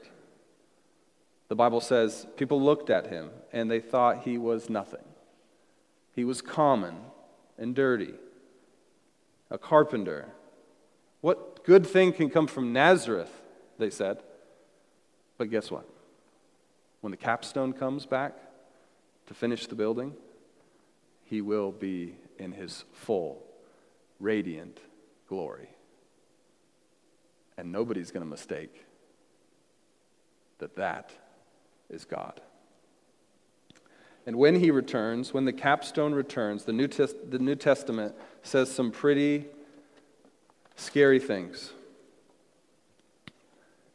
The 1.49 1.55
Bible 1.55 1.81
says 1.81 2.25
people 2.37 2.61
looked 2.61 2.89
at 2.89 3.07
him 3.07 3.29
and 3.51 3.69
they 3.69 3.81
thought 3.81 4.23
he 4.23 4.37
was 4.37 4.69
nothing. 4.69 5.03
He 6.15 6.23
was 6.23 6.41
common 6.41 6.95
and 7.57 7.75
dirty, 7.75 8.13
a 9.51 9.57
carpenter. 9.57 10.29
What 11.21 11.65
good 11.65 11.85
thing 11.85 12.13
can 12.13 12.29
come 12.29 12.47
from 12.47 12.71
Nazareth? 12.71 13.31
They 13.77 13.89
said. 13.89 14.23
But 15.37 15.49
guess 15.49 15.69
what? 15.69 15.87
When 17.01 17.11
the 17.11 17.17
capstone 17.17 17.73
comes 17.73 18.05
back 18.05 18.33
to 19.27 19.33
finish 19.33 19.67
the 19.67 19.75
building, 19.75 20.13
he 21.25 21.41
will 21.41 21.71
be 21.71 22.15
in 22.37 22.51
his 22.51 22.83
full, 22.93 23.43
radiant 24.19 24.79
glory. 25.27 25.69
And 27.57 27.71
nobody's 27.71 28.11
going 28.11 28.23
to 28.23 28.29
mistake 28.29 28.85
that 30.59 30.75
that 30.75 31.11
is 31.89 32.05
God. 32.05 32.41
And 34.25 34.37
when 34.37 34.55
he 34.55 34.71
returns, 34.71 35.33
when 35.33 35.45
the 35.45 35.53
capstone 35.53 36.13
returns, 36.13 36.63
the 36.63 36.73
New, 36.73 36.87
the 36.87 37.39
New 37.39 37.55
Testament 37.55 38.15
says 38.41 38.71
some 38.71 38.91
pretty 38.91 39.45
scary 40.75 41.19
things. 41.19 41.73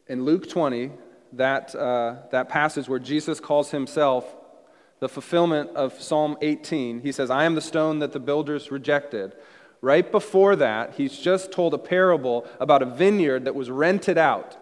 In 0.07 0.25
Luke 0.25 0.49
20, 0.49 0.91
that, 1.33 1.75
uh, 1.75 2.17
that 2.31 2.49
passage 2.49 2.89
where 2.89 2.99
Jesus 2.99 3.41
calls 3.41 3.71
himself 3.71 4.25
the 5.01 5.09
fulfillment 5.09 5.71
of 5.71 6.01
Psalm 6.01 6.37
18, 6.41 7.01
he 7.01 7.13
says, 7.13 7.31
I 7.31 7.45
am 7.45 7.55
the 7.55 7.61
stone 7.61 8.01
that 8.01 8.13
the 8.13 8.21
builders 8.21 8.71
rejected. 8.71 9.35
Right 9.81 10.11
before 10.11 10.57
that, 10.57 10.95
he's 10.95 11.17
just 11.17 11.53
told 11.53 11.73
a 11.75 11.79
parable 11.79 12.47
about 12.59 12.83
a 12.83 12.87
vineyard 12.87 13.45
that 13.45 13.55
was 13.55 13.71
rented 13.71 14.19
out. 14.19 14.57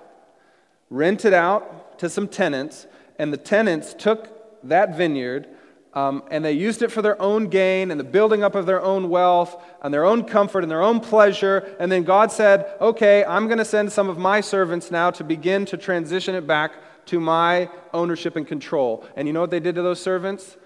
Rented 0.90 1.32
out 1.32 1.98
to 2.00 2.10
some 2.10 2.28
tenants, 2.28 2.86
and 3.18 3.32
the 3.32 3.38
tenants 3.38 3.94
took 3.94 4.28
that 4.68 4.96
vineyard 4.96 5.48
um, 5.96 6.24
and 6.30 6.44
they 6.44 6.52
used 6.52 6.82
it 6.82 6.92
for 6.92 7.00
their 7.00 7.20
own 7.22 7.48
gain 7.48 7.90
and 7.90 7.98
the 7.98 8.04
building 8.04 8.44
up 8.44 8.54
of 8.54 8.66
their 8.66 8.82
own 8.82 9.08
wealth 9.08 9.56
and 9.80 9.94
their 9.94 10.04
own 10.04 10.24
comfort 10.24 10.62
and 10.62 10.70
their 10.70 10.82
own 10.82 11.00
pleasure. 11.00 11.74
And 11.80 11.90
then 11.90 12.04
God 12.04 12.30
said, 12.30 12.70
Okay, 12.82 13.24
I'm 13.24 13.46
going 13.46 13.58
to 13.58 13.64
send 13.64 13.90
some 13.90 14.10
of 14.10 14.18
my 14.18 14.42
servants 14.42 14.90
now 14.90 15.10
to 15.12 15.24
begin 15.24 15.64
to 15.64 15.78
transition 15.78 16.34
it 16.34 16.46
back 16.46 16.74
to 17.06 17.20
my 17.20 17.70
ownership 17.92 18.36
and 18.36 18.46
control. 18.46 19.04
And 19.16 19.26
you 19.26 19.34
know 19.34 19.40
what 19.40 19.50
they 19.50 19.60
did 19.60 19.74
to 19.76 19.82
those 19.82 20.00
servants? 20.00 20.56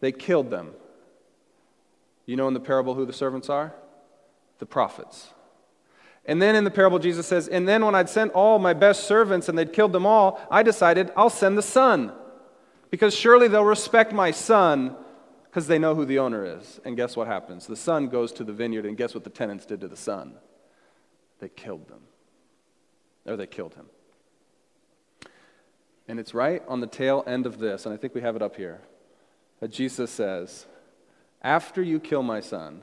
They 0.00 0.12
killed 0.12 0.50
them. 0.50 0.72
You 2.26 2.36
know 2.36 2.48
in 2.48 2.54
the 2.54 2.60
parable 2.60 2.94
who 2.94 3.06
the 3.06 3.12
servants 3.12 3.48
are? 3.48 3.74
The 4.58 4.66
prophets. 4.66 5.28
And 6.24 6.42
then 6.42 6.56
in 6.56 6.64
the 6.64 6.70
parable, 6.70 6.98
Jesus 6.98 7.26
says, 7.26 7.46
And 7.46 7.68
then 7.68 7.84
when 7.84 7.94
I'd 7.94 8.08
sent 8.08 8.32
all 8.32 8.58
my 8.58 8.74
best 8.74 9.04
servants 9.04 9.48
and 9.48 9.56
they'd 9.56 9.72
killed 9.72 9.92
them 9.92 10.04
all, 10.04 10.40
I 10.50 10.62
decided 10.62 11.12
I'll 11.16 11.30
send 11.30 11.56
the 11.56 11.62
son. 11.62 12.12
Because 12.90 13.14
surely 13.14 13.48
they'll 13.48 13.64
respect 13.64 14.12
my 14.12 14.32
son 14.32 14.96
because 15.44 15.68
they 15.68 15.78
know 15.78 15.94
who 15.94 16.04
the 16.04 16.18
owner 16.18 16.58
is. 16.58 16.80
And 16.84 16.96
guess 16.96 17.16
what 17.16 17.28
happens? 17.28 17.66
The 17.66 17.76
son 17.76 18.08
goes 18.08 18.32
to 18.32 18.44
the 18.44 18.52
vineyard, 18.52 18.84
and 18.84 18.96
guess 18.96 19.14
what 19.14 19.24
the 19.24 19.30
tenants 19.30 19.64
did 19.64 19.80
to 19.80 19.88
the 19.88 19.96
son? 19.96 20.34
They 21.38 21.48
killed 21.48 21.88
them. 21.88 22.02
or 23.24 23.36
they 23.36 23.46
killed 23.46 23.74
him. 23.74 23.86
And 26.08 26.20
it's 26.20 26.34
right 26.34 26.62
on 26.68 26.80
the 26.80 26.86
tail 26.86 27.24
end 27.26 27.46
of 27.46 27.58
this, 27.58 27.84
and 27.84 27.92
I 27.92 27.96
think 27.96 28.14
we 28.14 28.20
have 28.20 28.36
it 28.36 28.42
up 28.42 28.56
here, 28.56 28.80
that 29.60 29.68
Jesus 29.68 30.10
says, 30.10 30.66
After 31.42 31.82
you 31.82 31.98
kill 31.98 32.22
my 32.22 32.40
son, 32.40 32.82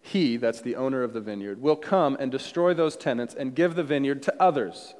he, 0.00 0.36
that's 0.36 0.60
the 0.60 0.76
owner 0.76 1.02
of 1.02 1.12
the 1.12 1.20
vineyard, 1.20 1.62
will 1.62 1.76
come 1.76 2.16
and 2.18 2.30
destroy 2.30 2.74
those 2.74 2.96
tenants 2.96 3.34
and 3.34 3.54
give 3.54 3.74
the 3.74 3.84
vineyard 3.84 4.22
to 4.24 4.42
others. 4.42 4.94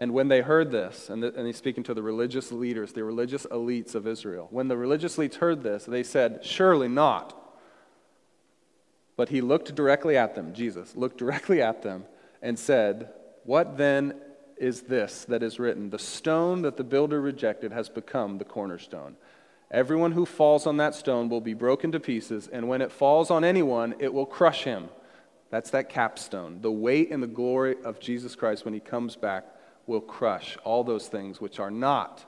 And 0.00 0.14
when 0.14 0.28
they 0.28 0.40
heard 0.40 0.72
this, 0.72 1.10
and, 1.10 1.22
the, 1.22 1.34
and, 1.34 1.46
he's 1.46 1.58
speaking 1.58 1.84
to 1.84 1.94
the 1.94 2.02
religious 2.02 2.50
leaders, 2.50 2.92
the 2.92 3.04
religious 3.04 3.46
elites 3.46 3.94
of 3.94 4.06
Israel, 4.06 4.48
when 4.50 4.68
the 4.68 4.76
religious 4.76 5.16
elites 5.16 5.36
heard 5.36 5.62
this, 5.62 5.84
they 5.84 6.02
said, 6.02 6.40
Surely 6.42 6.88
not. 6.88 7.38
But 9.16 9.28
he 9.28 9.40
looked 9.40 9.74
directly 9.74 10.16
at 10.16 10.34
them, 10.34 10.54
Jesus 10.54 10.96
looked 10.96 11.18
directly 11.18 11.62
at 11.62 11.82
them, 11.82 12.04
and 12.40 12.58
said, 12.58 13.10
What 13.44 13.76
then 13.76 14.14
is 14.62 14.82
this 14.82 15.24
that 15.24 15.42
is 15.42 15.58
written? 15.58 15.90
The 15.90 15.98
stone 15.98 16.62
that 16.62 16.76
the 16.76 16.84
builder 16.84 17.20
rejected 17.20 17.72
has 17.72 17.88
become 17.88 18.38
the 18.38 18.44
cornerstone. 18.44 19.16
Everyone 19.72 20.12
who 20.12 20.24
falls 20.24 20.68
on 20.68 20.76
that 20.76 20.94
stone 20.94 21.28
will 21.28 21.40
be 21.40 21.52
broken 21.52 21.90
to 21.92 21.98
pieces, 22.00 22.46
and 22.46 22.68
when 22.68 22.80
it 22.80 22.92
falls 22.92 23.28
on 23.28 23.42
anyone, 23.42 23.96
it 23.98 24.14
will 24.14 24.24
crush 24.24 24.62
him. 24.62 24.88
That's 25.50 25.70
that 25.70 25.88
capstone. 25.88 26.60
The 26.60 26.70
weight 26.70 27.10
and 27.10 27.20
the 27.20 27.26
glory 27.26 27.74
of 27.82 27.98
Jesus 27.98 28.36
Christ 28.36 28.64
when 28.64 28.72
he 28.72 28.78
comes 28.78 29.16
back 29.16 29.44
will 29.88 30.00
crush 30.00 30.56
all 30.62 30.84
those 30.84 31.08
things 31.08 31.40
which 31.40 31.58
are 31.58 31.70
not 31.70 32.24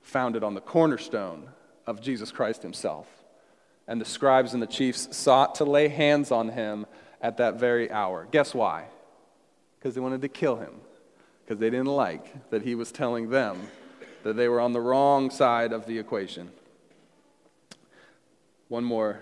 founded 0.00 0.44
on 0.44 0.54
the 0.54 0.60
cornerstone 0.60 1.48
of 1.88 2.00
Jesus 2.00 2.30
Christ 2.30 2.62
himself. 2.62 3.08
And 3.88 4.00
the 4.00 4.04
scribes 4.04 4.54
and 4.54 4.62
the 4.62 4.66
chiefs 4.68 5.08
sought 5.16 5.56
to 5.56 5.64
lay 5.64 5.88
hands 5.88 6.30
on 6.30 6.50
him 6.50 6.86
at 7.20 7.38
that 7.38 7.58
very 7.58 7.90
hour. 7.90 8.28
Guess 8.30 8.54
why? 8.54 8.84
Because 9.78 9.96
they 9.96 10.00
wanted 10.00 10.22
to 10.22 10.28
kill 10.28 10.56
him 10.56 10.82
because 11.48 11.60
they 11.60 11.70
didn't 11.70 11.86
like 11.86 12.50
that 12.50 12.60
he 12.60 12.74
was 12.74 12.92
telling 12.92 13.30
them 13.30 13.68
that 14.22 14.36
they 14.36 14.48
were 14.48 14.60
on 14.60 14.74
the 14.74 14.80
wrong 14.82 15.30
side 15.30 15.72
of 15.72 15.86
the 15.86 15.98
equation. 15.98 16.50
One 18.68 18.84
more. 18.84 19.20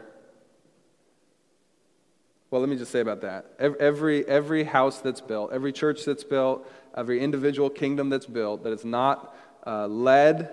Well, 2.50 2.60
let 2.60 2.68
me 2.68 2.74
just 2.74 2.90
say 2.90 2.98
about 2.98 3.20
that. 3.20 3.52
Every, 3.60 4.26
every 4.26 4.64
house 4.64 4.98
that's 4.98 5.20
built, 5.20 5.52
every 5.52 5.72
church 5.72 6.04
that's 6.04 6.24
built, 6.24 6.68
every 6.96 7.20
individual 7.20 7.70
kingdom 7.70 8.08
that's 8.08 8.26
built 8.26 8.64
that 8.64 8.72
is 8.72 8.84
not 8.84 9.36
uh, 9.64 9.86
led 9.86 10.50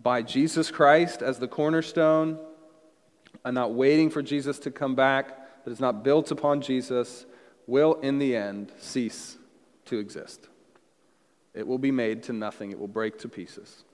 by 0.00 0.22
Jesus 0.22 0.70
Christ 0.70 1.20
as 1.20 1.38
the 1.38 1.48
cornerstone 1.48 2.38
and 3.44 3.54
not 3.54 3.74
waiting 3.74 4.08
for 4.08 4.22
Jesus 4.22 4.58
to 4.60 4.70
come 4.70 4.94
back, 4.94 5.64
that 5.66 5.70
is 5.70 5.80
not 5.80 6.02
built 6.02 6.30
upon 6.30 6.62
Jesus, 6.62 7.26
will 7.66 7.96
in 8.00 8.18
the 8.18 8.34
end 8.34 8.72
cease 8.78 9.36
to 9.84 9.98
exist. 9.98 10.48
It 11.54 11.66
will 11.66 11.78
be 11.78 11.90
made 11.90 12.22
to 12.24 12.32
nothing, 12.32 12.70
it 12.70 12.78
will 12.78 12.88
break 12.88 13.18
to 13.18 13.28
pieces. 13.28 13.84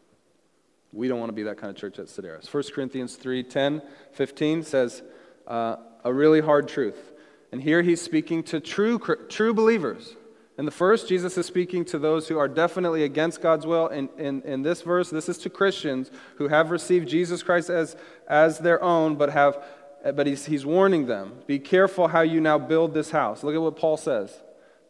We 0.92 1.08
don't 1.08 1.18
want 1.18 1.30
to 1.30 1.34
be 1.34 1.42
that 1.42 1.58
kind 1.58 1.70
of 1.70 1.76
church 1.76 1.98
at 1.98 2.06
Sedaris. 2.06 2.52
1 2.52 2.62
Corinthians 2.74 3.16
3 3.16 3.42
10, 3.42 3.82
15 4.12 4.62
says 4.62 5.02
uh, 5.46 5.76
a 6.04 6.12
really 6.12 6.40
hard 6.40 6.68
truth. 6.68 7.12
And 7.52 7.62
here 7.62 7.82
he's 7.82 8.00
speaking 8.00 8.42
to 8.44 8.60
true, 8.60 8.98
true 9.28 9.54
believers. 9.54 10.16
In 10.58 10.64
the 10.64 10.70
first, 10.72 11.08
Jesus 11.08 11.38
is 11.38 11.46
speaking 11.46 11.84
to 11.86 11.98
those 11.98 12.28
who 12.28 12.36
are 12.36 12.48
definitely 12.48 13.04
against 13.04 13.40
God's 13.40 13.64
will. 13.64 13.86
In, 13.88 14.08
in, 14.18 14.42
in 14.42 14.62
this 14.62 14.82
verse, 14.82 15.08
this 15.08 15.28
is 15.28 15.38
to 15.38 15.50
Christians 15.50 16.10
who 16.36 16.48
have 16.48 16.70
received 16.70 17.08
Jesus 17.08 17.44
Christ 17.44 17.70
as, 17.70 17.96
as 18.26 18.58
their 18.58 18.82
own, 18.82 19.14
but, 19.14 19.30
have, 19.30 19.64
but 20.02 20.26
he's, 20.26 20.46
he's 20.46 20.66
warning 20.66 21.06
them 21.06 21.34
be 21.46 21.58
careful 21.58 22.08
how 22.08 22.22
you 22.22 22.40
now 22.40 22.58
build 22.58 22.92
this 22.92 23.10
house. 23.10 23.44
Look 23.44 23.54
at 23.54 23.62
what 23.62 23.76
Paul 23.76 23.96
says. 23.96 24.36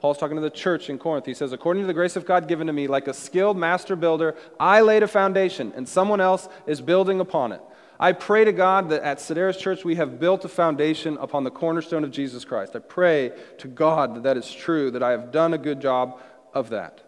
Paul's 0.00 0.18
talking 0.18 0.36
to 0.36 0.42
the 0.42 0.50
church 0.50 0.90
in 0.90 0.98
Corinth. 0.98 1.26
He 1.26 1.34
says, 1.34 1.52
According 1.52 1.82
to 1.82 1.86
the 1.86 1.94
grace 1.94 2.14
of 2.14 2.24
God 2.24 2.46
given 2.46 2.68
to 2.68 2.72
me, 2.72 2.86
like 2.86 3.08
a 3.08 3.14
skilled 3.14 3.56
master 3.56 3.96
builder, 3.96 4.36
I 4.60 4.80
laid 4.80 5.02
a 5.02 5.08
foundation, 5.08 5.72
and 5.74 5.88
someone 5.88 6.20
else 6.20 6.48
is 6.66 6.80
building 6.80 7.18
upon 7.18 7.52
it. 7.52 7.60
I 8.00 8.12
pray 8.12 8.44
to 8.44 8.52
God 8.52 8.90
that 8.90 9.02
at 9.02 9.18
Sedaris 9.18 9.58
Church 9.58 9.84
we 9.84 9.96
have 9.96 10.20
built 10.20 10.44
a 10.44 10.48
foundation 10.48 11.18
upon 11.18 11.42
the 11.42 11.50
cornerstone 11.50 12.04
of 12.04 12.12
Jesus 12.12 12.44
Christ. 12.44 12.76
I 12.76 12.78
pray 12.78 13.32
to 13.58 13.66
God 13.66 14.14
that 14.14 14.22
that 14.22 14.36
is 14.36 14.52
true, 14.52 14.92
that 14.92 15.02
I 15.02 15.10
have 15.10 15.32
done 15.32 15.52
a 15.52 15.58
good 15.58 15.80
job 15.80 16.20
of 16.54 16.70
that. 16.70 17.00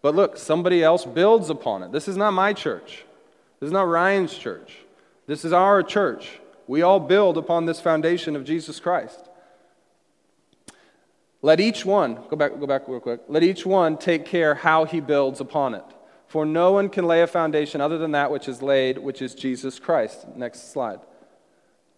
But 0.00 0.14
look, 0.14 0.38
somebody 0.38 0.82
else 0.82 1.04
builds 1.04 1.50
upon 1.50 1.82
it. 1.82 1.92
This 1.92 2.08
is 2.08 2.16
not 2.16 2.30
my 2.30 2.54
church. 2.54 3.04
This 3.60 3.66
is 3.66 3.72
not 3.72 3.88
Ryan's 3.88 4.34
church. 4.34 4.78
This 5.26 5.44
is 5.44 5.52
our 5.52 5.82
church. 5.82 6.40
We 6.66 6.80
all 6.80 7.00
build 7.00 7.36
upon 7.36 7.66
this 7.66 7.80
foundation 7.80 8.34
of 8.34 8.44
Jesus 8.44 8.80
Christ. 8.80 9.27
Let 11.40 11.60
each 11.60 11.84
one, 11.84 12.18
go 12.28 12.36
back, 12.36 12.58
go 12.58 12.66
back 12.66 12.88
real 12.88 13.00
quick, 13.00 13.20
let 13.28 13.44
each 13.44 13.64
one 13.64 13.96
take 13.96 14.24
care 14.24 14.56
how 14.56 14.84
he 14.84 15.00
builds 15.00 15.40
upon 15.40 15.74
it. 15.74 15.84
For 16.26 16.44
no 16.44 16.72
one 16.72 16.88
can 16.88 17.06
lay 17.06 17.22
a 17.22 17.26
foundation 17.26 17.80
other 17.80 17.96
than 17.96 18.10
that 18.12 18.30
which 18.30 18.48
is 18.48 18.60
laid, 18.60 18.98
which 18.98 19.22
is 19.22 19.34
Jesus 19.34 19.78
Christ. 19.78 20.26
Next 20.36 20.72
slide. 20.72 21.00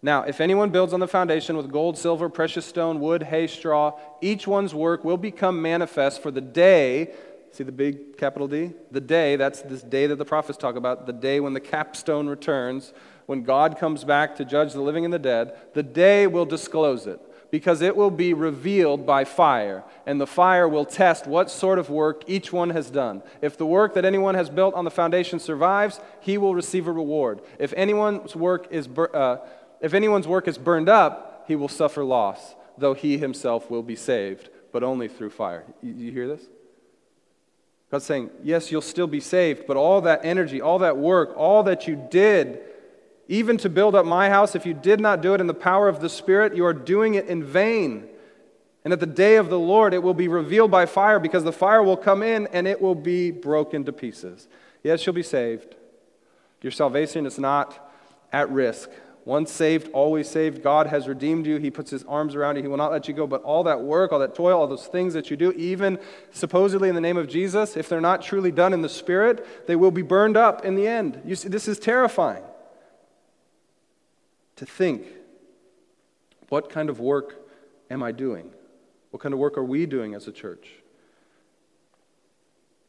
Now, 0.02 0.22
if 0.22 0.40
anyone 0.40 0.70
builds 0.70 0.92
on 0.92 1.00
the 1.00 1.08
foundation 1.08 1.56
with 1.56 1.70
gold, 1.70 1.98
silver, 1.98 2.28
precious 2.28 2.64
stone, 2.64 3.00
wood, 3.00 3.24
hay, 3.24 3.46
straw, 3.46 3.98
each 4.20 4.46
one's 4.46 4.74
work 4.74 5.04
will 5.04 5.16
become 5.16 5.60
manifest 5.60 6.22
for 6.22 6.30
the 6.30 6.40
day. 6.40 7.12
See 7.52 7.64
the 7.64 7.72
big 7.72 8.16
capital 8.16 8.46
D? 8.46 8.72
The 8.90 9.00
day, 9.00 9.36
that's 9.36 9.62
this 9.62 9.82
day 9.82 10.06
that 10.06 10.16
the 10.16 10.24
prophets 10.24 10.58
talk 10.58 10.76
about, 10.76 11.06
the 11.06 11.12
day 11.12 11.40
when 11.40 11.52
the 11.52 11.60
capstone 11.60 12.28
returns, 12.28 12.92
when 13.26 13.42
God 13.42 13.78
comes 13.78 14.04
back 14.04 14.36
to 14.36 14.44
judge 14.44 14.72
the 14.72 14.80
living 14.80 15.04
and 15.04 15.12
the 15.12 15.18
dead. 15.18 15.56
The 15.74 15.82
day 15.82 16.26
will 16.26 16.46
disclose 16.46 17.06
it 17.06 17.20
because 17.50 17.82
it 17.82 17.96
will 17.96 18.10
be 18.10 18.32
revealed 18.32 19.04
by 19.04 19.24
fire, 19.24 19.82
and 20.06 20.20
the 20.20 20.26
fire 20.26 20.68
will 20.68 20.84
test 20.84 21.26
what 21.26 21.50
sort 21.50 21.78
of 21.78 21.90
work 21.90 22.22
each 22.26 22.52
one 22.52 22.70
has 22.70 22.90
done. 22.90 23.22
If 23.42 23.56
the 23.56 23.66
work 23.66 23.94
that 23.94 24.04
anyone 24.04 24.34
has 24.36 24.48
built 24.48 24.74
on 24.74 24.84
the 24.84 24.90
foundation 24.90 25.40
survives, 25.40 26.00
he 26.20 26.38
will 26.38 26.54
receive 26.54 26.86
a 26.86 26.92
reward. 26.92 27.40
If 27.58 27.72
anyone's 27.76 28.36
work 28.36 28.68
is, 28.70 28.88
uh, 28.88 29.38
if 29.80 29.94
anyone's 29.94 30.28
work 30.28 30.46
is 30.46 30.58
burned 30.58 30.88
up, 30.88 31.44
he 31.48 31.56
will 31.56 31.68
suffer 31.68 32.04
loss, 32.04 32.54
though 32.78 32.94
he 32.94 33.18
himself 33.18 33.70
will 33.70 33.82
be 33.82 33.96
saved, 33.96 34.48
but 34.72 34.84
only 34.84 35.08
through 35.08 35.30
fire. 35.30 35.64
You, 35.82 35.92
you 35.92 36.12
hear 36.12 36.28
this? 36.28 36.42
God's 37.90 38.04
saying, 38.04 38.30
yes, 38.44 38.70
you'll 38.70 38.82
still 38.82 39.08
be 39.08 39.18
saved, 39.18 39.66
but 39.66 39.76
all 39.76 40.00
that 40.02 40.20
energy, 40.22 40.60
all 40.60 40.78
that 40.78 40.96
work, 40.96 41.34
all 41.36 41.64
that 41.64 41.88
you 41.88 41.96
did, 42.10 42.60
even 43.30 43.56
to 43.58 43.68
build 43.68 43.94
up 43.94 44.04
my 44.04 44.28
house, 44.28 44.56
if 44.56 44.66
you 44.66 44.74
did 44.74 45.00
not 45.00 45.22
do 45.22 45.34
it 45.34 45.40
in 45.40 45.46
the 45.46 45.54
power 45.54 45.86
of 45.86 46.00
the 46.00 46.08
Spirit, 46.08 46.56
you 46.56 46.66
are 46.66 46.74
doing 46.74 47.14
it 47.14 47.28
in 47.28 47.44
vain. 47.44 48.08
And 48.84 48.92
at 48.92 48.98
the 48.98 49.06
day 49.06 49.36
of 49.36 49.48
the 49.50 49.58
Lord, 49.58 49.94
it 49.94 50.02
will 50.02 50.14
be 50.14 50.26
revealed 50.26 50.72
by 50.72 50.84
fire, 50.84 51.20
because 51.20 51.44
the 51.44 51.52
fire 51.52 51.80
will 51.80 51.96
come 51.96 52.24
in 52.24 52.48
and 52.48 52.66
it 52.66 52.82
will 52.82 52.96
be 52.96 53.30
broken 53.30 53.84
to 53.84 53.92
pieces. 53.92 54.48
Yes, 54.82 55.06
you'll 55.06 55.14
be 55.14 55.22
saved. 55.22 55.76
Your 56.60 56.72
salvation 56.72 57.24
is 57.24 57.38
not 57.38 57.92
at 58.32 58.50
risk. 58.50 58.90
Once 59.24 59.52
saved, 59.52 59.88
always 59.92 60.28
saved. 60.28 60.60
God 60.60 60.88
has 60.88 61.06
redeemed 61.06 61.46
you. 61.46 61.58
He 61.58 61.70
puts 61.70 61.92
his 61.92 62.02
arms 62.04 62.34
around 62.34 62.56
you. 62.56 62.62
He 62.62 62.68
will 62.68 62.78
not 62.78 62.90
let 62.90 63.06
you 63.06 63.14
go. 63.14 63.28
But 63.28 63.44
all 63.44 63.62
that 63.62 63.80
work, 63.80 64.10
all 64.10 64.18
that 64.18 64.34
toil, 64.34 64.58
all 64.58 64.66
those 64.66 64.88
things 64.88 65.14
that 65.14 65.30
you 65.30 65.36
do, 65.36 65.52
even 65.52 66.00
supposedly 66.32 66.88
in 66.88 66.96
the 66.96 67.00
name 67.00 67.16
of 67.16 67.28
Jesus, 67.28 67.76
if 67.76 67.88
they're 67.88 68.00
not 68.00 68.22
truly 68.22 68.50
done 68.50 68.72
in 68.72 68.82
the 68.82 68.88
Spirit, 68.88 69.68
they 69.68 69.76
will 69.76 69.92
be 69.92 70.02
burned 70.02 70.36
up 70.36 70.64
in 70.64 70.74
the 70.74 70.88
end. 70.88 71.20
You 71.24 71.36
see, 71.36 71.48
this 71.48 71.68
is 71.68 71.78
terrifying 71.78 72.42
to 74.60 74.66
think 74.66 75.06
what 76.50 76.68
kind 76.68 76.90
of 76.90 77.00
work 77.00 77.48
am 77.90 78.02
I 78.02 78.12
doing? 78.12 78.50
What 79.10 79.22
kind 79.22 79.32
of 79.32 79.38
work 79.38 79.56
are 79.56 79.64
we 79.64 79.86
doing 79.86 80.14
as 80.14 80.28
a 80.28 80.32
church? 80.32 80.68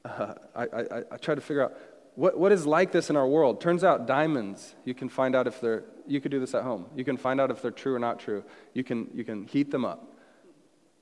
Uh, 0.03 0.34
I, 0.53 0.63
I, 0.63 1.03
I 1.11 1.17
try 1.17 1.34
to 1.34 1.39
figure 1.39 1.63
out 1.63 1.78
what, 2.15 2.38
what 2.38 2.51
is 2.51 2.65
like 2.65 2.91
this 2.91 3.09
in 3.09 3.15
our 3.15 3.26
world. 3.26 3.61
Turns 3.61 3.86
out 3.86 4.05
diamonds, 4.05 4.76
you 4.84 4.93
can 4.93 5.07
find 5.07 5.34
out 5.34 5.47
if 5.47 5.61
they're, 5.61 5.86
you 6.05 6.19
could 6.19 6.32
do 6.32 6.41
this 6.41 6.53
at 6.53 6.63
home. 6.63 6.88
You 6.93 7.05
can 7.05 7.15
find 7.15 7.39
out 7.39 7.49
if 7.51 7.61
they're 7.61 7.72
true 7.72 7.95
or 7.95 7.99
not 7.99 8.19
true. 8.19 8.43
You 8.74 8.84
can, 8.84 9.09
you 9.13 9.24
can 9.24 9.47
heat 9.47 9.72
them 9.72 9.86
up 9.86 10.11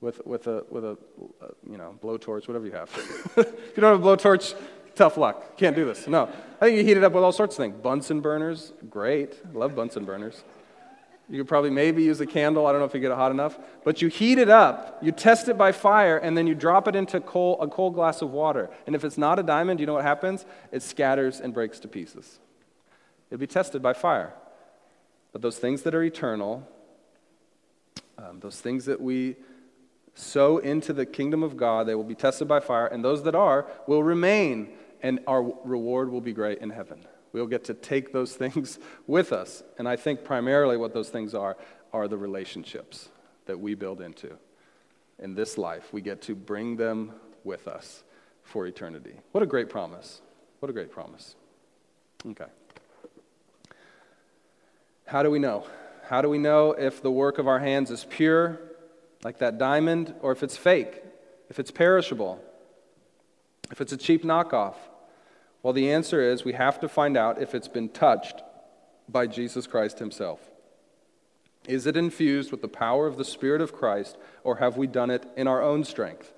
with, 0.00 0.24
with 0.24 0.46
a, 0.46 0.64
with 0.70 0.84
a 0.84 0.96
uh, 1.42 1.48
you 1.68 1.78
know, 1.78 1.98
blowtorch, 2.00 2.46
whatever 2.46 2.64
you 2.64 2.72
have. 2.72 2.90
if 3.36 3.76
you 3.76 3.80
don't 3.80 3.98
have 3.98 4.06
a 4.06 4.16
blowtorch, 4.16 4.54
tough 4.94 5.16
luck. 5.16 5.56
Can't 5.56 5.74
do 5.74 5.84
this. 5.84 6.06
No. 6.06 6.28
I 6.60 6.66
think 6.66 6.78
you 6.78 6.84
heat 6.84 6.96
it 6.96 7.02
up 7.02 7.12
with 7.12 7.24
all 7.24 7.32
sorts 7.32 7.54
of 7.54 7.64
things. 7.64 7.74
Bunsen 7.82 8.20
burners, 8.20 8.72
great. 8.88 9.34
love 9.54 9.74
Bunsen 9.74 10.04
burners. 10.04 10.44
You 11.30 11.38
could 11.38 11.48
probably 11.48 11.70
maybe 11.70 12.02
use 12.02 12.20
a 12.20 12.26
candle. 12.26 12.66
I 12.66 12.72
don't 12.72 12.80
know 12.80 12.86
if 12.86 12.94
you 12.94 12.98
get 12.98 13.12
it 13.12 13.16
hot 13.16 13.30
enough. 13.30 13.56
But 13.84 14.02
you 14.02 14.08
heat 14.08 14.38
it 14.38 14.48
up, 14.48 14.98
you 15.00 15.12
test 15.12 15.48
it 15.48 15.56
by 15.56 15.70
fire, 15.70 16.18
and 16.18 16.36
then 16.36 16.48
you 16.48 16.56
drop 16.56 16.88
it 16.88 16.96
into 16.96 17.20
coal, 17.20 17.56
a 17.60 17.68
cold 17.68 17.94
glass 17.94 18.20
of 18.20 18.32
water. 18.32 18.68
And 18.84 18.96
if 18.96 19.04
it's 19.04 19.16
not 19.16 19.38
a 19.38 19.44
diamond, 19.44 19.78
you 19.78 19.86
know 19.86 19.94
what 19.94 20.02
happens? 20.02 20.44
It 20.72 20.82
scatters 20.82 21.40
and 21.40 21.54
breaks 21.54 21.78
to 21.80 21.88
pieces. 21.88 22.40
It'll 23.30 23.38
be 23.38 23.46
tested 23.46 23.80
by 23.80 23.92
fire. 23.92 24.34
But 25.32 25.40
those 25.40 25.56
things 25.56 25.82
that 25.82 25.94
are 25.94 26.02
eternal, 26.02 26.68
um, 28.18 28.40
those 28.40 28.60
things 28.60 28.86
that 28.86 29.00
we 29.00 29.36
sow 30.16 30.58
into 30.58 30.92
the 30.92 31.06
kingdom 31.06 31.44
of 31.44 31.56
God, 31.56 31.86
they 31.86 31.94
will 31.94 32.02
be 32.02 32.16
tested 32.16 32.48
by 32.48 32.58
fire. 32.58 32.88
And 32.88 33.04
those 33.04 33.22
that 33.22 33.36
are 33.36 33.68
will 33.86 34.02
remain, 34.02 34.70
and 35.00 35.20
our 35.28 35.44
reward 35.64 36.10
will 36.10 36.20
be 36.20 36.32
great 36.32 36.58
in 36.58 36.70
heaven. 36.70 37.06
We'll 37.32 37.46
get 37.46 37.64
to 37.64 37.74
take 37.74 38.12
those 38.12 38.34
things 38.42 38.78
with 39.06 39.32
us. 39.32 39.62
And 39.78 39.88
I 39.88 39.96
think 39.96 40.24
primarily 40.24 40.76
what 40.76 40.94
those 40.94 41.08
things 41.08 41.34
are 41.34 41.56
are 41.92 42.08
the 42.08 42.18
relationships 42.18 43.08
that 43.46 43.58
we 43.58 43.74
build 43.74 44.00
into. 44.00 44.36
in 45.18 45.34
this 45.34 45.58
life, 45.58 45.92
we 45.92 46.00
get 46.00 46.22
to 46.22 46.34
bring 46.34 46.76
them 46.76 47.12
with 47.44 47.68
us 47.68 48.04
for 48.42 48.66
eternity. 48.66 49.14
What 49.32 49.42
a 49.42 49.46
great 49.46 49.68
promise. 49.68 50.22
What 50.60 50.70
a 50.70 50.72
great 50.72 50.90
promise. 50.90 51.34
Okay. 52.26 52.46
How 55.06 55.22
do 55.22 55.30
we 55.30 55.38
know? 55.38 55.66
How 56.08 56.22
do 56.22 56.28
we 56.28 56.38
know 56.38 56.72
if 56.72 57.02
the 57.02 57.10
work 57.10 57.38
of 57.38 57.48
our 57.48 57.58
hands 57.58 57.90
is 57.90 58.04
pure, 58.04 58.60
like 59.24 59.38
that 59.38 59.58
diamond, 59.58 60.14
or 60.22 60.32
if 60.32 60.42
it's 60.42 60.56
fake, 60.56 61.02
if 61.48 61.58
it's 61.58 61.70
perishable, 61.70 62.42
if 63.70 63.80
it's 63.80 63.92
a 63.92 63.96
cheap 63.96 64.24
knockoff? 64.24 64.74
Well, 65.62 65.72
the 65.72 65.92
answer 65.92 66.20
is 66.20 66.44
we 66.44 66.54
have 66.54 66.80
to 66.80 66.88
find 66.88 67.16
out 67.16 67.40
if 67.40 67.54
it's 67.54 67.68
been 67.68 67.88
touched 67.88 68.42
by 69.08 69.26
Jesus 69.26 69.66
Christ 69.66 69.98
Himself. 69.98 70.40
Is 71.68 71.86
it 71.86 71.96
infused 71.96 72.50
with 72.50 72.62
the 72.62 72.68
power 72.68 73.06
of 73.06 73.16
the 73.16 73.24
Spirit 73.24 73.60
of 73.60 73.72
Christ, 73.72 74.16
or 74.44 74.56
have 74.56 74.76
we 74.76 74.86
done 74.86 75.10
it 75.10 75.26
in 75.36 75.46
our 75.46 75.62
own 75.62 75.84
strength? 75.84 76.32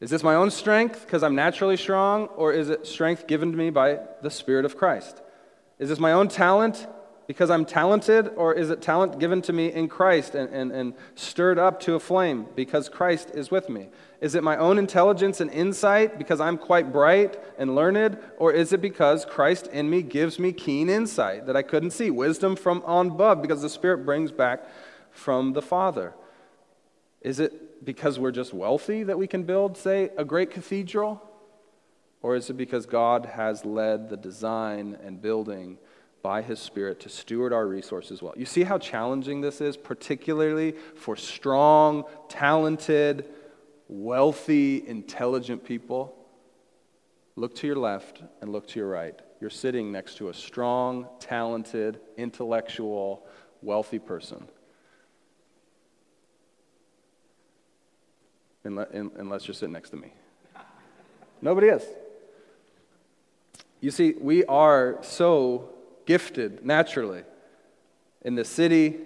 Is 0.00 0.10
this 0.10 0.22
my 0.22 0.34
own 0.34 0.50
strength 0.50 1.04
because 1.04 1.22
I'm 1.22 1.34
naturally 1.34 1.76
strong, 1.76 2.26
or 2.28 2.52
is 2.52 2.70
it 2.70 2.86
strength 2.86 3.26
given 3.26 3.50
to 3.50 3.58
me 3.58 3.70
by 3.70 3.98
the 4.22 4.30
Spirit 4.30 4.64
of 4.64 4.76
Christ? 4.76 5.20
Is 5.78 5.88
this 5.88 5.98
my 5.98 6.12
own 6.12 6.28
talent 6.28 6.86
because 7.30 7.48
I'm 7.48 7.64
talented, 7.64 8.32
or 8.34 8.54
is 8.54 8.70
it 8.70 8.82
talent 8.82 9.20
given 9.20 9.40
to 9.42 9.52
me 9.52 9.72
in 9.72 9.86
Christ 9.86 10.34
and, 10.34 10.52
and, 10.52 10.72
and 10.72 10.94
stirred 11.14 11.60
up 11.60 11.78
to 11.82 11.94
a 11.94 12.00
flame 12.00 12.46
because 12.56 12.88
Christ 12.88 13.30
is 13.34 13.52
with 13.52 13.68
me? 13.68 13.90
Is 14.20 14.34
it 14.34 14.42
my 14.42 14.56
own 14.56 14.78
intelligence 14.78 15.40
and 15.40 15.48
insight 15.52 16.18
because 16.18 16.40
I'm 16.40 16.58
quite 16.58 16.90
bright 16.90 17.40
and 17.56 17.76
learned, 17.76 18.18
or 18.38 18.52
is 18.52 18.72
it 18.72 18.80
because 18.80 19.24
Christ 19.24 19.68
in 19.68 19.88
me 19.88 20.02
gives 20.02 20.40
me 20.40 20.50
keen 20.52 20.88
insight 20.90 21.46
that 21.46 21.56
I 21.56 21.62
couldn't 21.62 21.92
see? 21.92 22.10
Wisdom 22.10 22.56
from 22.56 22.82
on 22.84 23.10
above 23.10 23.42
because 23.42 23.62
the 23.62 23.70
Spirit 23.70 24.04
brings 24.04 24.32
back 24.32 24.64
from 25.12 25.52
the 25.52 25.62
Father. 25.62 26.14
Is 27.20 27.38
it 27.38 27.84
because 27.84 28.18
we're 28.18 28.32
just 28.32 28.52
wealthy 28.52 29.04
that 29.04 29.20
we 29.20 29.28
can 29.28 29.44
build, 29.44 29.76
say, 29.76 30.10
a 30.18 30.24
great 30.24 30.50
cathedral? 30.50 31.22
Or 32.22 32.34
is 32.34 32.50
it 32.50 32.54
because 32.54 32.86
God 32.86 33.24
has 33.24 33.64
led 33.64 34.08
the 34.08 34.16
design 34.16 34.98
and 35.00 35.22
building 35.22 35.78
by 36.22 36.42
His 36.42 36.58
Spirit 36.58 37.00
to 37.00 37.08
steward 37.08 37.52
our 37.52 37.66
resources 37.66 38.22
well? 38.22 38.34
You 38.36 38.46
see 38.46 38.62
how 38.62 38.78
challenging 38.78 39.40
this 39.40 39.60
is, 39.60 39.76
particularly 39.76 40.72
for 40.94 41.16
strong, 41.16 42.04
talented, 42.28 43.24
wealthy, 43.88 44.86
intelligent 44.86 45.64
people? 45.64 46.16
Look 47.36 47.54
to 47.56 47.66
your 47.66 47.76
left 47.76 48.22
and 48.40 48.52
look 48.52 48.66
to 48.68 48.78
your 48.78 48.88
right. 48.88 49.18
You're 49.40 49.50
sitting 49.50 49.90
next 49.90 50.16
to 50.18 50.28
a 50.28 50.34
strong, 50.34 51.06
talented, 51.18 52.00
intellectual, 52.16 53.26
wealthy 53.62 53.98
person. 53.98 54.46
unless 58.62 59.48
you're 59.48 59.54
sitting 59.54 59.72
next 59.72 59.90
to 59.90 59.96
me. 59.96 60.12
Nobody 61.40 61.68
is. 61.68 61.82
You 63.80 63.90
see, 63.90 64.14
we 64.20 64.44
are 64.44 64.98
so 65.00 65.70
gifted 66.10 66.66
naturally 66.66 67.22
in 68.22 68.34
the 68.34 68.44
city, 68.44 68.96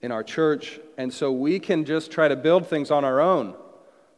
in 0.00 0.12
our 0.12 0.22
church, 0.22 0.78
and 0.96 1.12
so 1.12 1.32
we 1.32 1.58
can 1.58 1.84
just 1.84 2.12
try 2.12 2.28
to 2.28 2.36
build 2.36 2.68
things 2.68 2.92
on 2.92 3.04
our 3.04 3.20
own, 3.20 3.52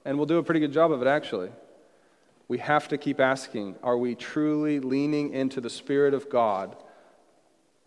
and 0.05 0.19
we'll 0.19 0.27
do 0.27 0.37
a 0.37 0.43
pretty 0.43 0.61
good 0.61 0.75
job 0.75 0.93
of 0.93 1.01
it 1.01 1.09
actually. 1.09 1.49
We 2.49 2.59
have 2.59 2.87
to 2.89 2.99
keep 2.99 3.19
asking 3.19 3.77
are 3.83 3.97
we 3.97 4.15
truly 4.15 4.79
leaning 4.79 5.33
into 5.33 5.59
the 5.63 5.71
Spirit 5.71 6.13
of 6.13 6.29
God 6.29 6.77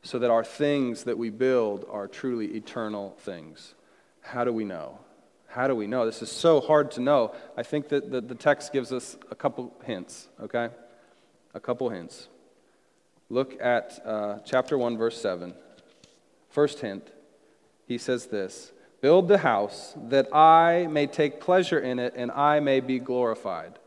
so 0.02 0.18
that 0.18 0.32
our 0.32 0.44
things 0.44 1.04
that 1.04 1.20
we 1.20 1.30
build 1.30 1.86
are 1.88 2.08
truly 2.08 2.48
eternal 2.56 3.16
things? 3.20 3.76
How 4.22 4.44
do 4.44 4.52
we 4.52 4.66
know? 4.66 4.98
How 5.46 5.68
do 5.68 5.76
we 5.76 5.86
know? 5.86 6.08
This 6.08 6.24
is 6.24 6.32
so 6.32 6.62
hard 6.62 6.90
to 6.92 7.00
know. 7.00 7.36
I 7.56 7.62
think 7.62 7.90
that 7.90 8.10
the, 8.10 8.34
text 8.34 8.74
gives 8.74 8.92
us 8.92 9.18
a 9.30 9.36
couple 9.36 9.72
hints, 9.84 10.30
okay? 10.42 10.70
A 11.54 11.60
couple 11.60 11.90
hints. 11.90 12.28
Look 13.30 13.60
at 13.62 14.02
uh, 14.06 14.40
chapter 14.46 14.78
1, 14.78 14.98
verse 14.98 15.20
7. 15.20 15.54
First 16.50 16.80
hint, 16.80 17.10
he 17.88 17.98
says 17.98 18.28
this 18.28 18.72
Build 19.02 19.28
the 19.28 19.40
house 19.40 19.96
that 20.10 20.34
I 20.34 20.88
may 20.90 21.08
take 21.08 21.40
pleasure 21.40 21.80
in 21.80 22.00
it 22.00 22.14
and 22.16 22.32
I 22.32 22.60
may 22.60 22.80
be 22.80 23.00
glorified. 23.00 23.80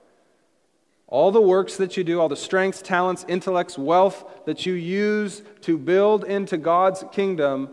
All 1.08 1.30
the 1.30 1.40
works 1.40 1.76
that 1.76 1.96
you 1.96 2.02
do, 2.02 2.20
all 2.20 2.28
the 2.28 2.36
strengths, 2.36 2.82
talents, 2.82 3.24
intellects, 3.28 3.78
wealth 3.78 4.24
that 4.44 4.66
you 4.66 4.72
use 4.72 5.42
to 5.62 5.78
build 5.78 6.24
into 6.24 6.56
God's 6.56 7.04
kingdom, 7.12 7.70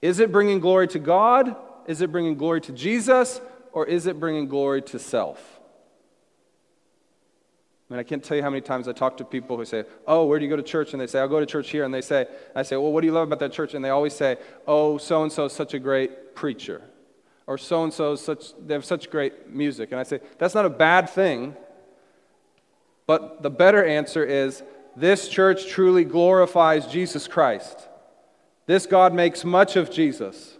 is 0.00 0.20
it 0.20 0.30
bringing 0.30 0.60
glory 0.60 0.86
to 0.88 1.00
God 1.00 1.56
is 1.86 2.00
it 2.00 2.12
bringing 2.12 2.36
glory 2.36 2.60
to 2.62 2.72
Jesus 2.72 3.40
or 3.72 3.86
is 3.86 4.06
it 4.06 4.20
bringing 4.20 4.48
glory 4.48 4.82
to 4.82 4.98
self? 4.98 5.60
I 7.92 7.94
mean, 7.94 8.00
I 8.00 8.04
can't 8.04 8.24
tell 8.24 8.38
you 8.38 8.42
how 8.42 8.48
many 8.48 8.62
times 8.62 8.88
I 8.88 8.92
talk 8.92 9.18
to 9.18 9.24
people 9.24 9.58
who 9.58 9.66
say, 9.66 9.84
Oh, 10.06 10.24
where 10.24 10.38
do 10.38 10.46
you 10.46 10.50
go 10.50 10.56
to 10.56 10.62
church? 10.62 10.94
And 10.94 11.00
they 11.02 11.06
say, 11.06 11.20
I'll 11.20 11.28
go 11.28 11.40
to 11.40 11.44
church 11.44 11.68
here. 11.68 11.84
And 11.84 11.92
they 11.92 12.00
say, 12.00 12.26
I 12.54 12.62
say, 12.62 12.76
Well, 12.76 12.90
what 12.90 13.02
do 13.02 13.06
you 13.06 13.12
love 13.12 13.28
about 13.28 13.38
that 13.40 13.52
church? 13.52 13.74
And 13.74 13.84
they 13.84 13.90
always 13.90 14.14
say, 14.14 14.38
Oh, 14.66 14.96
so 14.96 15.22
and 15.22 15.30
so 15.30 15.44
is 15.44 15.52
such 15.52 15.74
a 15.74 15.78
great 15.78 16.34
preacher. 16.34 16.80
Or 17.46 17.58
so 17.58 17.84
and 17.84 17.92
so 17.92 18.12
is 18.12 18.22
such 18.22 18.54
they 18.64 18.72
have 18.72 18.86
such 18.86 19.10
great 19.10 19.50
music. 19.50 19.90
And 19.90 20.00
I 20.00 20.04
say, 20.04 20.20
That's 20.38 20.54
not 20.54 20.64
a 20.64 20.70
bad 20.70 21.10
thing. 21.10 21.54
But 23.06 23.42
the 23.42 23.50
better 23.50 23.84
answer 23.84 24.24
is 24.24 24.62
this 24.96 25.28
church 25.28 25.68
truly 25.68 26.04
glorifies 26.04 26.86
Jesus 26.86 27.28
Christ. 27.28 27.88
This 28.64 28.86
God 28.86 29.12
makes 29.12 29.44
much 29.44 29.76
of 29.76 29.90
Jesus. 29.90 30.56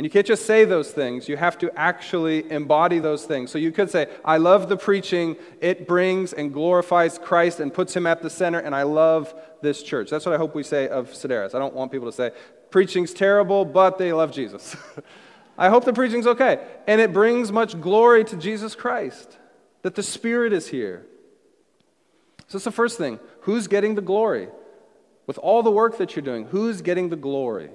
And 0.00 0.06
you 0.06 0.10
can't 0.10 0.26
just 0.26 0.46
say 0.46 0.64
those 0.64 0.90
things, 0.90 1.28
you 1.28 1.36
have 1.36 1.58
to 1.58 1.70
actually 1.78 2.50
embody 2.50 3.00
those 3.00 3.26
things. 3.26 3.50
So 3.50 3.58
you 3.58 3.70
could 3.70 3.90
say, 3.90 4.08
I 4.24 4.38
love 4.38 4.70
the 4.70 4.78
preaching, 4.78 5.36
it 5.60 5.86
brings 5.86 6.32
and 6.32 6.54
glorifies 6.54 7.18
Christ 7.18 7.60
and 7.60 7.70
puts 7.70 7.94
him 7.94 8.06
at 8.06 8.22
the 8.22 8.30
center, 8.30 8.60
and 8.60 8.74
I 8.74 8.84
love 8.84 9.34
this 9.60 9.82
church. 9.82 10.08
That's 10.08 10.24
what 10.24 10.34
I 10.34 10.38
hope 10.38 10.54
we 10.54 10.62
say 10.62 10.88
of 10.88 11.10
Sedaris. 11.10 11.54
I 11.54 11.58
don't 11.58 11.74
want 11.74 11.92
people 11.92 12.10
to 12.10 12.16
say, 12.16 12.30
preaching's 12.70 13.12
terrible, 13.12 13.66
but 13.66 13.98
they 13.98 14.10
love 14.14 14.32
Jesus. 14.32 14.74
I 15.58 15.68
hope 15.68 15.84
the 15.84 15.92
preaching's 15.92 16.26
okay. 16.26 16.66
And 16.86 16.98
it 16.98 17.12
brings 17.12 17.52
much 17.52 17.78
glory 17.78 18.24
to 18.24 18.38
Jesus 18.38 18.74
Christ, 18.74 19.36
that 19.82 19.96
the 19.96 20.02
Spirit 20.02 20.54
is 20.54 20.68
here. 20.68 21.04
So 22.48 22.56
that's 22.56 22.64
the 22.64 22.72
first 22.72 22.96
thing. 22.96 23.20
Who's 23.42 23.68
getting 23.68 23.96
the 23.96 24.00
glory? 24.00 24.48
With 25.26 25.36
all 25.36 25.62
the 25.62 25.70
work 25.70 25.98
that 25.98 26.16
you're 26.16 26.24
doing, 26.24 26.46
who's 26.46 26.80
getting 26.80 27.10
the 27.10 27.16
glory? 27.16 27.68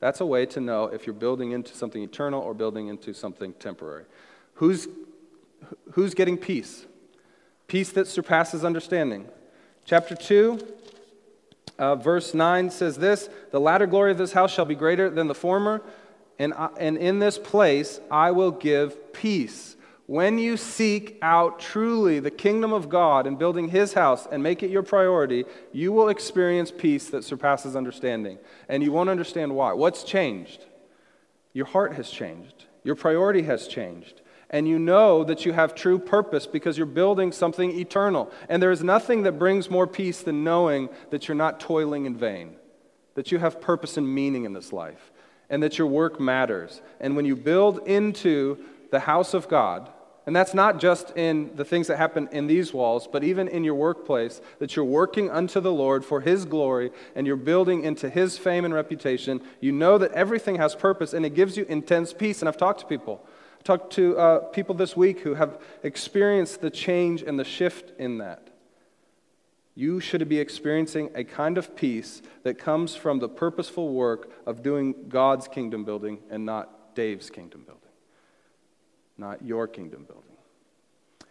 That's 0.00 0.20
a 0.20 0.26
way 0.26 0.46
to 0.46 0.60
know 0.60 0.84
if 0.84 1.06
you're 1.06 1.14
building 1.14 1.52
into 1.52 1.74
something 1.74 2.02
eternal 2.02 2.42
or 2.42 2.54
building 2.54 2.88
into 2.88 3.14
something 3.14 3.54
temporary. 3.54 4.04
Who's, 4.54 4.88
who's 5.92 6.14
getting 6.14 6.36
peace? 6.36 6.86
Peace 7.66 7.90
that 7.92 8.06
surpasses 8.06 8.64
understanding. 8.64 9.26
Chapter 9.84 10.14
2, 10.14 10.58
uh, 11.78 11.96
verse 11.96 12.34
9 12.34 12.70
says 12.70 12.96
this 12.96 13.28
The 13.50 13.60
latter 13.60 13.86
glory 13.86 14.12
of 14.12 14.18
this 14.18 14.32
house 14.32 14.52
shall 14.52 14.64
be 14.64 14.74
greater 14.74 15.10
than 15.10 15.28
the 15.28 15.34
former, 15.34 15.82
and, 16.38 16.52
I, 16.54 16.68
and 16.78 16.96
in 16.96 17.18
this 17.18 17.38
place 17.38 18.00
I 18.10 18.30
will 18.32 18.50
give 18.50 19.12
peace 19.12 19.75
when 20.06 20.38
you 20.38 20.56
seek 20.56 21.18
out 21.20 21.58
truly 21.58 22.20
the 22.20 22.30
kingdom 22.30 22.72
of 22.72 22.88
God 22.88 23.26
and 23.26 23.38
building 23.38 23.68
his 23.68 23.92
house 23.92 24.26
and 24.30 24.40
make 24.40 24.62
it 24.62 24.70
your 24.70 24.84
priority, 24.84 25.44
you 25.72 25.92
will 25.92 26.08
experience 26.08 26.70
peace 26.70 27.10
that 27.10 27.24
surpasses 27.24 27.74
understanding. 27.74 28.38
And 28.68 28.84
you 28.84 28.92
won't 28.92 29.10
understand 29.10 29.54
why. 29.54 29.72
What's 29.72 30.04
changed? 30.04 30.64
Your 31.52 31.66
heart 31.66 31.94
has 31.94 32.08
changed, 32.08 32.66
your 32.84 32.94
priority 32.94 33.42
has 33.42 33.66
changed. 33.66 34.20
And 34.48 34.68
you 34.68 34.78
know 34.78 35.24
that 35.24 35.44
you 35.44 35.52
have 35.52 35.74
true 35.74 35.98
purpose 35.98 36.46
because 36.46 36.78
you're 36.78 36.86
building 36.86 37.32
something 37.32 37.76
eternal. 37.76 38.30
And 38.48 38.62
there 38.62 38.70
is 38.70 38.84
nothing 38.84 39.24
that 39.24 39.40
brings 39.40 39.68
more 39.68 39.88
peace 39.88 40.22
than 40.22 40.44
knowing 40.44 40.88
that 41.10 41.26
you're 41.26 41.34
not 41.34 41.58
toiling 41.58 42.06
in 42.06 42.16
vain, 42.16 42.54
that 43.14 43.32
you 43.32 43.38
have 43.38 43.60
purpose 43.60 43.96
and 43.96 44.08
meaning 44.08 44.44
in 44.44 44.52
this 44.52 44.72
life, 44.72 45.10
and 45.50 45.64
that 45.64 45.78
your 45.78 45.88
work 45.88 46.20
matters. 46.20 46.80
And 47.00 47.16
when 47.16 47.24
you 47.24 47.34
build 47.34 47.88
into 47.88 48.58
the 48.92 49.00
house 49.00 49.34
of 49.34 49.48
God, 49.48 49.90
and 50.26 50.34
that's 50.34 50.54
not 50.54 50.80
just 50.80 51.16
in 51.16 51.54
the 51.54 51.64
things 51.64 51.86
that 51.86 51.98
happen 51.98 52.28
in 52.32 52.48
these 52.48 52.74
walls, 52.74 53.08
but 53.10 53.22
even 53.22 53.46
in 53.46 53.62
your 53.62 53.76
workplace, 53.76 54.40
that 54.58 54.74
you're 54.74 54.84
working 54.84 55.30
unto 55.30 55.60
the 55.60 55.72
Lord 55.72 56.04
for 56.04 56.20
His 56.20 56.44
glory 56.44 56.90
and 57.14 57.28
you're 57.28 57.36
building 57.36 57.84
into 57.84 58.10
His 58.10 58.36
fame 58.36 58.64
and 58.64 58.74
reputation. 58.74 59.40
You 59.60 59.70
know 59.70 59.98
that 59.98 60.10
everything 60.12 60.56
has 60.56 60.74
purpose 60.74 61.14
and 61.14 61.24
it 61.24 61.34
gives 61.34 61.56
you 61.56 61.64
intense 61.68 62.12
peace. 62.12 62.42
And 62.42 62.48
I've 62.48 62.56
talked 62.56 62.80
to 62.80 62.86
people. 62.86 63.24
I've 63.58 63.62
talked 63.62 63.92
to 63.94 64.18
uh, 64.18 64.38
people 64.48 64.74
this 64.74 64.96
week 64.96 65.20
who 65.20 65.34
have 65.34 65.62
experienced 65.84 66.60
the 66.60 66.70
change 66.70 67.22
and 67.22 67.38
the 67.38 67.44
shift 67.44 67.92
in 67.96 68.18
that. 68.18 68.48
You 69.76 70.00
should 70.00 70.28
be 70.28 70.40
experiencing 70.40 71.10
a 71.14 71.22
kind 71.22 71.56
of 71.56 71.76
peace 71.76 72.20
that 72.42 72.58
comes 72.58 72.96
from 72.96 73.20
the 73.20 73.28
purposeful 73.28 73.92
work 73.92 74.32
of 74.44 74.64
doing 74.64 75.08
God's 75.08 75.46
kingdom 75.46 75.84
building 75.84 76.18
and 76.30 76.44
not 76.44 76.96
Dave's 76.96 77.30
kingdom 77.30 77.62
building 77.64 77.85
not 79.18 79.44
your 79.44 79.66
kingdom 79.66 80.04
building. 80.04 80.24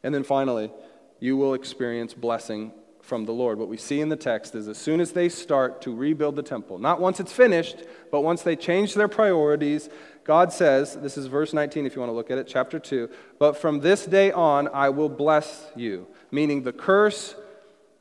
And 0.04 0.14
then 0.14 0.24
finally, 0.24 0.72
you 1.20 1.38
will 1.38 1.54
experience 1.54 2.14
blessing 2.14 2.72
from 3.02 3.26
the 3.26 3.32
Lord. 3.32 3.60
What 3.60 3.70
we 3.70 3.78
see 3.78 4.02
in 4.02 4.10
the 4.10 4.16
text 4.16 4.56
is 4.56 4.68
as 4.68 4.78
soon 4.78 5.00
as 5.00 5.12
they 5.12 5.30
start 5.30 5.82
to 5.84 5.96
rebuild 5.96 6.36
the 6.36 6.44
temple, 6.44 6.80
not 6.80 7.00
once 7.00 7.20
it's 7.20 7.32
finished, 7.32 7.78
but 8.12 8.22
once 8.22 8.42
they 8.42 8.56
change 8.56 8.96
their 8.96 9.08
priorities, 9.08 9.90
God 10.24 10.52
says, 10.52 10.96
this 10.96 11.18
is 11.18 11.28
verse 11.28 11.54
19 11.54 11.86
if 11.86 11.96
you 11.96 12.02
want 12.02 12.10
to 12.10 12.16
look 12.16 12.32
at 12.32 12.40
it, 12.40 12.48
chapter 12.48 12.80
2, 12.80 13.10
but 13.38 13.54
from 13.54 13.82
this 13.82 14.06
day 14.06 14.32
on 14.32 14.68
I 14.74 14.90
will 14.90 15.10
bless 15.10 15.68
you, 15.76 16.08
meaning 16.32 16.64
the 16.64 16.74
curse 16.74 17.36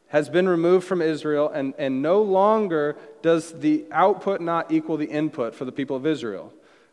has 0.08 0.28
been 0.28 0.48
removed 0.48 0.86
from 0.86 1.02
Israel, 1.02 1.50
and, 1.50 1.74
and 1.76 2.00
no 2.00 2.22
longer 2.22 2.96
does 3.20 3.52
the 3.52 3.84
output 3.90 4.40
not 4.40 4.72
equal 4.72 4.96
the 4.96 5.06
input 5.06 5.54
for 5.54 5.64
the 5.64 5.72
people 5.72 5.96
of 5.96 6.06
Israel. 6.06 6.52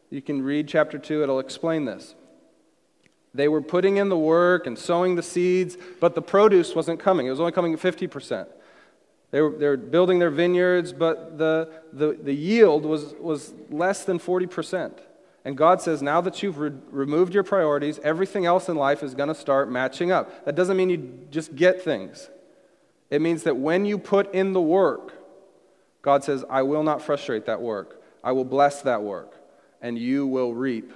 You 0.09 0.21
can 0.21 0.41
read 0.41 0.67
chapter 0.67 0.97
2, 0.97 1.23
it'll 1.23 1.39
explain 1.39 1.85
this. 1.85 2.15
They 3.33 3.47
were 3.47 3.61
putting 3.61 3.97
in 3.97 4.09
the 4.09 4.17
work 4.17 4.67
and 4.67 4.77
sowing 4.77 5.15
the 5.15 5.23
seeds, 5.23 5.77
but 5.99 6.15
the 6.15 6.21
produce 6.21 6.75
wasn't 6.75 6.99
coming. 6.99 7.27
It 7.27 7.29
was 7.29 7.39
only 7.39 7.53
coming 7.53 7.73
at 7.73 7.79
50%. 7.79 8.47
They 9.31 9.39
were, 9.39 9.51
they 9.51 9.67
were 9.67 9.77
building 9.77 10.19
their 10.19 10.29
vineyards, 10.29 10.91
but 10.91 11.37
the, 11.37 11.71
the, 11.93 12.17
the 12.21 12.33
yield 12.33 12.85
was, 12.85 13.15
was 13.19 13.53
less 13.69 14.03
than 14.03 14.19
40%. 14.19 14.99
And 15.45 15.57
God 15.57 15.81
says, 15.81 16.01
now 16.01 16.21
that 16.21 16.43
you've 16.43 16.59
re- 16.59 16.71
removed 16.91 17.33
your 17.33 17.43
priorities, 17.43 17.99
everything 18.03 18.45
else 18.45 18.67
in 18.67 18.75
life 18.75 19.01
is 19.01 19.15
going 19.15 19.29
to 19.29 19.35
start 19.35 19.71
matching 19.71 20.11
up. 20.11 20.45
That 20.45 20.55
doesn't 20.55 20.75
mean 20.75 20.89
you 20.89 21.19
just 21.31 21.55
get 21.55 21.81
things, 21.81 22.29
it 23.09 23.21
means 23.21 23.43
that 23.43 23.57
when 23.57 23.85
you 23.85 23.97
put 23.97 24.33
in 24.33 24.53
the 24.53 24.61
work, 24.61 25.13
God 26.01 26.23
says, 26.23 26.43
I 26.49 26.63
will 26.63 26.83
not 26.83 27.01
frustrate 27.01 27.45
that 27.45 27.61
work. 27.61 28.01
I 28.23 28.31
will 28.31 28.45
bless 28.45 28.81
that 28.83 29.01
work, 29.01 29.35
and 29.81 29.97
you 29.97 30.27
will 30.27 30.53
reap 30.53 30.93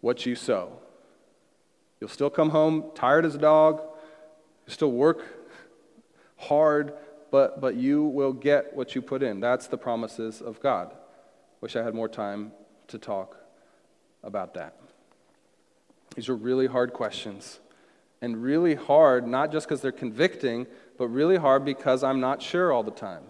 what 0.00 0.26
you 0.26 0.34
sow. 0.34 0.78
You'll 2.00 2.10
still 2.10 2.30
come 2.30 2.50
home 2.50 2.90
tired 2.94 3.24
as 3.24 3.34
a 3.34 3.38
dog, 3.38 3.80
you'll 4.66 4.74
still 4.74 4.92
work 4.92 5.24
hard, 6.36 6.92
but, 7.30 7.60
but 7.60 7.74
you 7.76 8.04
will 8.04 8.32
get 8.32 8.74
what 8.76 8.94
you 8.94 9.02
put 9.02 9.22
in. 9.22 9.40
That's 9.40 9.66
the 9.66 9.78
promises 9.78 10.40
of 10.40 10.60
God. 10.60 10.94
Wish 11.60 11.76
I 11.76 11.82
had 11.82 11.94
more 11.94 12.08
time 12.08 12.52
to 12.88 12.98
talk 12.98 13.36
about 14.22 14.54
that. 14.54 14.76
These 16.14 16.28
are 16.28 16.36
really 16.36 16.66
hard 16.66 16.92
questions. 16.92 17.60
And 18.22 18.42
really 18.42 18.74
hard, 18.74 19.26
not 19.26 19.52
just 19.52 19.66
because 19.66 19.82
they're 19.82 19.92
convicting, 19.92 20.66
but 20.96 21.08
really 21.08 21.36
hard 21.36 21.64
because 21.64 22.02
I'm 22.02 22.20
not 22.20 22.40
sure 22.40 22.72
all 22.72 22.82
the 22.82 22.90
time 22.90 23.24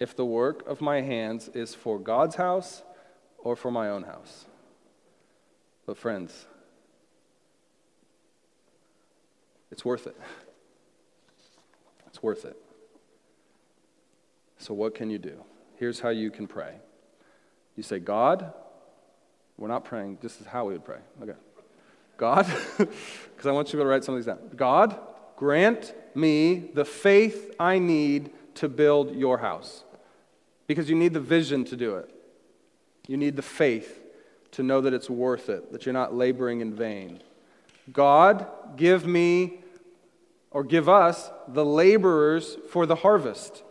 if 0.00 0.16
the 0.16 0.24
work 0.24 0.66
of 0.68 0.80
my 0.80 1.00
hands 1.00 1.48
is 1.54 1.74
for 1.74 1.98
God's 1.98 2.36
house 2.36 2.82
or 3.38 3.56
for 3.56 3.70
my 3.70 3.88
own 3.88 4.04
house. 4.04 4.46
But, 5.86 5.96
friends, 5.96 6.46
it's 9.70 9.84
worth 9.84 10.06
it. 10.06 10.16
It's 12.06 12.22
worth 12.22 12.44
it. 12.44 12.56
So, 14.58 14.74
what 14.74 14.94
can 14.94 15.10
you 15.10 15.18
do? 15.18 15.44
Here's 15.76 16.00
how 16.00 16.08
you 16.08 16.30
can 16.30 16.46
pray. 16.46 16.74
You 17.76 17.82
say, 17.82 18.00
God, 18.00 18.52
we're 19.56 19.68
not 19.68 19.84
praying, 19.84 20.18
this 20.20 20.40
is 20.40 20.46
how 20.46 20.66
we 20.66 20.72
would 20.72 20.84
pray. 20.84 20.98
Okay. 21.22 21.38
God, 22.16 22.46
because 22.78 23.46
I 23.46 23.52
want 23.52 23.72
you 23.72 23.78
to 23.78 23.84
write 23.84 24.02
some 24.02 24.14
of 24.14 24.18
these 24.18 24.26
down. 24.26 24.38
God, 24.56 24.98
grant 25.36 25.94
me 26.14 26.70
the 26.74 26.84
faith 26.84 27.54
I 27.60 27.78
need 27.78 28.30
to 28.56 28.68
build 28.68 29.14
your 29.14 29.38
house. 29.38 29.84
Because 30.66 30.90
you 30.90 30.96
need 30.96 31.14
the 31.14 31.20
vision 31.20 31.64
to 31.66 31.76
do 31.76 31.94
it. 31.96 32.10
You 33.06 33.16
need 33.16 33.36
the 33.36 33.42
faith 33.42 34.00
to 34.52 34.62
know 34.62 34.80
that 34.80 34.92
it's 34.92 35.08
worth 35.08 35.48
it, 35.48 35.72
that 35.72 35.86
you're 35.86 35.92
not 35.92 36.14
laboring 36.14 36.60
in 36.60 36.74
vain. 36.74 37.22
God, 37.92 38.46
give 38.76 39.06
me 39.06 39.60
or 40.50 40.64
give 40.64 40.88
us 40.88 41.30
the 41.46 41.64
laborers 41.64 42.56
for 42.70 42.86
the 42.86 42.96
harvest, 42.96 43.62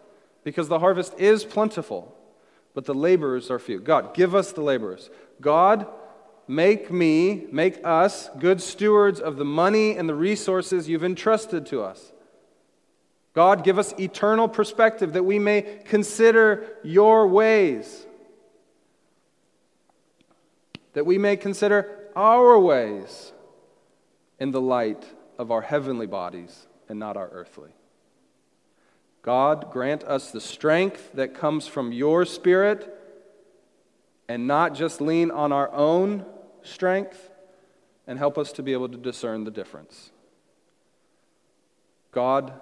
because 0.44 0.68
the 0.68 0.80
harvest 0.80 1.20
is 1.20 1.44
plentiful, 1.44 2.16
but 2.74 2.86
the 2.86 2.94
laborers 2.94 3.50
are 3.50 3.60
few. 3.60 3.80
God, 3.80 4.14
give 4.14 4.36
us 4.36 4.52
the 4.52 4.62
laborers. 4.62 5.10
God, 5.42 5.88
make 6.48 6.92
me, 6.92 7.48
make 7.52 7.80
us 7.84 8.30
good 8.40 8.62
stewards 8.62 9.20
of 9.20 9.38
the 9.38 9.46
money 9.46 9.98
and 9.98 10.08
the 10.08 10.16
resources 10.16 10.88
you've 10.88 11.04
entrusted 11.04 11.66
to 11.68 11.82
us. 11.82 12.12
God, 13.34 13.64
give 13.64 13.78
us 13.78 13.94
eternal 14.00 14.48
perspective 14.48 15.14
that 15.14 15.24
we 15.24 15.38
may 15.38 15.62
consider 15.86 16.78
your 16.84 17.28
ways, 17.28 18.06
that 20.94 21.06
we 21.06 21.18
may 21.18 21.38
consider 21.38 22.08
our 22.16 22.58
ways 22.58 23.34
in 24.40 24.52
the 24.52 24.62
light 24.62 25.06
of 25.38 25.52
our 25.52 25.62
heavenly 25.62 26.08
bodies 26.08 26.68
and 26.90 27.00
not 27.00 27.18
our 27.18 27.30
earthly. 27.30 27.72
God, 29.22 29.72
grant 29.72 30.04
us 30.04 30.32
the 30.32 30.42
strength 30.42 31.12
that 31.14 31.34
comes 31.34 31.68
from 31.68 31.92
your 31.92 32.26
Spirit 32.26 32.94
and 34.30 34.48
not 34.48 34.74
just 34.74 35.02
lean 35.02 35.32
on 35.32 35.52
our 35.52 35.72
own 35.74 36.26
strength, 36.62 37.30
and 38.06 38.18
help 38.18 38.38
us 38.38 38.52
to 38.54 38.64
be 38.64 38.74
able 38.74 38.90
to 38.90 38.98
discern 38.98 39.44
the 39.44 39.52
difference. 39.52 40.12
God, 42.12 42.54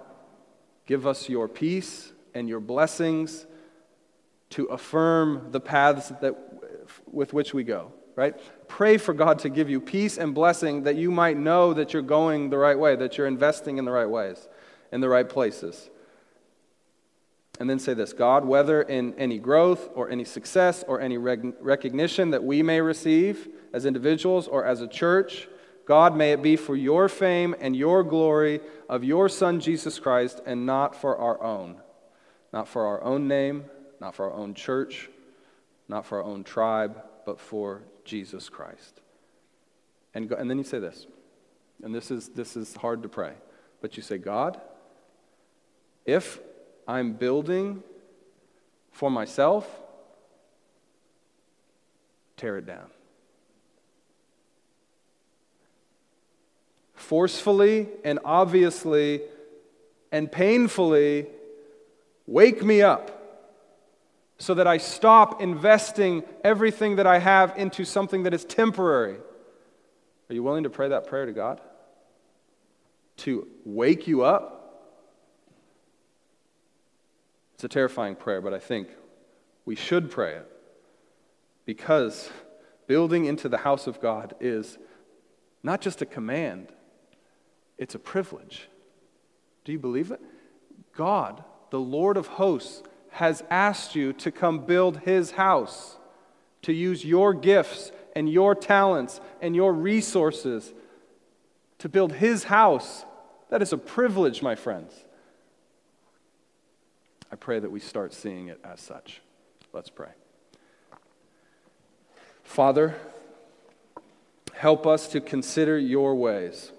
give 0.86 1.06
us 1.06 1.28
your 1.28 1.48
peace 1.48 2.12
and 2.34 2.48
your 2.48 2.60
blessings 2.60 3.46
to 4.50 4.66
affirm 4.66 5.48
the 5.50 5.60
paths 5.60 6.12
that, 6.20 6.34
with 7.10 7.32
which 7.32 7.54
we 7.54 7.64
go 7.64 7.92
right? 8.16 8.34
Pray 8.66 8.96
for 8.96 9.14
God 9.14 9.38
to 9.40 9.48
give 9.48 9.70
you 9.70 9.80
peace 9.80 10.18
and 10.18 10.34
blessing 10.34 10.82
that 10.84 10.96
you 10.96 11.10
might 11.10 11.36
know 11.36 11.74
that 11.74 11.92
you're 11.92 12.02
going 12.02 12.50
the 12.50 12.58
right 12.58 12.78
way, 12.78 12.96
that 12.96 13.16
you're 13.16 13.26
investing 13.26 13.76
in 13.78 13.84
the 13.84 13.92
right 13.92 14.08
ways, 14.08 14.48
in 14.90 15.00
the 15.00 15.08
right 15.08 15.28
places. 15.28 15.90
And 17.60 17.70
then 17.70 17.78
say 17.78 17.94
this 17.94 18.12
God, 18.12 18.44
whether 18.44 18.82
in 18.82 19.14
any 19.14 19.38
growth 19.38 19.88
or 19.94 20.10
any 20.10 20.24
success 20.24 20.84
or 20.88 21.00
any 21.00 21.18
rec- 21.18 21.40
recognition 21.60 22.30
that 22.30 22.42
we 22.42 22.62
may 22.62 22.80
receive 22.80 23.48
as 23.72 23.86
individuals 23.86 24.48
or 24.48 24.64
as 24.64 24.80
a 24.80 24.88
church, 24.88 25.48
God, 25.86 26.16
may 26.16 26.32
it 26.32 26.42
be 26.42 26.56
for 26.56 26.74
your 26.74 27.08
fame 27.08 27.54
and 27.60 27.76
your 27.76 28.02
glory 28.02 28.60
of 28.88 29.04
your 29.04 29.28
Son, 29.28 29.60
Jesus 29.60 29.98
Christ, 29.98 30.40
and 30.44 30.66
not 30.66 30.96
for 30.96 31.16
our 31.16 31.42
own. 31.42 31.80
Not 32.52 32.66
for 32.68 32.86
our 32.86 33.02
own 33.02 33.28
name, 33.28 33.66
not 34.00 34.14
for 34.14 34.30
our 34.30 34.36
own 34.36 34.54
church, 34.54 35.08
not 35.88 36.04
for 36.04 36.18
our 36.18 36.24
own 36.24 36.42
tribe, 36.42 37.02
but 37.24 37.40
for 37.40 37.82
Jesus 38.06 38.48
Christ. 38.48 39.00
And, 40.14 40.30
go, 40.30 40.36
and 40.36 40.48
then 40.48 40.56
you 40.56 40.64
say 40.64 40.78
this, 40.78 41.06
and 41.82 41.94
this 41.94 42.10
is, 42.10 42.30
this 42.30 42.56
is 42.56 42.74
hard 42.76 43.02
to 43.02 43.08
pray, 43.08 43.34
but 43.82 43.98
you 43.98 44.02
say, 44.02 44.16
God, 44.16 44.58
if 46.06 46.40
I'm 46.88 47.12
building 47.12 47.82
for 48.92 49.10
myself, 49.10 49.68
tear 52.38 52.56
it 52.56 52.66
down. 52.66 52.86
Forcefully 56.94 57.88
and 58.04 58.18
obviously 58.24 59.20
and 60.10 60.30
painfully 60.32 61.26
wake 62.26 62.64
me 62.64 62.82
up 62.82 63.15
so 64.38 64.54
that 64.54 64.66
I 64.66 64.78
stop 64.78 65.40
investing 65.40 66.22
everything 66.44 66.96
that 66.96 67.06
I 67.06 67.18
have 67.18 67.54
into 67.56 67.84
something 67.84 68.24
that 68.24 68.34
is 68.34 68.44
temporary. 68.44 69.16
Are 70.28 70.34
you 70.34 70.42
willing 70.42 70.64
to 70.64 70.70
pray 70.70 70.88
that 70.88 71.06
prayer 71.06 71.26
to 71.26 71.32
God? 71.32 71.60
To 73.18 73.48
wake 73.64 74.06
you 74.06 74.22
up? 74.22 74.56
It's 77.54 77.64
a 77.64 77.68
terrifying 77.68 78.16
prayer, 78.16 78.42
but 78.42 78.52
I 78.52 78.58
think 78.58 78.88
we 79.64 79.74
should 79.74 80.10
pray 80.10 80.34
it 80.34 80.50
because 81.64 82.30
building 82.86 83.24
into 83.24 83.48
the 83.48 83.58
house 83.58 83.86
of 83.86 84.00
God 84.00 84.34
is 84.40 84.78
not 85.62 85.80
just 85.80 86.02
a 86.02 86.06
command, 86.06 86.68
it's 87.78 87.94
a 87.94 87.98
privilege. 87.98 88.68
Do 89.64 89.72
you 89.72 89.78
believe 89.78 90.10
it? 90.10 90.20
God, 90.94 91.42
the 91.70 91.80
Lord 91.80 92.16
of 92.16 92.26
hosts, 92.26 92.82
has 93.16 93.42
asked 93.48 93.94
you 93.94 94.12
to 94.12 94.30
come 94.30 94.58
build 94.58 94.98
his 94.98 95.30
house, 95.30 95.96
to 96.60 96.70
use 96.70 97.02
your 97.02 97.32
gifts 97.32 97.90
and 98.14 98.30
your 98.30 98.54
talents 98.54 99.22
and 99.40 99.56
your 99.56 99.72
resources 99.72 100.74
to 101.78 101.88
build 101.88 102.12
his 102.12 102.44
house. 102.44 103.06
That 103.48 103.62
is 103.62 103.72
a 103.72 103.78
privilege, 103.78 104.42
my 104.42 104.54
friends. 104.54 104.92
I 107.32 107.36
pray 107.36 107.58
that 107.58 107.70
we 107.70 107.80
start 107.80 108.12
seeing 108.12 108.48
it 108.48 108.60
as 108.62 108.82
such. 108.82 109.22
Let's 109.72 109.88
pray. 109.88 110.10
Father, 112.44 112.96
help 114.52 114.86
us 114.86 115.08
to 115.08 115.22
consider 115.22 115.78
your 115.78 116.14
ways, 116.14 116.70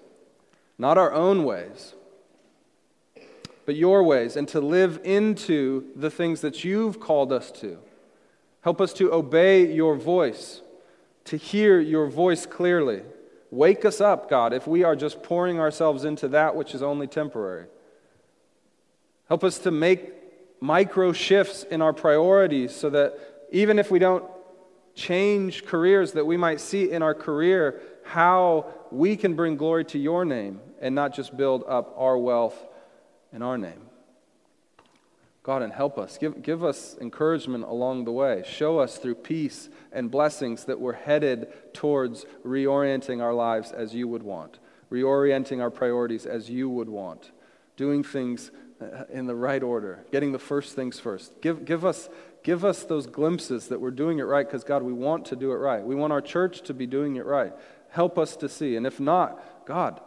not 0.78 0.98
our 0.98 1.12
own 1.12 1.42
ways 1.42 1.94
but 3.68 3.76
your 3.76 4.02
ways, 4.02 4.34
and 4.34 4.48
to 4.48 4.62
live 4.62 4.98
into 5.04 5.84
the 5.94 6.10
things 6.10 6.40
that 6.40 6.64
you've 6.64 6.98
called 6.98 7.30
us 7.30 7.50
to. 7.50 7.76
Help 8.62 8.80
us 8.80 8.94
to 8.94 9.12
obey 9.12 9.70
your 9.70 9.94
voice, 9.94 10.62
to 11.26 11.36
hear 11.36 11.78
your 11.78 12.06
voice 12.06 12.46
clearly. 12.46 13.02
Wake 13.50 13.84
us 13.84 14.00
up, 14.00 14.30
God, 14.30 14.54
if 14.54 14.66
we 14.66 14.84
are 14.84 14.96
just 14.96 15.22
pouring 15.22 15.60
ourselves 15.60 16.06
into 16.06 16.28
that 16.28 16.56
which 16.56 16.74
is 16.74 16.82
only 16.82 17.06
temporary. 17.06 17.66
Help 19.28 19.44
us 19.44 19.58
to 19.58 19.70
make 19.70 20.14
micro 20.60 21.12
shifts 21.12 21.62
in 21.64 21.82
our 21.82 21.92
priorities 21.92 22.74
so 22.74 22.88
that 22.88 23.18
even 23.52 23.78
if 23.78 23.90
we 23.90 23.98
don't 23.98 24.24
change 24.94 25.66
careers, 25.66 26.12
that 26.12 26.24
we 26.24 26.38
might 26.38 26.62
see 26.62 26.90
in 26.90 27.02
our 27.02 27.14
career 27.14 27.82
how 28.02 28.64
we 28.90 29.14
can 29.14 29.34
bring 29.34 29.58
glory 29.58 29.84
to 29.84 29.98
your 29.98 30.24
name 30.24 30.58
and 30.80 30.94
not 30.94 31.12
just 31.12 31.36
build 31.36 31.64
up 31.68 31.94
our 31.98 32.16
wealth 32.16 32.64
in 33.32 33.42
our 33.42 33.58
name. 33.58 33.82
God, 35.42 35.62
and 35.62 35.72
help 35.72 35.96
us. 35.96 36.18
Give, 36.18 36.42
give 36.42 36.62
us 36.62 36.94
encouragement 37.00 37.64
along 37.64 38.04
the 38.04 38.12
way. 38.12 38.44
Show 38.46 38.80
us 38.80 38.98
through 38.98 39.14
peace 39.14 39.70
and 39.92 40.10
blessings 40.10 40.64
that 40.64 40.78
we're 40.78 40.92
headed 40.92 41.48
towards 41.72 42.26
reorienting 42.44 43.22
our 43.22 43.32
lives 43.32 43.72
as 43.72 43.94
you 43.94 44.08
would 44.08 44.22
want, 44.22 44.58
reorienting 44.92 45.62
our 45.62 45.70
priorities 45.70 46.26
as 46.26 46.50
you 46.50 46.68
would 46.68 46.90
want, 46.90 47.30
doing 47.76 48.04
things 48.04 48.50
uh, 48.82 49.04
in 49.10 49.26
the 49.26 49.34
right 49.34 49.62
order, 49.62 50.04
getting 50.12 50.32
the 50.32 50.38
first 50.38 50.76
things 50.76 51.00
first. 51.00 51.40
Give, 51.40 51.64
give, 51.64 51.82
us, 51.82 52.10
give 52.42 52.62
us 52.62 52.84
those 52.84 53.06
glimpses 53.06 53.68
that 53.68 53.80
we're 53.80 53.90
doing 53.90 54.18
it 54.18 54.24
right 54.24 54.46
because, 54.46 54.64
God, 54.64 54.82
we 54.82 54.92
want 54.92 55.24
to 55.26 55.36
do 55.36 55.52
it 55.52 55.56
right. 55.56 55.82
We 55.82 55.94
want 55.94 56.12
our 56.12 56.20
church 56.20 56.60
to 56.62 56.74
be 56.74 56.86
doing 56.86 57.16
it 57.16 57.24
right. 57.24 57.54
Help 57.88 58.18
us 58.18 58.36
to 58.36 58.50
see. 58.50 58.76
And 58.76 58.86
if 58.86 59.00
not, 59.00 59.64
God, 59.66 60.00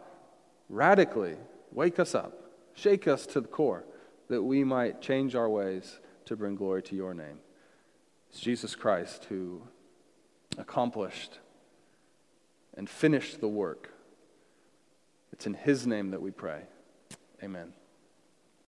radically 0.68 1.34
wake 1.72 1.98
us 1.98 2.14
up, 2.14 2.41
shake 2.74 3.06
us 3.06 3.26
to 3.26 3.40
the 3.40 3.48
core 3.48 3.84
that 4.28 4.42
we 4.42 4.64
might 4.64 5.00
change 5.00 5.34
our 5.34 5.48
ways 5.48 6.00
to 6.26 6.36
bring 6.36 6.54
glory 6.54 6.82
to 6.82 6.96
your 6.96 7.14
name. 7.14 7.38
It's 8.30 8.40
Jesus 8.40 8.74
Christ 8.74 9.26
who 9.26 9.62
accomplished 10.56 11.38
and 12.74 12.88
finished 12.88 13.40
the 13.40 13.48
work. 13.48 13.92
It's 15.32 15.46
in 15.46 15.54
his 15.54 15.86
name 15.86 16.10
that 16.10 16.22
we 16.22 16.30
pray. 16.30 16.62
Amen. 17.42 17.72